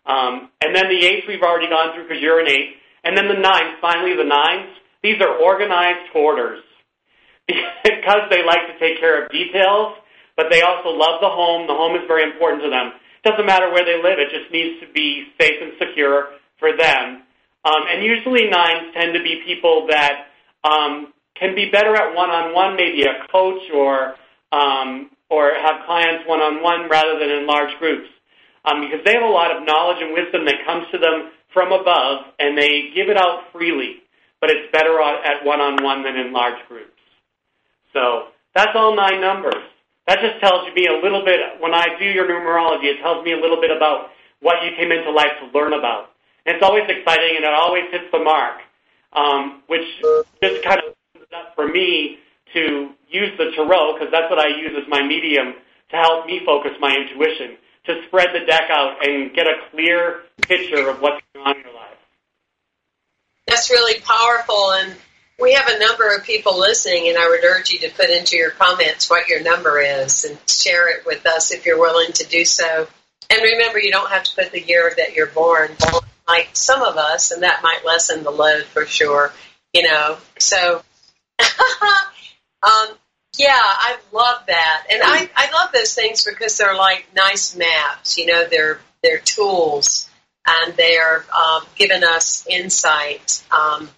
Um, 0.06 0.50
and 0.62 0.74
then 0.74 0.88
the 0.88 1.06
eights 1.06 1.26
we've 1.26 1.42
already 1.42 1.68
gone 1.68 1.94
through 1.94 2.04
because 2.06 2.22
you're 2.22 2.40
an 2.40 2.48
eight. 2.48 2.76
And 3.04 3.16
then 3.16 3.28
the 3.28 3.38
nines, 3.38 3.78
finally 3.80 4.14
the 4.16 4.26
nines, 4.26 4.70
these 5.02 5.20
are 5.20 5.38
organized 5.38 6.10
hoarders 6.12 6.62
because 7.46 8.22
they 8.30 8.44
like 8.44 8.66
to 8.66 8.78
take 8.78 8.98
care 8.98 9.24
of 9.24 9.30
details, 9.30 9.94
but 10.36 10.46
they 10.50 10.62
also 10.62 10.90
love 10.90 11.20
the 11.20 11.30
home. 11.30 11.66
The 11.66 11.74
home 11.74 11.94
is 11.94 12.02
very 12.06 12.24
important 12.24 12.62
to 12.62 12.70
them. 12.70 12.92
Doesn't 13.26 13.44
matter 13.44 13.72
where 13.72 13.84
they 13.84 13.98
live, 13.98 14.22
it 14.22 14.30
just 14.30 14.52
needs 14.52 14.78
to 14.78 14.86
be 14.94 15.26
safe 15.40 15.58
and 15.60 15.72
secure 15.82 16.38
for 16.60 16.76
them. 16.76 17.26
Um, 17.64 17.82
and 17.90 18.04
usually 18.04 18.48
nines 18.48 18.94
tend 18.94 19.14
to 19.14 19.22
be 19.22 19.42
people 19.44 19.88
that 19.90 20.30
um, 20.62 21.12
can 21.34 21.56
be 21.56 21.68
better 21.68 21.96
at 21.96 22.14
one-on-one, 22.14 22.76
maybe 22.76 23.02
a 23.02 23.26
coach 23.26 23.62
or 23.74 24.14
um, 24.52 25.10
or 25.28 25.50
have 25.58 25.84
clients 25.86 26.22
one-on-one 26.28 26.88
rather 26.88 27.18
than 27.18 27.28
in 27.30 27.48
large 27.48 27.76
groups, 27.80 28.06
um, 28.64 28.80
because 28.80 29.02
they 29.04 29.14
have 29.14 29.24
a 29.24 29.26
lot 29.26 29.50
of 29.50 29.66
knowledge 29.66 29.98
and 30.00 30.14
wisdom 30.14 30.46
that 30.46 30.62
comes 30.64 30.86
to 30.92 30.98
them 30.98 31.32
from 31.52 31.72
above, 31.72 32.30
and 32.38 32.56
they 32.56 32.94
give 32.94 33.08
it 33.08 33.16
out 33.16 33.50
freely. 33.52 34.06
But 34.40 34.50
it's 34.50 34.70
better 34.70 35.00
at 35.02 35.44
one-on-one 35.44 36.04
than 36.04 36.14
in 36.14 36.32
large 36.32 36.62
groups. 36.68 36.94
So 37.92 38.28
that's 38.54 38.70
all 38.76 38.94
nine 38.94 39.20
numbers. 39.20 39.66
That 40.06 40.20
just 40.20 40.40
tells 40.40 40.72
me 40.74 40.86
a 40.86 41.02
little 41.02 41.24
bit. 41.24 41.40
When 41.60 41.74
I 41.74 41.98
do 41.98 42.04
your 42.04 42.26
numerology, 42.26 42.84
it 42.84 43.00
tells 43.02 43.24
me 43.24 43.32
a 43.32 43.36
little 43.36 43.60
bit 43.60 43.70
about 43.76 44.10
what 44.40 44.62
you 44.64 44.70
came 44.76 44.92
into 44.92 45.10
life 45.10 45.32
to 45.40 45.58
learn 45.58 45.72
about. 45.72 46.10
And 46.44 46.54
it's 46.54 46.64
always 46.64 46.84
exciting, 46.88 47.36
and 47.36 47.44
it 47.44 47.52
always 47.52 47.90
hits 47.90 48.04
the 48.12 48.20
mark, 48.20 48.60
um, 49.12 49.62
which 49.66 49.86
just 50.40 50.62
kind 50.62 50.78
of 50.78 50.94
opens 51.14 51.32
up 51.34 51.54
for 51.56 51.66
me 51.66 52.18
to 52.54 52.90
use 53.10 53.36
the 53.36 53.50
tarot, 53.56 53.94
because 53.94 54.12
that's 54.12 54.30
what 54.30 54.38
I 54.38 54.48
use 54.48 54.72
as 54.80 54.88
my 54.88 55.02
medium 55.04 55.54
to 55.90 55.96
help 55.96 56.26
me 56.26 56.40
focus 56.46 56.72
my 56.80 56.94
intuition, 56.94 57.56
to 57.86 58.02
spread 58.06 58.28
the 58.32 58.46
deck 58.46 58.70
out 58.70 59.04
and 59.06 59.34
get 59.34 59.46
a 59.46 59.70
clear 59.72 60.22
picture 60.42 60.88
of 60.88 61.00
what's 61.00 61.20
going 61.34 61.46
on 61.46 61.56
in 61.56 61.62
your 61.62 61.74
life. 61.74 61.98
That's 63.48 63.70
really 63.70 64.00
powerful, 64.00 64.72
and 64.72 64.96
we 65.38 65.52
have 65.52 65.68
a 65.68 65.78
number 65.78 66.14
of 66.14 66.24
people 66.24 66.58
listening, 66.58 67.08
and 67.08 67.18
I 67.18 67.28
would 67.28 67.44
urge 67.44 67.70
you 67.70 67.78
to 67.80 67.90
put 67.90 68.10
into 68.10 68.36
your 68.36 68.50
comments 68.50 69.10
what 69.10 69.28
your 69.28 69.42
number 69.42 69.80
is 69.80 70.24
and 70.24 70.38
share 70.48 70.88
it 70.88 71.04
with 71.04 71.26
us 71.26 71.52
if 71.52 71.66
you're 71.66 71.78
willing 71.78 72.12
to 72.12 72.26
do 72.26 72.44
so. 72.44 72.88
And 73.28 73.42
remember, 73.42 73.78
you 73.78 73.90
don't 73.90 74.10
have 74.10 74.24
to 74.24 74.34
put 74.34 74.52
the 74.52 74.62
year 74.62 74.92
that 74.96 75.14
you're 75.14 75.26
born 75.26 75.70
like 76.26 76.50
some 76.54 76.82
of 76.82 76.96
us, 76.96 77.30
and 77.32 77.42
that 77.42 77.62
might 77.62 77.84
lessen 77.84 78.22
the 78.22 78.30
load 78.30 78.64
for 78.64 78.86
sure. 78.86 79.32
You 79.72 79.82
know, 79.82 80.16
so 80.38 80.82
um, 81.40 82.88
yeah, 83.36 83.52
I 83.56 83.98
love 84.12 84.42
that, 84.46 84.86
and 84.90 85.02
I 85.04 85.28
I 85.36 85.50
love 85.52 85.72
those 85.72 85.94
things 85.94 86.24
because 86.24 86.56
they're 86.56 86.76
like 86.76 87.06
nice 87.14 87.54
maps. 87.54 88.16
You 88.16 88.26
know, 88.26 88.46
they're 88.48 88.80
they're 89.02 89.18
tools, 89.18 90.08
and 90.46 90.74
they 90.76 90.96
are 90.96 91.24
um, 91.36 91.64
giving 91.74 92.04
us 92.04 92.46
insight. 92.48 93.42
Um, 93.50 93.90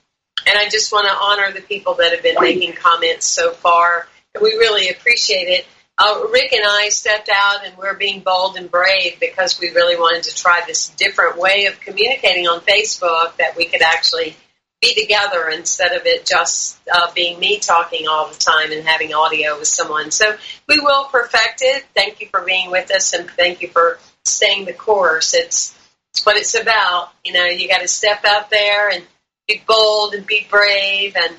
and 0.49 0.59
I 0.59 0.69
just 0.69 0.93
want 0.93 1.07
to 1.07 1.15
honor 1.15 1.53
the 1.53 1.61
people 1.61 1.95
that 1.95 2.13
have 2.13 2.23
been 2.23 2.37
making 2.41 2.73
comments 2.75 3.27
so 3.27 3.53
far. 3.53 4.09
We 4.41 4.53
really 4.53 4.89
appreciate 4.89 5.49
it. 5.49 5.67
uh, 5.99 6.25
Rick 6.33 6.53
and 6.53 6.65
I 6.65 6.89
stepped 6.91 7.29
out 7.29 7.67
and 7.67 7.77
we're 7.77 7.95
being 7.95 8.21
bold 8.21 8.57
and 8.57 8.71
brave 8.71 9.19
because 9.21 9.59
we 9.61 9.71
really 9.71 9.97
wanted 9.97 10.23
to 10.25 10.35
try 10.35 10.63
this 10.67 10.89
different 10.91 11.39
way 11.39 11.67
of 11.67 11.79
communicating 11.81 12.47
on 12.47 12.61
Facebook 12.61 13.37
that 13.37 13.57
we 13.57 13.67
could 13.67 13.83
actually 13.83 14.37
be 14.81 14.95
together 14.95 15.49
instead 15.49 15.93
of 15.93 16.07
it 16.07 16.25
just 16.25 16.79
uh, 16.95 17.11
being 17.13 17.41
me 17.41 17.59
talking 17.59 18.07
all 18.07 18.29
the 18.29 18.39
time 18.39 18.71
and 18.71 18.87
having 18.87 19.13
audio 19.13 19.59
with 19.59 19.67
someone. 19.67 20.13
So 20.13 20.37
we 20.69 20.79
will 20.79 21.05
perfect 21.07 21.63
it. 21.63 21.85
Thank 21.97 22.21
you 22.21 22.29
for 22.29 22.43
being 22.43 22.71
with 22.71 22.91
us 22.93 23.13
and 23.13 23.29
thank 23.29 23.61
you 23.61 23.69
for 23.69 23.99
staying 24.25 24.67
the 24.67 24.73
course. 24.73 25.35
It's, 25.35 25.77
it's 26.13 26.25
what 26.25 26.37
it's 26.37 26.55
about. 26.55 27.11
You 27.25 27.33
know, 27.33 27.45
you 27.47 27.67
got 27.67 27.81
to 27.81 27.89
step 27.89 28.25
out 28.25 28.51
there 28.51 28.89
and 28.89 29.03
be 29.49 29.63
bold 29.67 30.15
and 30.15 30.27
be 30.27 30.47
brave 30.49 31.17
and, 31.17 31.35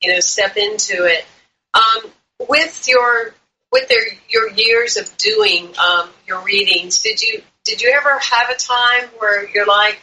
you 0.00 0.12
know, 0.12 0.20
step 0.20 0.56
into 0.56 1.04
it. 1.06 1.24
Um, 1.72 2.10
with 2.48 2.86
your 2.86 3.34
with 3.72 3.88
their, 3.88 4.04
your 4.28 4.50
years 4.52 4.96
of 4.96 5.16
doing 5.16 5.74
um, 5.78 6.10
your 6.26 6.40
readings, 6.42 7.00
did 7.00 7.20
you 7.20 7.42
did 7.64 7.82
you 7.82 7.92
ever 7.96 8.18
have 8.18 8.50
a 8.50 8.54
time 8.54 9.08
where 9.18 9.48
you're 9.48 9.66
like 9.66 9.98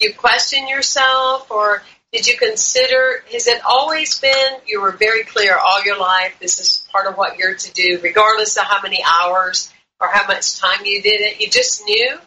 you 0.00 0.12
question 0.14 0.66
yourself, 0.66 1.50
or 1.50 1.82
did 2.12 2.26
you 2.26 2.36
consider? 2.36 3.22
Has 3.32 3.46
it 3.46 3.62
always 3.64 4.18
been 4.18 4.56
you 4.66 4.80
were 4.80 4.92
very 4.92 5.24
clear 5.24 5.56
all 5.56 5.84
your 5.84 5.98
life? 5.98 6.34
This 6.40 6.58
is 6.58 6.84
part 6.90 7.06
of 7.06 7.16
what 7.16 7.38
you're 7.38 7.54
to 7.54 7.72
do, 7.72 8.00
regardless 8.02 8.56
of 8.56 8.64
how 8.64 8.82
many 8.82 9.04
hours 9.04 9.72
or 10.00 10.08
how 10.08 10.26
much 10.26 10.58
time 10.58 10.84
you 10.84 11.02
did 11.02 11.20
it. 11.20 11.40
You 11.40 11.48
just 11.48 11.84
knew. 11.84 12.18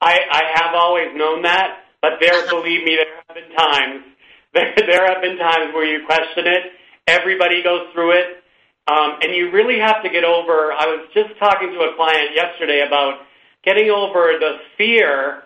I, 0.00 0.18
I 0.30 0.42
have 0.54 0.74
always 0.74 1.08
known 1.14 1.42
that, 1.42 1.84
but 2.02 2.12
there, 2.20 2.48
believe 2.48 2.84
me, 2.84 2.96
there 2.96 3.14
have 3.26 3.34
been 3.34 3.56
times. 3.56 4.04
There, 4.54 4.72
there 4.74 5.06
have 5.06 5.20
been 5.20 5.36
times 5.36 5.74
where 5.74 5.84
you 5.84 6.06
question 6.06 6.46
it. 6.46 6.72
Everybody 7.06 7.62
goes 7.62 7.92
through 7.92 8.12
it. 8.12 8.42
Um, 8.90 9.18
and 9.20 9.34
you 9.34 9.50
really 9.50 9.78
have 9.78 10.02
to 10.02 10.08
get 10.08 10.24
over. 10.24 10.72
I 10.72 10.86
was 10.86 11.06
just 11.12 11.38
talking 11.38 11.68
to 11.68 11.80
a 11.80 11.94
client 11.96 12.30
yesterday 12.34 12.82
about 12.86 13.20
getting 13.62 13.90
over 13.90 14.32
the 14.40 14.56
fear 14.78 15.42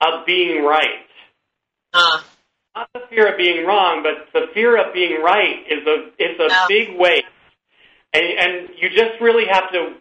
of 0.00 0.24
being 0.26 0.62
right. 0.62 1.06
Uh. 1.92 2.20
Not 2.76 2.92
the 2.92 3.00
fear 3.08 3.32
of 3.32 3.38
being 3.38 3.66
wrong, 3.66 4.04
but 4.04 4.30
the 4.38 4.52
fear 4.52 4.76
of 4.76 4.92
being 4.92 5.22
right 5.22 5.64
is 5.66 5.86
a 5.86 6.10
it's 6.18 6.38
a 6.38 6.48
no. 6.48 6.64
big 6.68 6.98
weight, 7.00 7.24
and, 8.12 8.22
and 8.22 8.68
you 8.76 8.90
just 8.90 9.18
really 9.18 9.46
have 9.50 9.72
to 9.72 9.96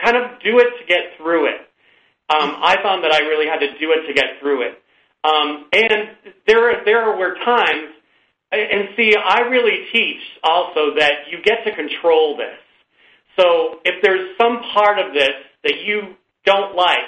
kind 0.00 0.16
of 0.16 0.40
do 0.40 0.58
it 0.60 0.70
to 0.78 0.86
get 0.86 1.18
through 1.18 1.46
it. 1.46 1.60
Um, 2.30 2.62
I 2.62 2.76
found 2.84 3.02
that 3.02 3.10
I 3.10 3.26
really 3.26 3.46
had 3.46 3.58
to 3.58 3.76
do 3.80 3.90
it 3.90 4.06
to 4.06 4.14
get 4.14 4.38
through 4.40 4.62
it. 4.62 4.79
Um, 5.22 5.66
and 5.72 6.10
there 6.46 6.84
there 6.84 7.16
were 7.16 7.34
times 7.44 7.90
and 8.52 8.88
see, 8.96 9.14
I 9.16 9.42
really 9.42 9.86
teach 9.92 10.20
also 10.42 10.94
that 10.98 11.30
you 11.30 11.38
get 11.42 11.64
to 11.64 11.74
control 11.74 12.36
this. 12.36 12.58
So 13.38 13.78
if 13.84 14.02
there's 14.02 14.36
some 14.40 14.60
part 14.74 14.98
of 14.98 15.14
this 15.14 15.30
that 15.62 15.84
you 15.84 16.16
don't 16.44 16.74
like 16.74 16.98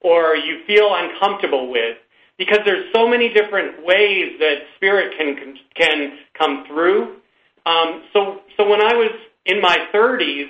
or 0.00 0.36
you 0.36 0.62
feel 0.66 0.88
uncomfortable 0.94 1.70
with, 1.70 1.96
because 2.38 2.60
there's 2.64 2.86
so 2.94 3.08
many 3.08 3.30
different 3.30 3.84
ways 3.84 4.38
that 4.38 4.58
spirit 4.76 5.14
can 5.18 5.56
can 5.74 6.18
come 6.38 6.64
through. 6.68 7.16
Um, 7.66 8.04
so 8.12 8.40
so 8.56 8.68
when 8.68 8.80
I 8.80 8.94
was 8.94 9.10
in 9.46 9.60
my 9.60 9.76
30s, 9.92 10.46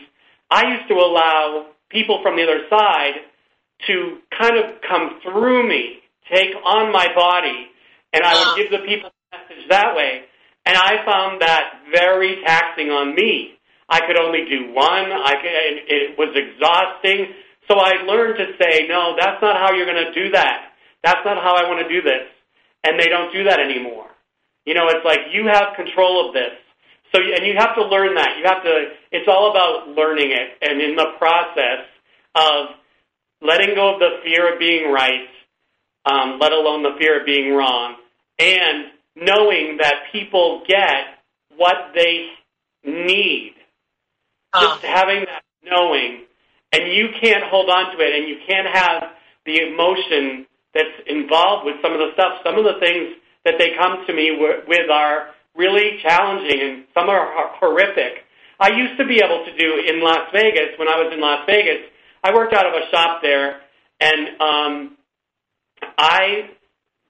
I 0.50 0.76
used 0.76 0.88
to 0.88 0.94
allow 0.94 1.68
people 1.88 2.20
from 2.22 2.36
the 2.36 2.42
other 2.42 2.68
side 2.68 3.14
to 3.86 4.18
kind 4.38 4.58
of 4.58 4.82
come 4.86 5.20
through 5.22 5.66
me, 5.66 6.00
take 6.30 6.54
on 6.64 6.92
my 6.92 7.08
body, 7.14 7.68
and 8.12 8.24
I 8.24 8.34
would 8.34 8.48
ah. 8.48 8.56
give 8.56 8.70
the 8.70 8.86
people 8.86 9.10
message 9.32 9.68
that 9.68 9.94
way. 9.94 10.22
And 10.66 10.76
I 10.76 11.04
found 11.04 11.40
that 11.40 11.80
very 11.92 12.42
taxing 12.44 12.90
on 12.90 13.14
me. 13.14 13.56
I 13.88 14.00
could 14.06 14.18
only 14.20 14.44
do 14.48 14.72
one. 14.74 15.08
I 15.12 15.32
could, 15.40 15.52
it 15.88 16.18
was 16.18 16.36
exhausting. 16.36 17.32
So 17.68 17.76
I 17.80 18.04
learned 18.04 18.36
to 18.36 18.52
say, 18.60 18.86
no, 18.88 19.16
that's 19.16 19.40
not 19.40 19.56
how 19.56 19.72
you're 19.72 19.88
going 19.88 20.04
to 20.04 20.12
do 20.12 20.32
that. 20.32 20.72
That's 21.02 21.24
not 21.24 21.42
how 21.42 21.56
I 21.56 21.68
want 21.68 21.86
to 21.86 21.88
do 21.88 22.02
this. 22.02 22.28
And 22.84 23.00
they 23.00 23.08
don't 23.08 23.32
do 23.32 23.44
that 23.44 23.60
anymore. 23.60 24.08
You 24.66 24.74
know, 24.74 24.88
it's 24.88 25.04
like 25.04 25.32
you 25.32 25.48
have 25.48 25.76
control 25.76 26.28
of 26.28 26.34
this. 26.34 26.52
So, 27.14 27.20
and 27.20 27.46
you 27.46 27.54
have 27.56 27.74
to 27.76 27.84
learn 27.88 28.14
that. 28.16 28.36
You 28.36 28.44
have 28.44 28.62
to, 28.62 28.92
it's 29.10 29.28
all 29.28 29.50
about 29.50 29.88
learning 29.96 30.32
it. 30.32 30.60
And 30.60 30.80
in 30.82 30.96
the 30.96 31.16
process 31.16 31.88
of 32.34 32.76
letting 33.40 33.74
go 33.74 33.94
of 33.94 34.00
the 34.00 34.20
fear 34.22 34.52
of 34.52 34.58
being 34.58 34.92
right, 34.92 35.24
um, 36.04 36.38
let 36.40 36.52
alone 36.52 36.82
the 36.82 36.96
fear 36.98 37.20
of 37.20 37.26
being 37.26 37.54
wrong, 37.54 37.96
and 38.38 38.86
knowing 39.16 39.78
that 39.80 40.12
people 40.12 40.62
get 40.66 41.18
what 41.56 41.92
they 41.94 42.28
need. 42.84 43.54
Just 44.58 44.82
having 44.82 45.26
that 45.26 45.42
knowing, 45.62 46.24
and 46.72 46.90
you 46.92 47.08
can't 47.20 47.44
hold 47.44 47.68
on 47.68 47.94
to 47.94 48.02
it, 48.02 48.14
and 48.18 48.28
you 48.28 48.36
can't 48.46 48.66
have 48.66 49.10
the 49.44 49.60
emotion 49.60 50.46
that's 50.74 51.02
involved 51.06 51.66
with 51.66 51.76
some 51.82 51.92
of 51.92 51.98
the 51.98 52.12
stuff. 52.14 52.40
Some 52.44 52.56
of 52.56 52.64
the 52.64 52.80
things 52.80 53.14
that 53.44 53.54
they 53.58 53.72
come 53.78 54.06
to 54.06 54.12
me 54.12 54.38
with 54.66 54.90
are 54.90 55.28
really 55.54 55.98
challenging, 56.02 56.60
and 56.60 56.84
some 56.94 57.08
are 57.08 57.52
horrific. 57.60 58.24
I 58.60 58.70
used 58.70 58.98
to 58.98 59.06
be 59.06 59.20
able 59.22 59.44
to 59.44 59.56
do 59.56 59.82
in 59.86 60.02
Las 60.02 60.28
Vegas 60.32 60.78
when 60.78 60.88
I 60.88 60.96
was 60.96 61.12
in 61.12 61.20
Las 61.20 61.44
Vegas. 61.46 61.86
I 62.24 62.34
worked 62.34 62.54
out 62.54 62.66
of 62.66 62.74
a 62.74 62.90
shop 62.90 63.22
there, 63.22 63.60
and 64.00 64.40
um, 64.40 64.96
I 65.96 66.50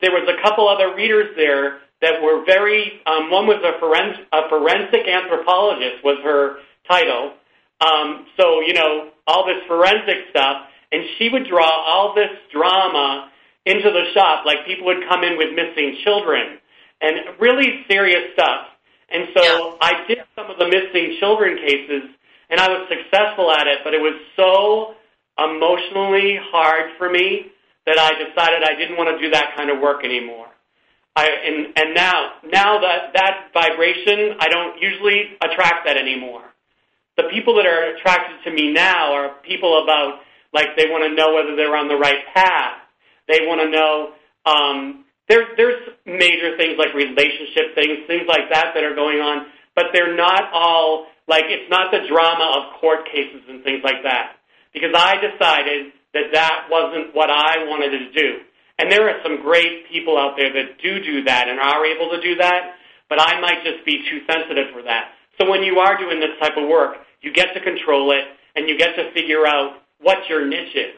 there 0.00 0.12
was 0.12 0.28
a 0.30 0.42
couple 0.42 0.68
other 0.68 0.94
readers 0.94 1.34
there 1.36 1.80
that 2.00 2.22
were 2.22 2.44
very. 2.44 3.00
Um, 3.06 3.30
one 3.30 3.46
was 3.46 3.58
a, 3.64 3.78
forens- 3.80 4.22
a 4.32 4.48
forensic 4.48 5.06
anthropologist 5.06 6.04
was 6.04 6.18
her 6.22 6.58
title. 6.86 7.34
Um, 7.80 8.26
so 8.38 8.60
you 8.60 8.74
know 8.74 9.10
all 9.26 9.46
this 9.46 9.62
forensic 9.66 10.30
stuff, 10.30 10.66
and 10.92 11.02
she 11.18 11.28
would 11.28 11.46
draw 11.48 11.68
all 11.68 12.14
this 12.14 12.30
drama 12.52 13.30
into 13.66 13.90
the 13.90 14.12
shop. 14.14 14.46
Like 14.46 14.66
people 14.66 14.86
would 14.86 15.08
come 15.08 15.24
in 15.24 15.36
with 15.36 15.54
missing 15.54 15.98
children 16.04 16.58
and 17.00 17.38
really 17.40 17.84
serious 17.90 18.32
stuff. 18.34 18.66
And 19.10 19.28
so 19.34 19.42
yeah. 19.42 19.76
I 19.80 19.92
did 20.06 20.18
some 20.36 20.50
of 20.50 20.58
the 20.58 20.66
missing 20.66 21.16
children 21.18 21.56
cases, 21.56 22.10
and 22.50 22.60
I 22.60 22.68
was 22.68 22.88
successful 22.88 23.50
at 23.50 23.66
it. 23.66 23.80
But 23.82 23.94
it 23.94 24.00
was 24.00 24.14
so 24.36 24.94
emotionally 25.38 26.38
hard 26.50 26.90
for 26.98 27.10
me 27.10 27.52
that 27.88 27.98
I 27.98 28.12
decided 28.20 28.60
I 28.62 28.76
didn't 28.76 29.00
want 29.00 29.08
to 29.16 29.16
do 29.16 29.32
that 29.32 29.56
kind 29.56 29.72
of 29.72 29.80
work 29.80 30.04
anymore. 30.04 30.46
I, 31.16 31.26
and, 31.26 31.72
and 31.74 31.94
now, 31.94 32.36
now 32.44 32.78
that, 32.84 33.16
that 33.16 33.50
vibration, 33.56 34.36
I 34.38 34.48
don't 34.48 34.76
usually 34.80 35.34
attract 35.40 35.88
that 35.88 35.96
anymore. 35.96 36.44
The 37.16 37.24
people 37.32 37.56
that 37.56 37.66
are 37.66 37.96
attracted 37.96 38.44
to 38.44 38.50
me 38.54 38.70
now 38.70 39.12
are 39.14 39.34
people 39.42 39.82
about, 39.82 40.20
like, 40.52 40.76
they 40.76 40.86
want 40.86 41.02
to 41.08 41.16
know 41.16 41.34
whether 41.34 41.56
they're 41.56 41.74
on 41.74 41.88
the 41.88 41.96
right 41.96 42.22
path. 42.32 42.78
They 43.26 43.40
want 43.42 43.60
to 43.64 43.68
know, 43.72 44.14
um, 44.46 45.04
there, 45.28 45.42
there's 45.56 45.82
major 46.06 46.56
things 46.56 46.78
like 46.78 46.94
relationship 46.94 47.74
things, 47.74 48.06
things 48.06 48.28
like 48.28 48.52
that 48.52 48.72
that 48.74 48.84
are 48.84 48.94
going 48.94 49.18
on, 49.18 49.46
but 49.74 49.86
they're 49.92 50.14
not 50.14 50.52
all, 50.52 51.06
like, 51.26 51.44
it's 51.48 51.68
not 51.68 51.90
the 51.90 52.06
drama 52.06 52.46
of 52.62 52.80
court 52.80 53.08
cases 53.10 53.42
and 53.48 53.64
things 53.64 53.82
like 53.82 54.04
that. 54.04 54.36
Because 54.72 54.94
I 54.94 55.16
decided 55.18 55.97
that 56.14 56.32
that 56.32 56.68
wasn't 56.70 57.14
what 57.14 57.30
I 57.30 57.64
wanted 57.68 57.90
to 57.90 58.12
do. 58.12 58.38
And 58.78 58.90
there 58.90 59.08
are 59.08 59.20
some 59.22 59.42
great 59.42 59.88
people 59.90 60.16
out 60.16 60.34
there 60.36 60.52
that 60.52 60.80
do 60.80 61.02
do 61.02 61.24
that 61.24 61.48
and 61.48 61.58
are 61.58 61.84
able 61.84 62.10
to 62.10 62.20
do 62.20 62.36
that, 62.36 62.74
but 63.08 63.20
I 63.20 63.40
might 63.40 63.64
just 63.64 63.84
be 63.84 64.04
too 64.08 64.20
sensitive 64.30 64.72
for 64.72 64.82
that. 64.82 65.10
So 65.40 65.48
when 65.50 65.62
you 65.62 65.78
are 65.78 65.98
doing 65.98 66.20
this 66.20 66.38
type 66.40 66.56
of 66.56 66.68
work, 66.68 66.96
you 67.20 67.32
get 67.32 67.54
to 67.54 67.60
control 67.60 68.12
it 68.12 68.24
and 68.54 68.68
you 68.68 68.78
get 68.78 68.94
to 68.96 69.12
figure 69.12 69.46
out 69.46 69.82
what 70.00 70.28
your 70.28 70.46
niche 70.46 70.74
is. 70.74 70.94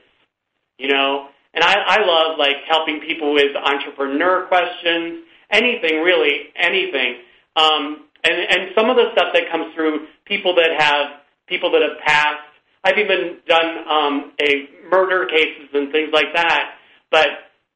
You 0.79 0.89
know? 0.89 1.29
And 1.55 1.65
I, 1.65 1.75
I 1.75 2.07
love 2.07 2.39
like 2.39 2.57
helping 2.69 3.01
people 3.01 3.33
with 3.33 3.57
entrepreneur 3.57 4.47
questions, 4.47 5.25
anything 5.51 6.03
really, 6.03 6.49
anything. 6.57 7.17
Um, 7.57 8.07
and, 8.23 8.35
and 8.35 8.71
some 8.75 8.91
of 8.91 8.97
the 8.97 9.11
stuff 9.13 9.29
that 9.33 9.51
comes 9.51 9.75
through 9.75 10.07
people 10.27 10.55
that 10.57 10.71
have 10.79 11.21
people 11.49 11.73
that 11.73 11.83
have 11.83 11.99
passed. 12.07 12.47
I've 12.85 12.99
even 12.99 13.39
done 13.47 13.89
um, 13.89 14.33
a 14.41 14.69
murder 14.91 15.27
cases 15.27 15.69
and 15.75 15.93
things 15.93 16.11
like 16.13 16.33
that. 16.35 16.75
But 17.11 17.29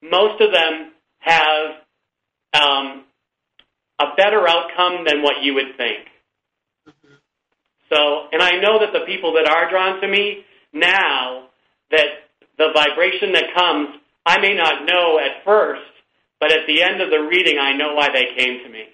most 0.03 0.41
of 0.41 0.53
them 0.53 0.93
have 1.19 1.67
um, 2.55 3.05
a 4.01 4.15
better 4.17 4.47
outcome 4.49 5.05
than 5.07 5.23
what 5.23 5.43
you 5.43 5.55
would 5.55 5.77
think. 5.77 6.07
Mm-hmm. 6.89 7.15
So, 7.93 8.29
and 8.33 8.43
I 8.43 8.61
know 8.61 8.81
that 8.81 8.93
the 8.93 9.07
people 9.07 9.35
that 9.35 9.49
are 9.49 9.71
drawn 9.71 10.01
to 10.01 10.09
me 10.09 10.45
now, 10.73 11.49
that 11.91 12.07
the 12.59 12.69
vibration 12.75 13.33
that 13.33 13.55
comes, 13.57 13.89
I 14.27 14.41
may 14.41 14.55
not 14.55 14.87
know 14.87 15.19
at 15.19 15.45
first, 15.45 15.83
but 16.41 16.53
at 16.53 16.67
the 16.67 16.83
end 16.83 17.01
of 17.01 17.11
the 17.11 17.21
reading, 17.21 17.59
I 17.59 17.77
know 17.77 17.95
why 17.95 18.09
they 18.13 18.35
came 18.37 18.63
to 18.65 18.71
me. 18.71 18.85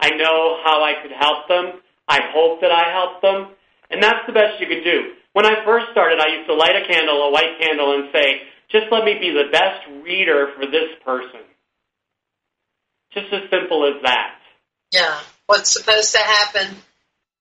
I 0.00 0.10
know 0.10 0.58
how 0.64 0.82
I 0.82 0.94
could 1.02 1.12
help 1.12 1.48
them. 1.48 1.80
I 2.06 2.20
hope 2.32 2.60
that 2.60 2.70
I 2.70 2.90
help 2.92 3.20
them. 3.20 3.54
And 3.90 4.02
that's 4.02 4.26
the 4.26 4.32
best 4.32 4.60
you 4.60 4.66
can 4.66 4.84
do. 4.84 5.14
When 5.38 5.46
I 5.46 5.64
first 5.64 5.92
started, 5.92 6.18
I 6.18 6.34
used 6.34 6.48
to 6.48 6.54
light 6.54 6.74
a 6.74 6.84
candle, 6.92 7.22
a 7.22 7.30
white 7.30 7.60
candle, 7.60 7.94
and 7.94 8.10
say, 8.12 8.42
just 8.72 8.86
let 8.90 9.04
me 9.04 9.20
be 9.20 9.30
the 9.30 9.48
best 9.52 9.86
reader 10.02 10.48
for 10.56 10.66
this 10.66 10.90
person. 11.04 11.46
Just 13.14 13.32
as 13.32 13.48
simple 13.48 13.86
as 13.86 14.02
that. 14.02 14.34
Yeah. 14.90 15.16
What's 15.46 15.72
supposed 15.72 16.12
to 16.16 16.18
happen 16.18 16.74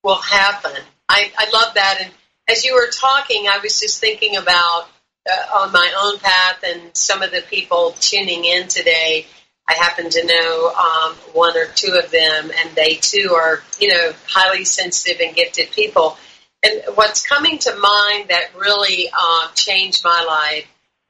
will 0.03 0.21
happen. 0.21 0.79
I, 1.09 1.31
I 1.39 1.49
love 1.51 1.73
that. 1.73 1.97
And 1.99 2.11
as 2.47 2.65
you 2.65 2.75
were 2.75 2.91
talking, 2.91 3.47
I 3.47 3.57
was 3.63 3.79
just 3.79 3.99
thinking 3.99 4.37
about 4.37 4.89
uh, 5.27 5.61
on 5.61 5.71
my 5.71 5.91
own 5.99 6.19
path 6.19 6.63
and 6.67 6.95
some 6.95 7.23
of 7.23 7.31
the 7.31 7.41
people 7.49 7.95
tuning 7.99 8.45
in 8.45 8.67
today. 8.67 9.25
I 9.67 9.73
happen 9.73 10.07
to 10.07 10.23
know 10.23 10.71
um, 10.71 11.13
one 11.33 11.57
or 11.57 11.65
two 11.73 11.99
of 11.99 12.11
them, 12.11 12.51
and 12.55 12.75
they 12.75 12.99
too 13.01 13.33
are, 13.35 13.63
you 13.79 13.87
know, 13.87 14.11
highly 14.27 14.65
sensitive 14.65 15.19
and 15.19 15.35
gifted 15.35 15.71
people. 15.71 16.19
And 16.67 16.95
what's 16.95 17.25
coming 17.25 17.59
to 17.59 17.75
mind 17.77 18.27
that 18.29 18.49
really 18.57 19.09
uh, 19.17 19.47
changed 19.53 20.03
my 20.03 20.25
life 20.27 20.67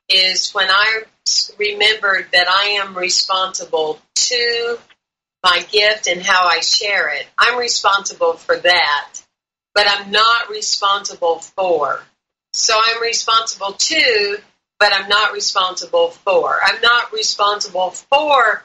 is 0.08 0.52
when 0.52 0.70
I 0.70 1.02
remembered 1.58 2.28
that 2.32 2.48
I 2.48 2.80
am 2.82 2.96
responsible 2.96 4.00
to 4.16 4.78
my 5.44 5.66
gift 5.72 6.08
and 6.08 6.22
how 6.22 6.46
I 6.46 6.60
share 6.60 7.10
it. 7.10 7.26
I'm 7.40 7.58
responsible 7.58 8.34
for 8.34 8.56
that, 8.56 9.14
but 9.74 9.88
I'm 9.88 10.12
not 10.12 10.50
responsible 10.50 11.40
for. 11.40 12.04
So 12.54 12.78
I'm 12.80 13.02
responsible 13.02 13.74
to, 13.74 14.38
but 14.80 14.94
I'm 14.94 15.10
not 15.10 15.34
responsible 15.34 16.12
for. 16.12 16.60
I'm 16.64 16.82
not 16.82 17.12
responsible 17.14 17.92
for 17.92 18.64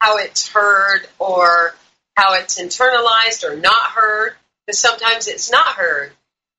how 0.00 0.18
it's 0.18 0.48
heard 0.48 1.06
or 1.20 1.74
how 2.16 2.34
it's 2.34 2.60
internalized 2.60 3.44
or 3.44 3.56
not 3.56 3.90
heard, 3.90 4.34
because 4.66 4.80
sometimes 4.80 5.28
it's 5.28 5.50
not 5.50 5.76
heard. 5.76 6.12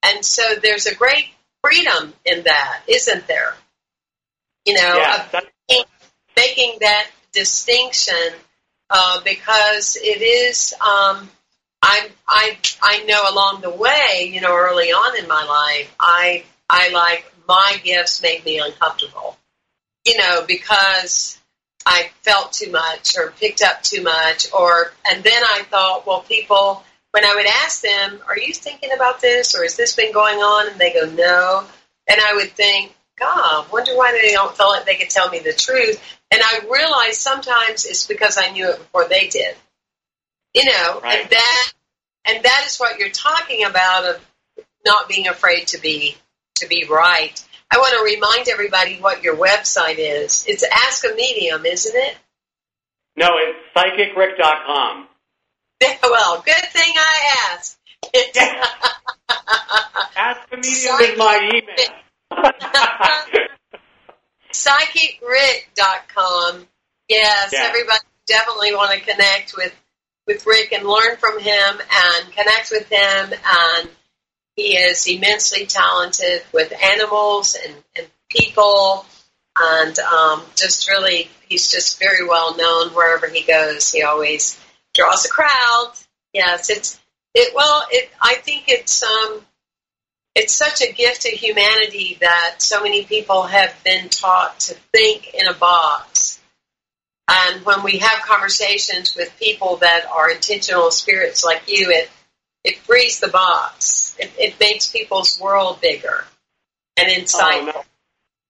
And 0.04 0.24
so 0.24 0.56
there's 0.62 0.86
a 0.86 0.96
great 0.96 1.28
freedom 1.64 2.14
in 2.26 2.44
that, 2.44 2.82
isn't 2.88 3.28
there? 3.28 3.56
You 4.66 4.76
know, 4.76 4.96
yeah, 4.98 5.28
making, 5.34 5.86
making 6.36 6.78
that 6.82 7.08
distinction 7.32 8.34
uh, 8.90 9.22
because 9.24 9.96
it 9.96 10.22
is. 10.22 10.74
Um, 10.74 11.30
I 11.82 12.10
I 12.28 12.58
I 12.82 13.04
know 13.04 13.22
along 13.30 13.62
the 13.62 13.70
way, 13.70 14.32
you 14.34 14.42
know, 14.42 14.56
early 14.56 14.90
on 14.92 15.18
in 15.18 15.28
my 15.28 15.44
life, 15.44 15.94
I 16.00 16.44
I 16.70 16.90
like 16.90 17.32
my 17.48 17.78
gifts 17.84 18.22
made 18.22 18.46
me 18.46 18.60
uncomfortable, 18.60 19.38
you 20.06 20.18
know, 20.18 20.46
because 20.48 21.38
I 21.86 22.10
felt 22.22 22.54
too 22.54 22.72
much 22.72 23.18
or 23.18 23.32
picked 23.32 23.62
up 23.62 23.84
too 23.84 24.02
much, 24.02 24.48
or 24.54 24.94
and 25.10 25.24
then 25.24 25.44
I 25.44 25.64
thought, 25.70 26.06
well, 26.08 26.22
people. 26.22 26.84
When 27.14 27.26
I 27.26 27.36
would 27.36 27.46
ask 27.46 27.82
them, 27.82 28.24
"Are 28.28 28.38
you 28.38 28.54
thinking 28.54 28.92
about 28.92 29.22
this, 29.22 29.54
or 29.54 29.62
has 29.62 29.76
this 29.76 29.96
been 29.96 30.12
going 30.12 30.40
on?" 30.40 30.68
and 30.68 30.80
they 30.80 30.92
go, 30.94 31.06
"No," 31.06 31.68
and 32.08 32.20
I 32.20 32.34
would 32.34 32.54
think, 32.54 32.92
God, 33.20 33.72
wonder 33.72 33.96
why 33.96 34.12
they 34.12 34.32
don't 34.32 34.58
feel 34.58 34.70
like 34.70 34.86
they 34.86 34.96
could 34.96 35.12
tell 35.12 35.30
me 35.30 35.38
the 35.38 35.54
truth. 35.54 36.02
And 36.32 36.42
I 36.44 36.62
realize 36.72 37.20
sometimes 37.20 37.86
it's 37.86 38.08
because 38.08 38.38
I 38.40 38.50
knew 38.50 38.68
it 38.70 38.80
before 38.80 39.08
they 39.08 39.28
did. 39.28 39.56
You 40.56 40.66
know, 40.66 41.02
right. 41.02 41.20
and 41.20 41.30
that 41.30 41.72
and 42.26 42.44
that 42.44 42.64
is 42.66 42.78
what 42.78 42.98
you're 42.98 43.10
talking 43.10 43.64
about 43.64 44.06
of 44.06 44.26
not 44.84 45.08
being 45.08 45.28
afraid 45.28 45.68
to 45.68 45.80
be 45.80 46.18
to 46.56 46.68
be 46.68 46.86
right. 46.90 47.44
I 47.72 47.78
want 47.78 47.96
to 47.98 48.04
remind 48.04 48.50
everybody 48.50 48.98
what 48.98 49.24
your 49.24 49.36
website 49.36 49.98
is. 49.98 50.46
It's 50.48 50.64
Ask 50.64 51.06
a 51.06 51.14
Medium, 51.16 51.66
isn't 51.66 51.96
it? 51.96 52.18
No, 53.16 53.30
it's 53.38 53.60
psychicrick.com. 53.76 55.08
well, 56.04 56.42
good 56.46 56.66
thing 56.72 56.94
I 56.96 57.50
asked. 57.52 57.78
Ask 60.16 60.42
a 60.52 60.58
Medium 60.58 61.00
is 61.00 61.18
my 61.18 61.50
email. 61.54 61.90
PsychicRick.com. 64.54 66.68
Yes, 67.10 67.50
Yeah. 67.54 67.64
everybody 67.64 68.00
definitely 68.28 68.74
want 68.76 68.98
to 68.98 69.06
connect 69.06 69.56
with 69.58 69.74
with 70.26 70.46
Rick 70.48 70.72
and 70.72 70.88
learn 70.88 71.18
from 71.18 71.38
him 71.40 71.82
and 71.92 72.32
connect 72.32 72.72
with 72.72 72.88
him. 72.90 73.34
And 73.46 73.90
he 74.56 74.78
is 74.78 75.06
immensely 75.06 75.66
talented 75.66 76.44
with 76.54 76.72
animals 76.82 77.56
and, 77.62 77.76
and 77.98 78.08
people, 78.30 79.06
and 79.60 80.00
um, 80.00 80.42
just 80.56 80.88
really, 80.90 81.30
he's 81.50 81.70
just 81.70 82.00
very 82.00 82.26
well 82.26 82.56
known 82.56 82.92
wherever 82.92 83.28
he 83.28 83.42
goes. 83.44 83.92
He 83.92 84.02
always 84.04 84.58
draws 84.94 85.26
a 85.26 85.30
crowd. 85.30 85.94
Yes, 86.34 86.70
it's 86.70 87.00
it. 87.34 87.54
Well, 87.56 87.86
it. 87.90 88.10
I 88.22 88.36
think 88.36 88.66
it's 88.68 89.04
um, 89.04 89.42
it's 90.36 90.54
such 90.54 90.82
a 90.82 90.92
gift 90.92 91.24
to 91.24 91.30
humanity 91.30 92.18
that 92.22 92.56
so 92.60 92.82
many 92.82 93.04
people 93.06 93.44
have 93.44 93.76
been 93.84 94.10
taught 94.10 94.60
to 94.62 94.76
think 94.94 95.34
in 95.34 95.48
a 95.48 95.54
box. 95.54 96.40
And 97.28 97.66
when 97.66 97.84
we 97.84 98.00
have 98.00 98.24
conversations 98.24 99.16
with 99.16 99.34
people 99.40 99.78
that 99.78 100.06
are 100.06 100.30
intentional 100.30 100.92
spirits 100.92 101.44
like 101.44 101.64
you, 101.68 101.90
it 101.90 102.10
it 102.64 102.78
frees 102.80 103.20
the 103.20 103.28
box. 103.28 104.16
It, 104.20 104.32
it 104.38 104.60
makes 104.60 104.92
people's 104.92 105.40
world 105.40 105.82
bigger 105.82 106.26
and 106.98 107.10
insightful. 107.10 107.68
Oh, 107.68 107.72
no. 107.76 107.84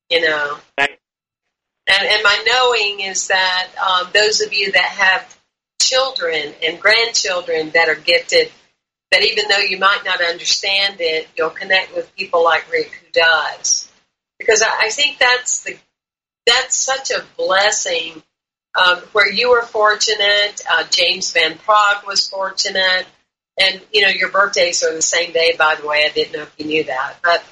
You 0.10 0.22
know. 0.22 0.58
And, 0.78 2.08
and 2.08 2.24
my 2.24 2.46
knowing 2.48 3.02
is 3.02 3.28
that 3.28 3.68
um, 3.78 4.08
those 4.14 4.41
of 4.41 4.54
you 4.54 4.72
that 4.72 4.86
have 4.86 5.38
children 5.88 6.54
and 6.64 6.80
grandchildren 6.80 7.72
that 7.72 7.90
are 7.90 7.96
gifted, 7.96 8.52
that 9.12 9.24
even 9.24 9.48
though 9.48 9.58
you 9.58 9.78
might 9.78 10.02
not 10.06 10.22
understand 10.24 10.98
it, 11.00 11.28
you'll 11.38 11.50
connect 11.50 11.96
with 11.96 12.16
people 12.16 12.44
like 12.44 12.72
Rick 12.72 12.92
who 12.92 13.12
does. 13.12 13.90
Because 14.40 14.62
I, 14.62 14.86
I 14.88 14.90
think 14.90 15.20
that's 15.20 15.64
the 15.64 15.78
that's 16.46 16.76
such 16.76 17.12
a 17.12 17.24
blessing. 17.38 18.22
Um, 18.76 18.98
where 19.12 19.32
you 19.32 19.52
were 19.52 19.62
fortunate, 19.62 20.62
uh, 20.70 20.84
James 20.90 21.32
Van 21.32 21.60
Praagh 21.60 22.08
was 22.08 22.28
fortunate, 22.28 23.06
and 23.60 23.80
you 23.94 24.02
know 24.02 24.08
your 24.08 24.30
birthdays 24.30 24.84
are 24.84 24.94
the 24.94 25.02
same 25.02 25.32
day. 25.32 25.56
By 25.58 25.76
the 25.80 25.88
way, 25.88 26.06
I 26.10 26.12
didn't 26.12 26.34
know 26.34 26.42
if 26.42 26.54
you 26.58 26.66
knew 26.66 26.84
that, 26.86 27.18
but 27.24 27.44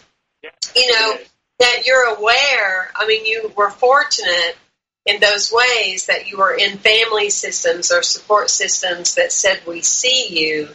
you 0.75 0.91
know 0.91 1.17
that 1.59 1.83
you're 1.85 2.15
aware. 2.15 2.91
I 2.95 3.05
mean, 3.05 3.25
you 3.27 3.53
were 3.55 3.69
fortunate 3.69 4.57
in 5.05 5.19
those 5.19 5.51
ways 5.51 6.05
that 6.07 6.29
you 6.29 6.37
were 6.37 6.53
in 6.53 6.77
family 6.77 7.29
systems 7.29 7.91
or 7.91 8.03
support 8.03 8.49
systems 8.49 9.15
that 9.15 9.31
said 9.31 9.61
we 9.67 9.81
see 9.81 10.27
you 10.29 10.69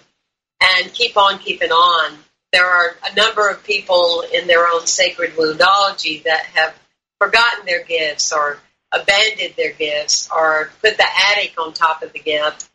and 0.61 0.93
keep 0.93 1.17
on 1.17 1.39
keeping 1.39 1.71
on. 1.71 2.19
There 2.53 2.67
are 2.67 2.97
a 3.11 3.15
number 3.15 3.49
of 3.49 3.65
people 3.65 4.25
in 4.33 4.47
their 4.47 4.67
own 4.67 4.87
sacred 4.87 5.33
woundology 5.33 6.23
that 6.25 6.47
have 6.55 6.75
forgotten 7.19 7.67
their 7.67 7.85
gifts 7.85 8.33
or 8.33 8.59
abandoned 8.93 9.55
their 9.57 9.73
gifts 9.73 10.29
or 10.35 10.71
put 10.81 10.97
the 10.97 11.07
attic 11.33 11.55
on 11.59 11.73
top 11.73 12.03
of 12.03 12.13
the 12.13 12.19
gift 12.19 12.69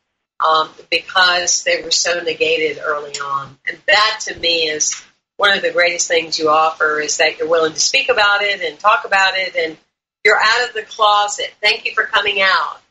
um, 0.45 0.69
because 0.89 1.63
they 1.63 1.81
were 1.83 1.91
so 1.91 2.21
negated 2.21 2.81
early 2.83 3.13
on. 3.13 3.57
And 3.67 3.77
that 3.87 4.19
to 4.25 4.39
me 4.39 4.67
is 4.67 5.01
one 5.37 5.55
of 5.55 5.63
the 5.63 5.71
greatest 5.71 6.07
things 6.07 6.37
you 6.37 6.49
offer 6.49 6.99
is 6.99 7.17
that 7.17 7.37
you're 7.37 7.49
willing 7.49 7.73
to 7.73 7.79
speak 7.79 8.09
about 8.09 8.41
it 8.41 8.61
and 8.61 8.79
talk 8.79 9.05
about 9.05 9.33
it 9.35 9.55
and 9.55 9.77
you're 10.23 10.39
out 10.41 10.67
of 10.67 10.73
the 10.75 10.83
closet. 10.83 11.53
Thank 11.61 11.85
you 11.85 11.93
for 11.93 12.03
coming 12.05 12.41
out 12.41 12.81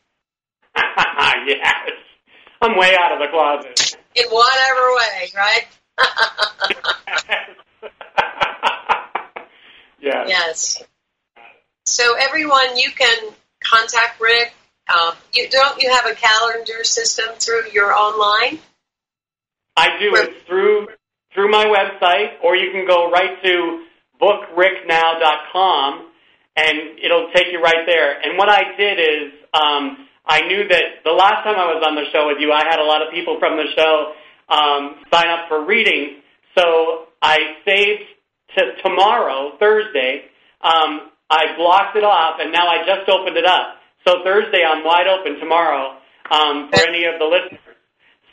yes. 1.46 1.90
I'm 2.60 2.76
way 2.78 2.96
out 2.98 3.12
of 3.12 3.18
the 3.18 3.28
closet. 3.30 3.96
in 4.14 4.26
whatever 4.28 4.94
way, 4.96 5.30
right? 5.34 5.66
yes. 10.00 10.26
yes. 10.28 10.82
So 11.86 12.14
everyone, 12.18 12.76
you 12.76 12.90
can 12.90 13.32
contact 13.64 14.20
Rick. 14.20 14.52
Uh, 14.88 15.14
you 15.32 15.48
don't 15.48 15.80
you 15.80 15.90
have 15.90 16.06
a 16.06 16.14
calendar 16.14 16.84
system 16.84 17.26
through 17.38 17.70
your 17.72 17.92
online? 17.94 18.58
I 19.76 19.98
do. 19.98 20.10
It's 20.14 20.46
through 20.46 20.88
through 21.32 21.50
my 21.50 21.64
website, 21.66 22.42
or 22.42 22.56
you 22.56 22.72
can 22.72 22.86
go 22.86 23.10
right 23.10 23.42
to 23.42 23.84
bookricknow.com, 24.20 26.09
and 26.56 26.98
it'll 27.02 27.30
take 27.34 27.52
you 27.52 27.60
right 27.60 27.86
there. 27.86 28.20
And 28.20 28.36
what 28.36 28.48
I 28.48 28.76
did 28.76 28.98
is, 28.98 29.32
um, 29.54 30.06
I 30.26 30.46
knew 30.46 30.68
that 30.68 31.02
the 31.04 31.12
last 31.12 31.44
time 31.44 31.56
I 31.56 31.66
was 31.72 31.82
on 31.86 31.94
the 31.94 32.04
show 32.12 32.26
with 32.28 32.38
you, 32.38 32.52
I 32.52 32.64
had 32.68 32.78
a 32.78 32.84
lot 32.84 33.02
of 33.02 33.12
people 33.12 33.38
from 33.38 33.56
the 33.56 33.66
show 33.74 34.12
um, 34.48 35.02
sign 35.12 35.28
up 35.28 35.48
for 35.48 35.64
reading. 35.64 36.22
So 36.56 37.06
I 37.22 37.56
saved 37.64 38.02
to 38.56 38.82
tomorrow, 38.82 39.56
Thursday. 39.58 40.26
Um, 40.60 41.10
I 41.30 41.56
blocked 41.56 41.96
it 41.96 42.04
off, 42.04 42.38
and 42.40 42.52
now 42.52 42.66
I 42.66 42.84
just 42.84 43.08
opened 43.08 43.36
it 43.36 43.46
up. 43.46 43.78
So 44.06 44.22
Thursday, 44.24 44.62
I'm 44.66 44.84
wide 44.84 45.06
open 45.06 45.38
tomorrow 45.38 45.98
um, 46.30 46.70
for 46.70 46.80
any 46.88 47.04
of 47.04 47.18
the 47.18 47.26
listeners. 47.26 47.76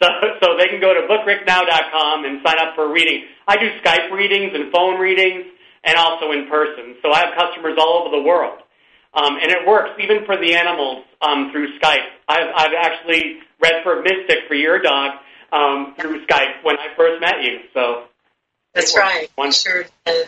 So, 0.01 0.07
so 0.41 0.57
they 0.57 0.67
can 0.67 0.81
go 0.81 0.93
to 0.93 1.07
bookricknow.com 1.07 2.25
and 2.25 2.41
sign 2.45 2.57
up 2.59 2.75
for 2.75 2.91
reading. 2.91 3.25
I 3.47 3.57
do 3.57 3.69
Skype 3.83 4.11
readings 4.11 4.51
and 4.53 4.71
phone 4.71 4.99
readings 4.99 5.45
and 5.87 5.97
also 5.97 6.31
in 6.31 6.47
person. 6.49 6.97
So 7.01 7.11
I 7.11 7.19
have 7.25 7.35
customers 7.35 7.77
all 7.79 8.03
over 8.05 8.15
the 8.15 8.21
world. 8.21 8.59
Um, 9.13 9.37
and 9.41 9.49
it 9.49 9.65
works 9.65 9.91
even 10.03 10.25
for 10.25 10.37
the 10.37 10.53
animals 10.53 11.05
um, 11.21 11.49
through 11.51 11.79
Skype. 11.79 12.05
I've, 12.27 12.51
I've 12.55 12.73
actually 12.79 13.39
read 13.59 13.81
for 13.83 14.03
Mystic 14.03 14.47
for 14.47 14.53
your 14.53 14.79
dog 14.79 15.13
um, 15.51 15.95
through 15.97 16.25
Skype 16.27 16.63
when 16.63 16.77
I 16.77 16.93
first 16.95 17.21
met 17.21 17.41
you. 17.41 17.61
So 17.73 18.03
That's 18.75 18.95
right. 18.95 19.31
One- 19.35 19.51
Sure. 19.51 19.85
did. 20.05 20.27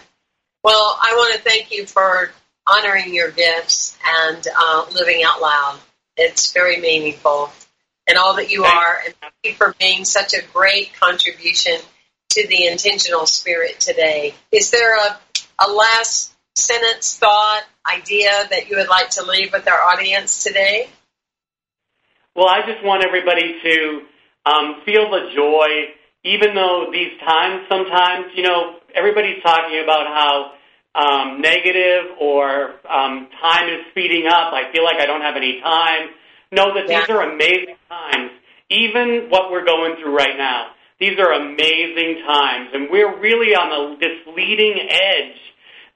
Well, 0.64 0.98
I 1.02 1.14
want 1.16 1.36
to 1.36 1.42
thank 1.42 1.72
you 1.72 1.86
for 1.86 2.32
honoring 2.66 3.14
your 3.14 3.32
gifts 3.32 3.98
and 4.06 4.48
uh, 4.58 4.86
living 4.94 5.24
out 5.24 5.42
loud. 5.42 5.80
It's 6.18 6.52
very 6.52 6.82
meaningful, 6.82 7.50
and 8.08 8.18
all 8.18 8.36
that 8.36 8.52
you 8.52 8.66
are, 8.66 9.02
and 9.06 9.14
thank 9.22 9.34
you 9.44 9.54
for 9.54 9.74
being 9.80 10.04
such 10.04 10.34
a 10.34 10.42
great 10.52 10.92
contribution 11.00 11.78
to 12.32 12.48
the 12.48 12.68
intentional 12.68 13.26
spirit 13.26 13.80
today. 13.80 14.36
Is 14.52 14.70
there 14.72 14.98
a, 14.98 15.18
a 15.66 15.72
last 15.72 16.34
sentence, 16.56 17.18
thought, 17.18 17.64
idea 17.92 18.32
that 18.50 18.70
you 18.70 18.78
would 18.78 18.90
like 18.90 19.10
to 19.12 19.24
leave 19.24 19.52
with 19.54 19.68
our 19.68 19.82
audience 19.82 20.44
today? 20.44 20.90
Well, 22.36 22.48
I 22.48 22.62
just 22.66 22.84
want 22.84 23.04
everybody 23.06 23.60
to 23.64 24.02
um, 24.46 24.82
feel 24.86 25.10
the 25.10 25.32
joy, 25.36 25.94
even 26.24 26.56
though 26.56 26.88
these 26.92 27.20
times 27.20 27.66
sometimes, 27.70 28.32
you 28.36 28.44
know, 28.44 28.80
everybody's 28.96 29.42
talking 29.44 29.82
about 29.84 30.08
how 30.08 30.52
um, 30.96 31.42
negative 31.42 32.18
or 32.20 32.76
um, 32.90 33.30
time 33.42 33.70
is 33.70 33.86
speeding 33.92 34.28
up. 34.28 34.54
I 34.54 34.72
feel 34.72 34.84
like 34.84 34.98
I 35.00 35.06
don't 35.06 35.22
have 35.22 35.36
any 35.36 35.62
time. 35.62 36.10
Know 36.52 36.74
that 36.74 36.90
yeah. 36.90 37.02
these 37.02 37.10
are 37.10 37.22
amazing 37.22 37.76
times. 37.88 38.32
Even 38.70 39.28
what 39.30 39.52
we're 39.52 39.66
going 39.66 39.98
through 40.02 40.16
right 40.16 40.38
now, 40.38 40.72
these 41.00 41.18
are 41.18 41.32
amazing 41.32 42.24
times, 42.28 42.70
and 42.74 42.90
we're 42.92 43.20
really 43.20 43.56
on 43.56 43.72
a, 43.72 44.00
this 44.00 44.20
leading 44.36 44.76
edge 44.90 45.40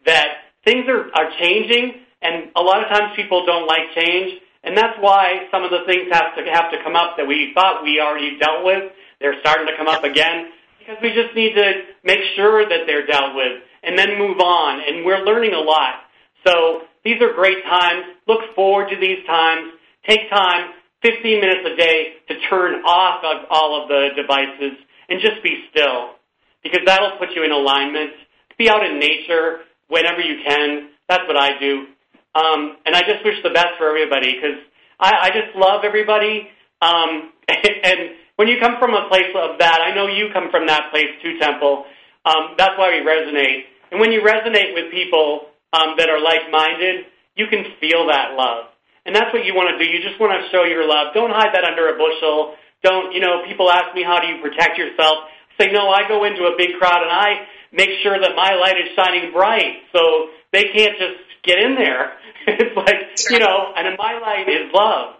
that 0.05 0.27
things 0.63 0.85
are, 0.87 1.11
are 1.13 1.29
changing, 1.39 1.99
and 2.21 2.51
a 2.55 2.61
lot 2.61 2.81
of 2.81 2.89
times 2.89 3.11
people 3.15 3.45
don't 3.45 3.67
like 3.67 3.93
change, 3.95 4.39
and 4.63 4.77
that's 4.77 4.97
why 4.99 5.47
some 5.51 5.63
of 5.63 5.71
the 5.71 5.83
things 5.85 6.07
have 6.11 6.35
to 6.35 6.43
have 6.51 6.71
to 6.71 6.81
come 6.83 6.95
up 6.95 7.17
that 7.17 7.27
we 7.27 7.51
thought 7.53 7.83
we 7.83 7.99
already 7.99 8.39
dealt 8.39 8.63
with. 8.63 8.91
They're 9.19 9.39
starting 9.41 9.67
to 9.67 9.75
come 9.77 9.87
up 9.87 10.03
again 10.03 10.51
because 10.79 10.97
we 11.01 11.13
just 11.13 11.35
need 11.35 11.53
to 11.55 11.83
make 12.03 12.19
sure 12.35 12.63
that 12.63 12.87
they're 12.87 13.05
dealt 13.05 13.35
with 13.35 13.59
and 13.83 13.99
then 13.99 14.17
move 14.17 14.39
on. 14.39 14.79
And 14.79 15.05
we're 15.05 15.23
learning 15.23 15.53
a 15.53 15.59
lot. 15.59 16.07
So 16.47 16.87
these 17.03 17.21
are 17.21 17.33
great 17.33 17.63
times. 17.63 18.03
Look 18.27 18.55
forward 18.55 18.89
to 18.89 18.95
these 18.95 19.25
times. 19.27 19.73
Take 20.07 20.29
time, 20.29 20.71
15 21.01 21.39
minutes 21.39 21.67
a 21.67 21.75
day, 21.75 22.13
to 22.29 22.39
turn 22.49 22.83
off 22.83 23.23
of 23.23 23.47
all 23.49 23.81
of 23.81 23.89
the 23.89 24.09
devices 24.15 24.79
and 25.13 25.21
just 25.21 25.45
be 25.45 25.69
still 25.69 26.17
because 26.65 26.81
that'll 26.89 27.21
put 27.21 27.37
you 27.37 27.45
in 27.45 27.51
alignment. 27.51 28.17
Be 28.57 28.67
out 28.67 28.81
in 28.81 28.97
nature 28.97 29.61
whenever 29.87 30.21
you 30.21 30.41
can. 30.41 30.89
That's 31.07 31.21
what 31.29 31.37
I 31.37 31.59
do. 31.59 31.85
Um, 32.33 32.81
and 32.89 32.95
I 32.95 33.01
just 33.05 33.21
wish 33.23 33.37
the 33.43 33.53
best 33.53 33.77
for 33.77 33.85
everybody 33.87 34.33
because 34.33 34.57
I, 34.99 35.29
I 35.29 35.29
just 35.29 35.53
love 35.53 35.85
everybody. 35.85 36.49
Um, 36.81 37.29
and 37.47 38.17
when 38.37 38.47
you 38.47 38.57
come 38.59 38.81
from 38.81 38.97
a 38.97 39.07
place 39.07 39.29
of 39.37 39.59
that, 39.59 39.85
I 39.85 39.93
know 39.93 40.07
you 40.07 40.33
come 40.33 40.49
from 40.49 40.65
that 40.65 40.89
place 40.89 41.13
too, 41.21 41.37
Temple. 41.37 41.85
Um, 42.25 42.57
that's 42.57 42.73
why 42.73 42.89
we 42.89 43.05
resonate. 43.05 43.69
And 43.91 44.01
when 44.01 44.11
you 44.11 44.21
resonate 44.25 44.73
with 44.73 44.89
people 44.89 45.53
um, 45.73 45.93
that 46.01 46.09
are 46.09 46.19
like-minded, 46.19 47.05
you 47.35 47.45
can 47.53 47.65
feel 47.79 48.07
that 48.07 48.33
love. 48.33 48.73
And 49.05 49.13
that's 49.13 49.29
what 49.29 49.45
you 49.45 49.53
want 49.53 49.77
to 49.77 49.77
do. 49.77 49.85
You 49.85 50.01
just 50.01 50.17
want 50.19 50.33
to 50.33 50.49
show 50.49 50.63
your 50.63 50.87
love. 50.87 51.13
Don't 51.13 51.29
hide 51.29 51.53
that 51.53 51.65
under 51.67 51.93
a 51.93 51.99
bushel. 51.99 52.55
Don't, 52.83 53.13
you 53.13 53.21
know, 53.21 53.43
people 53.47 53.71
ask 53.71 53.95
me, 53.95 54.03
how 54.03 54.19
do 54.19 54.27
you 54.27 54.41
protect 54.41 54.77
yourself? 54.77 55.25
I 55.59 55.65
say, 55.65 55.71
no, 55.71 55.89
I 55.89 56.07
go 56.07 56.25
into 56.25 56.43
a 56.43 56.55
big 56.57 56.77
crowd 56.79 57.01
and 57.01 57.11
I 57.11 57.47
make 57.71 57.89
sure 58.03 58.19
that 58.19 58.35
my 58.35 58.55
light 58.55 58.77
is 58.77 58.93
shining 58.95 59.31
bright 59.31 59.83
so 59.91 60.29
they 60.51 60.65
can't 60.75 60.97
just 60.97 61.19
get 61.43 61.59
in 61.59 61.75
there. 61.75 62.13
it's 62.47 62.75
like, 62.75 63.31
you 63.31 63.39
know, 63.39 63.73
and 63.75 63.97
my 63.97 64.19
light 64.19 64.49
is 64.49 64.71
love. 64.73 65.15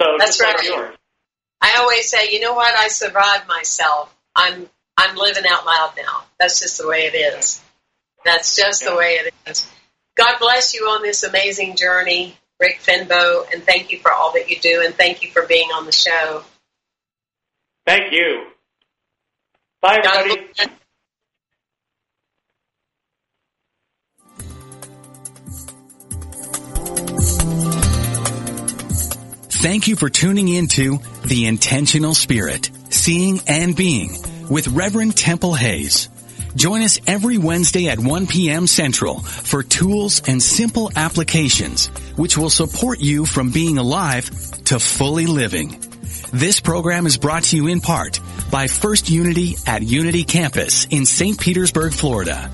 So 0.00 0.04
that's 0.18 0.40
right. 0.40 0.56
Like 0.56 0.66
yours. 0.66 0.94
I 1.60 1.76
always 1.78 2.08
say, 2.08 2.30
you 2.30 2.40
know 2.40 2.54
what? 2.54 2.72
I 2.76 2.88
survived 2.88 3.48
myself. 3.48 4.14
I'm 4.34 4.68
I'm 4.96 5.16
living 5.16 5.44
out 5.48 5.66
loud 5.66 5.94
now. 5.96 6.24
That's 6.38 6.60
just 6.60 6.78
the 6.78 6.86
way 6.86 7.10
it 7.12 7.14
is. 7.14 7.62
That's 8.24 8.56
just 8.56 8.82
yeah. 8.82 8.90
the 8.90 8.96
way 8.96 9.18
it 9.20 9.34
is. 9.46 9.68
God 10.16 10.38
bless 10.40 10.74
you 10.74 10.82
on 10.86 11.02
this 11.02 11.22
amazing 11.22 11.76
journey, 11.76 12.36
Rick 12.60 12.80
Finbow, 12.82 13.46
and 13.52 13.62
thank 13.62 13.92
you 13.92 13.98
for 13.98 14.12
all 14.12 14.32
that 14.32 14.50
you 14.50 14.58
do, 14.58 14.82
and 14.84 14.94
thank 14.94 15.22
you 15.22 15.30
for 15.30 15.46
being 15.46 15.70
on 15.70 15.86
the 15.86 15.92
show. 15.92 16.42
Thank 17.88 18.12
you. 18.12 18.44
Bye, 19.80 19.96
everybody. 20.04 20.44
Thank 29.48 29.88
you 29.88 29.96
for 29.96 30.10
tuning 30.10 30.48
into 30.48 30.98
The 31.24 31.46
Intentional 31.46 32.12
Spirit, 32.12 32.70
Seeing 32.90 33.40
and 33.48 33.74
Being 33.74 34.18
with 34.50 34.68
Reverend 34.68 35.16
Temple 35.16 35.54
Hayes. 35.54 36.10
Join 36.56 36.82
us 36.82 37.00
every 37.06 37.38
Wednesday 37.38 37.88
at 37.88 37.98
1 37.98 38.26
p.m. 38.26 38.66
Central 38.66 39.20
for 39.20 39.62
tools 39.62 40.20
and 40.28 40.42
simple 40.42 40.92
applications 40.94 41.86
which 42.16 42.36
will 42.36 42.50
support 42.50 43.00
you 43.00 43.24
from 43.24 43.50
being 43.50 43.78
alive 43.78 44.28
to 44.64 44.78
fully 44.78 45.24
living. 45.24 45.87
This 46.32 46.60
program 46.60 47.06
is 47.06 47.16
brought 47.16 47.44
to 47.44 47.56
you 47.56 47.68
in 47.68 47.80
part 47.80 48.20
by 48.50 48.66
First 48.66 49.08
Unity 49.08 49.56
at 49.66 49.82
Unity 49.82 50.24
Campus 50.24 50.84
in 50.86 51.06
St. 51.06 51.40
Petersburg, 51.40 51.94
Florida. 51.94 52.50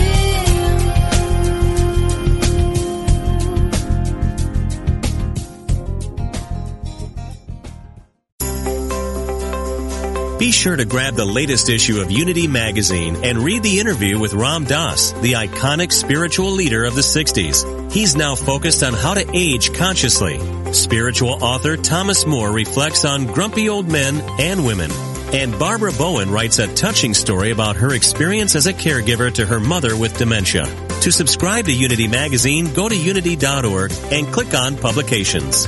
Be 10.41 10.51
sure 10.51 10.75
to 10.75 10.85
grab 10.85 11.13
the 11.13 11.23
latest 11.23 11.69
issue 11.69 12.01
of 12.01 12.09
Unity 12.09 12.47
Magazine 12.47 13.15
and 13.23 13.37
read 13.37 13.61
the 13.61 13.79
interview 13.79 14.17
with 14.17 14.33
Ram 14.33 14.63
Dass, 14.63 15.11
the 15.11 15.33
iconic 15.33 15.91
spiritual 15.91 16.49
leader 16.49 16.83
of 16.83 16.95
the 16.95 17.01
60s. 17.01 17.91
He's 17.91 18.15
now 18.15 18.33
focused 18.33 18.81
on 18.81 18.93
how 18.93 19.13
to 19.13 19.31
age 19.35 19.71
consciously. 19.71 20.39
Spiritual 20.73 21.43
author 21.43 21.77
Thomas 21.77 22.25
Moore 22.25 22.51
reflects 22.51 23.05
on 23.05 23.27
grumpy 23.27 23.69
old 23.69 23.87
men 23.87 24.19
and 24.39 24.65
women. 24.65 24.89
And 25.31 25.59
Barbara 25.59 25.91
Bowen 25.91 26.31
writes 26.31 26.57
a 26.57 26.73
touching 26.73 27.13
story 27.13 27.51
about 27.51 27.75
her 27.75 27.93
experience 27.93 28.55
as 28.55 28.65
a 28.65 28.73
caregiver 28.73 29.31
to 29.35 29.45
her 29.45 29.59
mother 29.59 29.95
with 29.95 30.17
dementia. 30.17 30.65
To 31.01 31.11
subscribe 31.11 31.65
to 31.65 31.71
Unity 31.71 32.07
Magazine, 32.07 32.73
go 32.73 32.89
to 32.89 32.97
unity.org 32.97 33.91
and 34.11 34.25
click 34.33 34.55
on 34.55 34.75
Publications. 34.75 35.67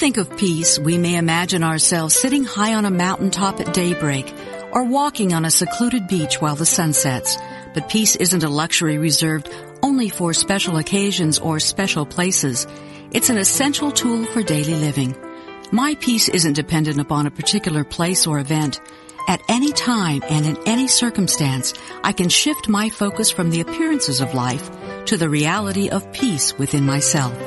Think 0.00 0.16
of 0.16 0.36
peace, 0.36 0.78
we 0.78 0.98
may 0.98 1.14
imagine 1.16 1.62
ourselves 1.62 2.16
sitting 2.16 2.42
high 2.42 2.74
on 2.74 2.86
a 2.86 2.90
mountaintop 2.90 3.60
at 3.60 3.72
daybreak 3.72 4.34
or 4.72 4.82
walking 4.82 5.32
on 5.32 5.44
a 5.44 5.50
secluded 5.50 6.08
beach 6.08 6.40
while 6.40 6.56
the 6.56 6.66
sun 6.66 6.92
sets. 6.92 7.36
But 7.72 7.88
peace 7.88 8.16
isn't 8.16 8.42
a 8.42 8.48
luxury 8.48 8.98
reserved 8.98 9.48
only 9.82 10.08
for 10.08 10.32
special 10.32 10.76
occasions 10.78 11.38
or 11.38 11.60
special 11.60 12.04
places. 12.04 12.66
It's 13.12 13.30
an 13.30 13.38
essential 13.38 13.92
tool 13.92 14.24
for 14.24 14.42
daily 14.42 14.74
living. 14.74 15.14
My 15.70 15.94
peace 15.94 16.28
isn't 16.28 16.54
dependent 16.54 16.98
upon 16.98 17.26
a 17.26 17.30
particular 17.30 17.84
place 17.84 18.26
or 18.26 18.40
event. 18.40 18.80
At 19.28 19.42
any 19.48 19.70
time 19.70 20.22
and 20.28 20.46
in 20.46 20.56
any 20.66 20.88
circumstance, 20.88 21.74
I 22.02 22.12
can 22.12 22.28
shift 22.28 22.68
my 22.68 22.88
focus 22.88 23.30
from 23.30 23.50
the 23.50 23.60
appearances 23.60 24.20
of 24.20 24.34
life 24.34 24.68
to 25.04 25.16
the 25.16 25.28
reality 25.28 25.90
of 25.90 26.12
peace 26.12 26.58
within 26.58 26.86
myself. 26.86 27.38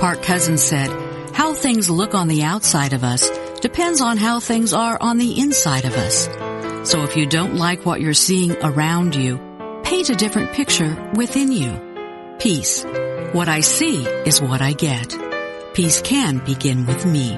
Park 0.00 0.22
Cousins 0.22 0.62
said, 0.62 1.09
how 1.40 1.54
things 1.54 1.88
look 1.88 2.14
on 2.14 2.28
the 2.28 2.42
outside 2.42 2.92
of 2.92 3.02
us 3.02 3.30
depends 3.60 4.02
on 4.02 4.18
how 4.18 4.40
things 4.40 4.74
are 4.74 4.98
on 5.00 5.16
the 5.16 5.40
inside 5.40 5.86
of 5.86 5.94
us. 5.94 6.28
So 6.86 7.02
if 7.04 7.16
you 7.16 7.24
don't 7.24 7.54
like 7.54 7.86
what 7.86 8.02
you're 8.02 8.12
seeing 8.12 8.52
around 8.62 9.14
you, 9.14 9.40
paint 9.82 10.10
a 10.10 10.14
different 10.14 10.52
picture 10.52 11.10
within 11.14 11.50
you. 11.50 11.80
Peace. 12.40 12.84
What 13.32 13.48
I 13.48 13.60
see 13.60 14.04
is 14.04 14.42
what 14.42 14.60
I 14.60 14.74
get. 14.74 15.16
Peace 15.72 16.02
can 16.02 16.44
begin 16.44 16.84
with 16.84 17.06
me. 17.06 17.30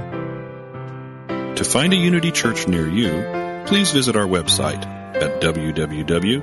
To 1.55 1.63
find 1.63 1.93
a 1.93 1.97
Unity 1.97 2.33
Church 2.33 2.67
near 2.67 2.89
you, 2.89 3.65
please 3.69 3.93
visit 3.93 4.17
our 4.17 4.27
website 4.27 4.85
at 5.15 5.41
www.unity.org. 5.41 6.43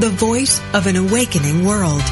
the 0.00 0.10
voice 0.10 0.60
of 0.74 0.86
an 0.86 0.94
awakening 0.96 1.64
world. 1.64 2.02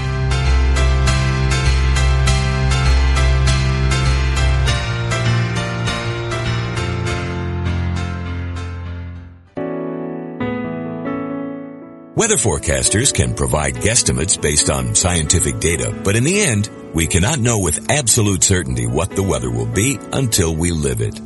Weather 12.17 12.37
forecasters 12.39 13.15
can 13.15 13.35
provide 13.35 13.75
guesstimates 13.75 14.41
based 14.41 14.69
on 14.69 14.97
scientific 14.97 15.61
data, 15.61 15.95
but 16.03 16.17
in 16.17 16.25
the 16.25 16.41
end, 16.41 16.69
we 16.93 17.07
cannot 17.07 17.39
know 17.39 17.61
with 17.61 17.89
absolute 17.89 18.43
certainty 18.43 18.87
what 18.87 19.15
the 19.15 19.23
weather 19.23 19.51
will 19.51 19.67
be 19.67 19.97
until 20.13 20.57
we 20.57 20.73
live 20.73 21.01
it. 21.01 21.21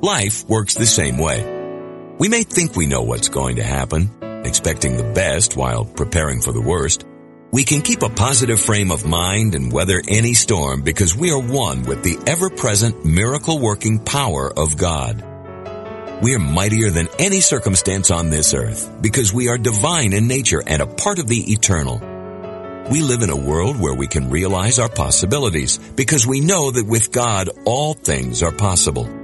Life 0.00 0.48
works 0.48 0.76
the 0.76 0.86
same 0.86 1.18
way. 1.18 2.14
We 2.18 2.28
may 2.28 2.44
think 2.44 2.74
we 2.74 2.86
know 2.86 3.02
what's 3.02 3.28
going 3.28 3.56
to 3.56 3.64
happen, 3.64 4.08
expecting 4.44 4.96
the 4.96 5.12
best 5.12 5.56
while 5.56 5.84
preparing 5.84 6.40
for 6.40 6.52
the 6.52 6.60
worst. 6.60 7.04
We 7.52 7.64
can 7.64 7.82
keep 7.82 8.02
a 8.02 8.08
positive 8.08 8.60
frame 8.60 8.92
of 8.92 9.04
mind 9.04 9.54
and 9.54 9.72
weather 9.72 10.00
any 10.06 10.34
storm 10.34 10.82
because 10.82 11.16
we 11.16 11.30
are 11.32 11.40
one 11.40 11.82
with 11.82 12.04
the 12.04 12.18
ever-present 12.26 13.04
miracle-working 13.04 14.04
power 14.04 14.52
of 14.56 14.76
God. 14.76 15.24
We 16.22 16.34
are 16.34 16.38
mightier 16.38 16.90
than 16.90 17.08
any 17.18 17.40
circumstance 17.40 18.10
on 18.10 18.30
this 18.30 18.54
earth 18.54 18.90
because 19.00 19.32
we 19.32 19.48
are 19.48 19.58
divine 19.58 20.12
in 20.12 20.28
nature 20.28 20.62
and 20.64 20.80
a 20.80 20.86
part 20.86 21.18
of 21.18 21.26
the 21.26 21.52
eternal. 21.52 21.98
We 22.90 23.02
live 23.02 23.22
in 23.22 23.30
a 23.30 23.36
world 23.36 23.80
where 23.80 23.94
we 23.94 24.06
can 24.06 24.30
realize 24.30 24.78
our 24.78 24.88
possibilities 24.88 25.78
because 25.78 26.26
we 26.26 26.40
know 26.40 26.70
that 26.70 26.86
with 26.86 27.10
God 27.10 27.48
all 27.64 27.94
things 27.94 28.42
are 28.42 28.52
possible. 28.52 29.19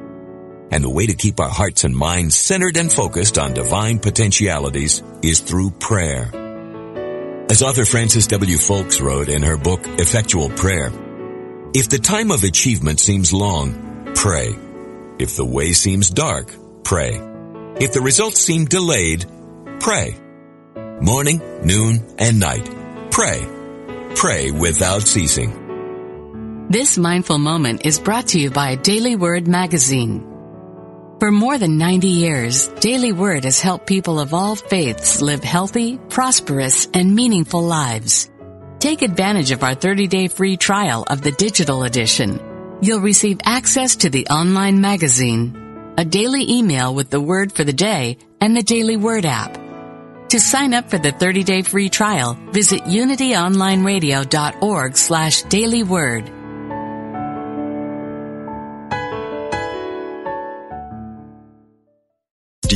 And 0.71 0.83
the 0.83 0.91
way 0.91 1.07
to 1.07 1.14
keep 1.14 1.41
our 1.41 1.49
hearts 1.49 1.85
and 1.85 1.97
minds 1.97 2.35
centered 2.35 2.77
and 2.77 2.93
focused 2.93 3.39
on 3.39 3.55
divine 3.55 3.99
potentialities 3.99 5.03
is 5.23 5.41
through 5.41 5.71
prayer. 5.71 6.31
As 7.49 7.62
author 7.62 7.85
Frances 7.85 8.27
W. 8.27 8.57
Foulks 8.57 9.01
wrote 9.01 9.29
in 9.29 9.43
her 9.43 9.57
book 9.57 9.81
Effectual 9.85 10.51
Prayer, 10.51 10.91
if 11.75 11.89
the 11.89 11.99
time 11.99 12.31
of 12.31 12.43
achievement 12.43 13.01
seems 13.01 13.33
long, 13.33 14.12
pray. 14.14 14.57
If 15.19 15.37
the 15.37 15.45
way 15.45 15.73
seems 15.73 16.11
dark, 16.11 16.53
pray. 16.83 17.21
If 17.79 17.93
the 17.93 18.01
results 18.01 18.41
seem 18.41 18.64
delayed, 18.64 19.27
pray. 19.79 20.17
Morning, 21.01 21.41
noon, 21.62 22.05
and 22.19 22.41
night, 22.41 22.69
pray. 23.11 23.47
Pray 24.14 24.51
without 24.51 25.03
ceasing. 25.03 26.67
This 26.71 26.99
mindful 26.99 27.39
moment 27.39 27.85
is 27.85 28.01
brought 28.01 28.29
to 28.29 28.41
you 28.41 28.51
by 28.51 28.75
Daily 28.75 29.14
Word 29.14 29.47
Magazine. 29.47 30.36
For 31.19 31.33
more 31.33 31.57
than 31.57 31.79
90 31.79 32.09
years, 32.09 32.69
Daily 32.69 33.11
Word 33.11 33.45
has 33.45 33.59
helped 33.59 33.87
people 33.87 34.21
of 34.21 34.35
all 34.35 34.55
faiths 34.55 35.23
live 35.23 35.43
healthy, 35.43 35.97
prosperous, 36.11 36.89
and 36.93 37.14
meaningful 37.14 37.62
lives. 37.62 38.31
Take 38.81 39.01
advantage 39.01 39.51
of 39.51 39.62
our 39.62 39.75
30-day 39.75 40.29
free 40.29 40.59
trial 40.59 41.07
of 41.09 41.23
the 41.23 41.33
digital 41.33 41.85
edition. 41.85 42.39
You'll 42.83 43.01
receive 43.01 43.41
access 43.45 43.97
to 43.97 44.11
the 44.11 44.27
online 44.27 44.83
magazine, 44.83 45.95
a 45.97 46.05
daily 46.05 46.53
email 46.53 46.95
with 46.95 47.09
the 47.09 47.21
word 47.21 47.51
for 47.51 47.64
the 47.64 47.73
day, 47.73 48.19
and 48.39 48.55
the 48.55 48.62
Daily 48.62 48.99
Word 48.99 49.25
app. 49.25 49.59
To 50.29 50.39
sign 50.39 50.75
up 50.75 50.91
for 50.91 50.99
the 50.99 51.12
30-day 51.12 51.62
free 51.62 51.89
trial, 51.89 52.39
visit 52.51 52.83
unityonlineradio.org 52.83 54.97
slash 54.99 55.45
dailyword. 55.45 56.29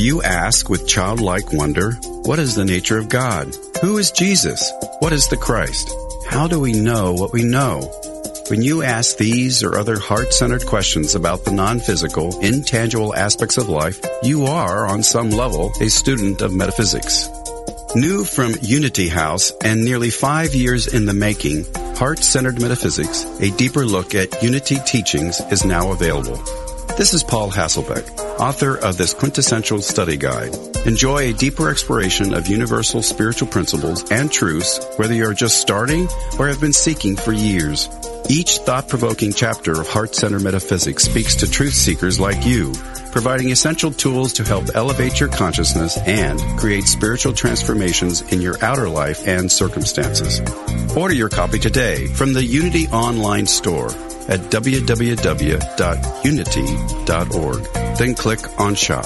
Do 0.01 0.07
you 0.07 0.23
ask 0.23 0.67
with 0.67 0.87
childlike 0.87 1.53
wonder, 1.53 1.91
what 2.23 2.39
is 2.39 2.55
the 2.55 2.65
nature 2.65 2.97
of 2.97 3.07
God? 3.07 3.55
Who 3.81 3.99
is 3.99 4.09
Jesus? 4.09 4.71
What 4.97 5.13
is 5.13 5.27
the 5.27 5.37
Christ? 5.37 5.93
How 6.27 6.47
do 6.47 6.59
we 6.59 6.73
know 6.73 7.13
what 7.13 7.31
we 7.31 7.43
know? 7.43 7.81
When 8.49 8.63
you 8.63 8.81
ask 8.81 9.17
these 9.17 9.61
or 9.61 9.77
other 9.77 9.99
heart-centered 9.99 10.65
questions 10.65 11.13
about 11.13 11.45
the 11.45 11.51
non-physical, 11.51 12.39
intangible 12.39 13.13
aspects 13.13 13.59
of 13.59 13.69
life, 13.69 14.03
you 14.23 14.45
are, 14.45 14.87
on 14.87 15.03
some 15.03 15.29
level, 15.29 15.71
a 15.79 15.87
student 15.87 16.41
of 16.41 16.51
metaphysics. 16.51 17.29
New 17.93 18.23
from 18.23 18.55
Unity 18.63 19.07
House 19.07 19.53
and 19.63 19.85
nearly 19.85 20.09
five 20.09 20.55
years 20.55 20.87
in 20.87 21.05
the 21.05 21.13
making, 21.13 21.71
Heart-Centered 21.75 22.59
Metaphysics, 22.59 23.23
a 23.39 23.51
deeper 23.51 23.85
look 23.85 24.15
at 24.15 24.41
Unity 24.41 24.77
teachings 24.83 25.39
is 25.51 25.63
now 25.63 25.91
available. 25.91 26.41
This 26.97 27.13
is 27.15 27.23
Paul 27.23 27.49
Hasselbeck, 27.49 28.39
author 28.39 28.75
of 28.75 28.95
this 28.95 29.13
quintessential 29.15 29.81
study 29.81 30.17
guide. 30.17 30.55
Enjoy 30.85 31.17
a 31.17 31.33
deeper 31.33 31.69
exploration 31.69 32.33
of 32.35 32.47
universal 32.47 33.01
spiritual 33.01 33.47
principles 33.47 34.09
and 34.11 34.31
truths, 34.31 34.79
whether 34.97 35.13
you're 35.13 35.33
just 35.33 35.59
starting 35.59 36.07
or 36.37 36.47
have 36.47 36.61
been 36.61 36.73
seeking 36.73 37.15
for 37.15 37.31
years. 37.31 37.89
Each 38.29 38.59
thought-provoking 38.59 39.33
chapter 39.33 39.79
of 39.79 39.89
Heart 39.89 40.13
Center 40.13 40.39
Metaphysics 40.39 41.05
speaks 41.05 41.35
to 41.37 41.49
truth 41.49 41.73
seekers 41.73 42.19
like 42.19 42.45
you, 42.45 42.73
providing 43.11 43.51
essential 43.51 43.91
tools 43.91 44.33
to 44.33 44.43
help 44.43 44.65
elevate 44.75 45.19
your 45.19 45.29
consciousness 45.29 45.97
and 45.97 46.39
create 46.59 46.83
spiritual 46.83 47.33
transformations 47.33 48.21
in 48.31 48.41
your 48.41 48.63
outer 48.63 48.89
life 48.89 49.27
and 49.27 49.51
circumstances. 49.51 50.39
Order 50.95 51.15
your 51.15 51.29
copy 51.29 51.57
today 51.57 52.05
from 52.07 52.33
the 52.33 52.43
Unity 52.43 52.87
online 52.89 53.47
store 53.47 53.89
at 54.31 54.39
www.unity.org. 54.49 55.17
Then 57.97 58.15
click 58.15 58.59
on 58.59 58.75
shop. 58.75 59.05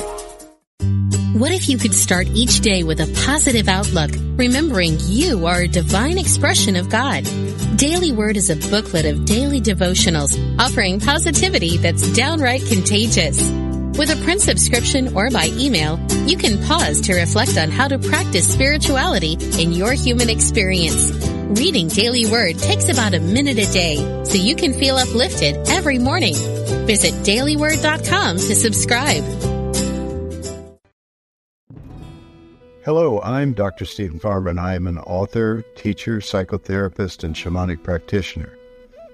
What 1.36 1.52
if 1.52 1.68
you 1.68 1.78
could 1.78 1.94
start 1.94 2.28
each 2.28 2.62
day 2.62 2.84
with 2.84 3.02
a 3.02 3.14
positive 3.26 3.68
outlook, 3.68 4.12
remembering 4.38 4.96
you 5.02 5.48
are 5.48 5.64
a 5.64 5.68
divine 5.68 6.18
expression 6.18 6.78
of 6.78 6.90
God? 6.90 7.26
Daily 7.76 8.14
Word 8.14 8.38
is 8.38 8.50
a 8.50 8.56
booklet 8.72 9.06
of 9.06 9.26
daily 9.26 9.60
devotionals 9.60 10.38
offering 10.58 11.02
positivity 11.02 11.76
that's 11.76 12.08
downright 12.14 12.66
contagious. 12.68 13.38
With 13.98 14.12
a 14.12 14.22
print 14.24 14.40
subscription 14.42 15.14
or 15.14 15.30
by 15.30 15.50
email, 15.54 16.00
you 16.26 16.38
can 16.38 16.64
pause 16.64 17.02
to 17.02 17.16
reflect 17.16 17.58
on 17.58 17.70
how 17.70 17.90
to 17.90 18.00
practice 18.00 18.48
spirituality 18.52 19.38
in 19.62 19.74
your 19.74 19.92
human 19.92 20.30
experience. 20.30 21.35
Reading 21.50 21.90
Daily 21.90 22.26
Word 22.26 22.58
takes 22.58 22.90
about 22.90 23.14
a 23.14 23.20
minute 23.20 23.60
a 23.60 23.72
day, 23.72 23.98
so 24.26 24.34
you 24.34 24.56
can 24.56 24.74
feel 24.74 24.96
uplifted 24.96 25.56
every 25.70 26.00
morning. 26.00 26.34
Visit 26.88 27.14
dailyword.com 27.24 28.38
to 28.38 28.56
subscribe. 28.56 29.24
Hello, 32.84 33.22
I'm 33.22 33.54
Dr. 33.54 33.86
Steven 33.86 34.18
Farmer, 34.18 34.50
and 34.50 34.60
I 34.60 34.74
am 34.74 34.88
an 34.88 34.98
author, 34.98 35.64
teacher, 35.76 36.18
psychotherapist, 36.18 37.24
and 37.24 37.36
shamanic 37.36 37.84
practitioner. 37.84 38.58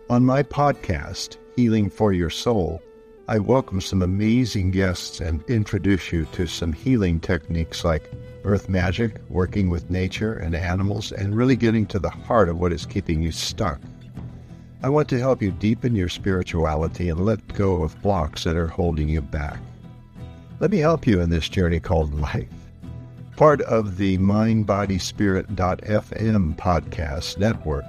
On 0.10 0.26
my 0.26 0.42
podcast, 0.42 1.36
Healing 1.58 1.90
for 1.90 2.14
Your 2.14 2.30
Soul, 2.30 2.82
I 3.28 3.40
welcome 3.40 3.82
some 3.82 4.02
amazing 4.02 4.72
guests 4.72 5.20
and 5.20 5.44
introduce 5.50 6.14
you 6.14 6.24
to 6.32 6.48
some 6.48 6.72
healing 6.72 7.20
techniques 7.20 7.84
like 7.84 8.10
earth 8.44 8.70
magic, 8.70 9.18
working 9.30 9.70
with 9.70 9.90
nature 9.90 10.34
and 10.34 10.56
animals, 10.56 11.12
and 11.12 11.36
really 11.36 11.56
getting 11.56 11.86
to 11.88 12.00
the 12.00 12.10
heart 12.10 12.50
of 12.50 12.60
what 12.60 12.74
is 12.74 12.86
keeping 12.86 13.22
you 13.22 13.32
stuck. 13.32 13.80
I 14.84 14.90
want 14.90 15.10
to 15.10 15.20
help 15.20 15.42
you 15.42 15.52
deepen 15.52 15.96
your 15.96 16.10
spirituality 16.10 17.10
and 17.10 17.26
let 17.26 17.46
go 17.54 17.84
of 17.84 18.02
blocks 18.02 18.46
that 18.46 18.56
are 18.56 18.68
holding 18.68 19.10
you 19.10 19.22
back. 19.22 19.60
Let 20.60 20.72
me 20.72 20.78
help 20.78 21.06
you 21.06 21.22
in 21.22 21.30
this 21.30 21.50
journey 21.50 21.80
called 21.80 22.14
life 22.14 22.48
part 23.42 23.62
of 23.62 23.98
the 23.98 24.20
mindbodyspirit.fm 24.20 26.56
podcast 26.58 27.40
network. 27.40 27.86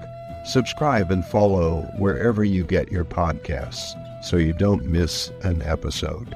Subscribe 0.46 1.10
and 1.10 1.22
follow 1.26 1.82
wherever 1.98 2.42
you 2.42 2.64
get 2.64 2.90
your 2.90 3.04
podcasts 3.04 3.92
so 4.24 4.38
you 4.38 4.54
don't 4.54 4.86
miss 4.86 5.30
an 5.42 5.60
episode. 5.60 6.34